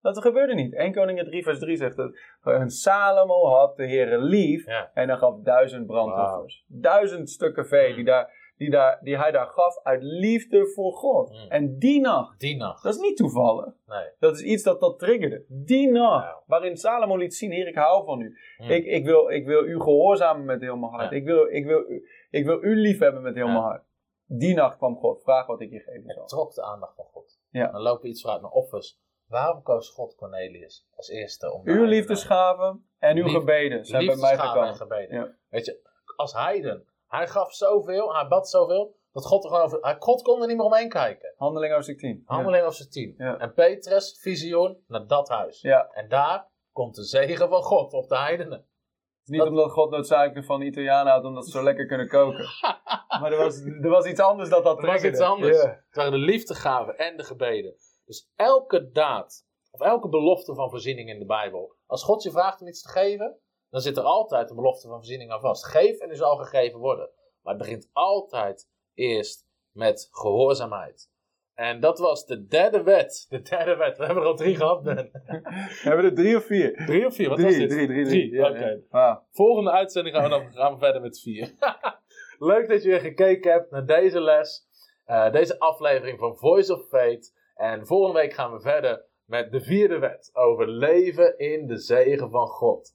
Dat 0.00 0.18
gebeurde 0.18 0.54
niet. 0.54 0.74
1 0.74 0.92
Koningen 0.92 1.24
3 1.24 1.42
vers 1.42 1.58
3 1.58 1.76
zegt. 1.76 1.98
En 2.42 2.70
Salomo 2.70 3.46
had 3.46 3.76
de 3.76 3.86
Heere 3.88 4.18
lief. 4.18 4.66
Ja. 4.66 4.90
En 4.94 5.08
hij 5.08 5.18
gaf 5.18 5.34
duizend 5.42 5.86
brandoffers. 5.86 6.64
Duizend 6.68 7.30
stukken 7.30 7.66
vee 7.66 7.94
die, 7.94 8.04
daar, 8.04 8.39
die, 8.60 8.70
daar, 8.70 8.98
die 9.02 9.16
hij 9.18 9.30
daar 9.30 9.46
gaf 9.46 9.80
uit 9.82 10.02
liefde 10.02 10.66
voor 10.66 10.92
God. 10.92 11.30
Mm. 11.30 11.36
En 11.50 11.78
die 11.78 12.00
nacht, 12.00 12.40
Die 12.40 12.56
nacht. 12.56 12.82
dat 12.82 12.94
is 12.94 13.00
niet 13.00 13.16
toevallig. 13.16 13.74
Nee. 13.86 14.08
Dat 14.18 14.34
is 14.36 14.42
iets 14.42 14.62
dat 14.62 14.80
dat 14.80 14.98
triggerde. 14.98 15.44
Die 15.48 15.90
nacht, 15.90 16.42
waarin 16.46 16.76
Salomo 16.76 17.16
liet 17.16 17.34
zien, 17.34 17.50
Heer, 17.50 17.66
ik 17.68 17.74
hou 17.74 18.04
van 18.04 18.20
u. 18.20 18.38
Mm. 18.58 18.70
Ik, 18.70 18.84
ik, 18.84 19.04
wil, 19.04 19.28
ik 19.30 19.46
wil 19.46 19.64
u 19.64 19.80
gehoorzamen 19.80 20.44
met 20.44 20.60
heel 20.60 20.76
mijn 20.76 20.92
hart. 20.92 21.10
Ja. 21.10 21.16
Ik, 21.16 21.24
wil, 21.24 21.46
ik, 21.46 21.64
wil, 21.66 21.84
ik 22.30 22.44
wil 22.44 22.62
u 22.64 22.76
lief 22.76 22.98
hebben 22.98 23.22
met 23.22 23.34
heel 23.34 23.46
Ja. 23.46 23.52
mijn 23.52 23.64
hart. 23.64 23.84
Die 24.26 24.54
nacht 24.54 24.76
kwam 24.76 24.96
God, 24.96 25.22
vraag 25.22 25.46
wat 25.46 25.60
ik 25.60 25.70
je 25.70 25.78
geven 25.80 26.02
Het 26.06 26.28
trok 26.28 26.54
de 26.54 26.62
aandacht 26.62 26.94
van 26.94 27.04
God. 27.04 27.40
Ja. 27.50 27.70
Dan 27.70 27.80
lopen 27.80 28.02
we 28.02 28.08
iets 28.08 28.20
vooruit 28.20 28.42
naar 28.42 28.50
offers. 28.50 28.98
Waarom 29.26 29.62
koos 29.62 29.90
God 29.90 30.14
Cornelius 30.14 30.86
als 30.96 31.08
eerste 31.08 31.52
om 31.52 31.60
Uw 31.64 31.84
liefdesgaven 31.84 32.84
en 32.98 33.16
uw 33.16 33.24
Lief- 33.24 33.32
gebeden 33.32 33.84
zijn 33.84 34.06
bij 34.06 34.16
mij 34.16 34.38
gekomen. 34.38 35.36
Weet 35.48 35.66
je, 35.66 35.78
als 36.16 36.32
heiden, 36.32 36.84
hij 37.10 37.28
gaf 37.28 37.54
zoveel, 37.54 38.14
hij 38.14 38.26
bad 38.28 38.48
zoveel, 38.48 38.96
dat 39.12 39.26
God 39.26 39.44
er 39.44 39.50
gewoon 39.50 39.64
over, 39.64 39.78
hij- 39.80 39.96
God 39.98 40.22
kon 40.22 40.40
er 40.40 40.46
niet 40.46 40.56
meer 40.56 40.66
omheen 40.66 40.88
kijken. 40.88 41.34
Handeling 41.36 41.72
hoofdstuk 41.72 41.98
10. 41.98 42.16
Ja. 42.26 42.34
Handeling 42.34 42.62
over 42.62 42.76
zijn 42.76 42.88
tien. 42.90 43.14
Ja. 43.18 43.38
En 43.38 43.52
Petrus, 43.52 44.18
visioen, 44.20 44.84
naar 44.86 45.06
dat 45.06 45.28
huis. 45.28 45.60
Ja. 45.60 45.88
En 45.92 46.08
daar 46.08 46.48
komt 46.72 46.94
de 46.94 47.04
zegen 47.04 47.48
van 47.48 47.62
God 47.62 47.92
op 47.92 48.08
de 48.08 48.18
heidenen. 48.18 48.58
Het 48.58 49.22
is 49.22 49.28
niet 49.28 49.38
Dat- 49.38 49.48
omdat 49.48 49.70
God 49.70 49.90
noodzakelijk 49.90 50.46
van 50.46 50.62
Italianen 50.62 51.10
houdt 51.12 51.26
omdat 51.26 51.44
ze 51.44 51.50
zo 51.50 51.62
lekker 51.62 51.86
kunnen 51.86 52.08
koken. 52.08 52.46
maar 53.20 53.32
er 53.32 53.38
was, 53.38 53.60
er 53.60 53.88
was 53.88 54.06
iets 54.06 54.20
anders 54.20 54.48
dat 54.48 54.64
dat 54.64 54.76
Dat 54.76 54.86
was 54.86 55.00
triggerde. 55.00 55.16
iets 55.16 55.26
anders. 55.26 55.62
Het 55.62 55.84
waren 55.96 56.12
de 56.12 56.18
liefdegaven 56.18 56.98
en 56.98 57.16
de 57.16 57.24
gebeden. 57.24 57.74
Dus 58.04 58.30
elke 58.36 58.90
daad, 58.90 59.44
of 59.70 59.80
elke 59.80 60.08
belofte 60.08 60.54
van 60.54 60.70
voorziening 60.70 61.08
in 61.08 61.18
de 61.18 61.26
Bijbel. 61.26 61.76
Als 61.86 62.02
God 62.04 62.22
je 62.22 62.30
vraagt 62.30 62.60
om 62.60 62.66
iets 62.68 62.82
te 62.82 62.88
geven, 62.88 63.38
dan 63.70 63.80
zit 63.80 63.96
er 63.96 64.02
altijd 64.02 64.50
een 64.50 64.56
belofte 64.56 64.86
van 64.88 64.96
voorziening 64.96 65.30
aan 65.30 65.40
vast. 65.40 65.66
Geef 65.66 65.98
en 65.98 66.10
er 66.10 66.16
zal 66.16 66.36
gegeven 66.36 66.78
worden. 66.78 67.10
Maar 67.42 67.54
het 67.54 67.62
begint 67.62 67.88
altijd 67.92 68.68
eerst 68.94 69.46
met 69.72 70.08
gehoorzaamheid. 70.10 71.08
En 71.54 71.80
dat 71.80 71.98
was 71.98 72.26
de 72.26 72.46
derde 72.46 72.82
wet. 72.82 73.26
De 73.28 73.42
derde 73.42 73.76
wet. 73.76 73.98
We 73.98 74.04
hebben 74.04 74.22
er 74.22 74.28
al 74.28 74.36
drie 74.36 74.56
gehad, 74.56 74.82
Ben. 74.82 75.10
Hebben 75.82 76.04
we 76.04 76.10
er 76.10 76.14
drie 76.16 76.36
of 76.36 76.44
vier? 76.44 76.84
Drie 76.86 77.06
of 77.06 77.14
vier? 77.14 77.28
Wat 77.28 77.38
drie, 77.38 77.48
was 77.48 77.58
dit? 77.58 77.70
drie, 77.70 77.86
drie, 77.86 78.04
drie. 78.04 78.30
Ja, 78.30 78.48
Oké. 78.50 78.64
ja. 78.68 78.76
Wauw. 78.90 79.22
Volgende 79.30 79.70
uitzending 79.70 80.16
gaan 80.16 80.24
we, 80.24 80.30
dan, 80.30 80.52
gaan 80.52 80.72
we 80.72 80.78
verder 80.78 81.00
met 81.00 81.20
vier. 81.20 81.52
Leuk 82.38 82.68
dat 82.68 82.82
je 82.82 82.88
weer 82.88 83.00
gekeken 83.00 83.52
hebt 83.52 83.70
naar 83.70 83.86
deze 83.86 84.20
les. 84.20 84.66
eh, 85.04 85.32
deze 85.32 85.58
aflevering 85.58 86.18
van 86.18 86.36
Voice 86.36 86.74
of 86.74 86.88
Faith. 86.88 87.34
En 87.54 87.86
volgende 87.86 88.20
week 88.20 88.32
gaan 88.32 88.52
we 88.52 88.60
verder 88.60 89.04
met 89.24 89.52
de 89.52 89.60
vierde 89.60 89.98
wet. 89.98 90.30
Over 90.32 90.68
leven 90.68 91.38
in 91.38 91.66
de 91.66 91.78
zegen 91.78 92.30
van 92.30 92.46
God. 92.46 92.94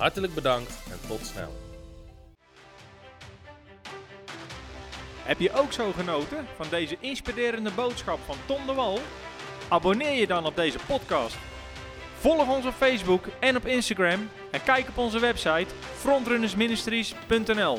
Hartelijk 0.00 0.34
bedankt 0.34 0.78
en 0.90 1.08
tot 1.08 1.26
snel. 1.26 1.52
Heb 5.22 5.38
je 5.38 5.52
ook 5.52 5.72
zo 5.72 5.92
genoten 5.92 6.46
van 6.56 6.66
deze 6.70 6.96
inspirerende 7.00 7.70
boodschap 7.70 8.18
van 8.24 8.36
Tom 8.46 8.66
de 8.66 8.72
Wal? 8.72 8.98
Abonneer 9.68 10.12
je 10.12 10.26
dan 10.26 10.46
op 10.46 10.56
deze 10.56 10.78
podcast. 10.86 11.36
Volg 12.18 12.48
ons 12.48 12.66
op 12.66 12.74
Facebook 12.74 13.26
en 13.40 13.56
op 13.56 13.66
Instagram 13.66 14.28
en 14.50 14.62
kijk 14.62 14.88
op 14.88 14.98
onze 14.98 15.18
website 15.18 15.74
frontrunnersministries.nl. 15.96 17.78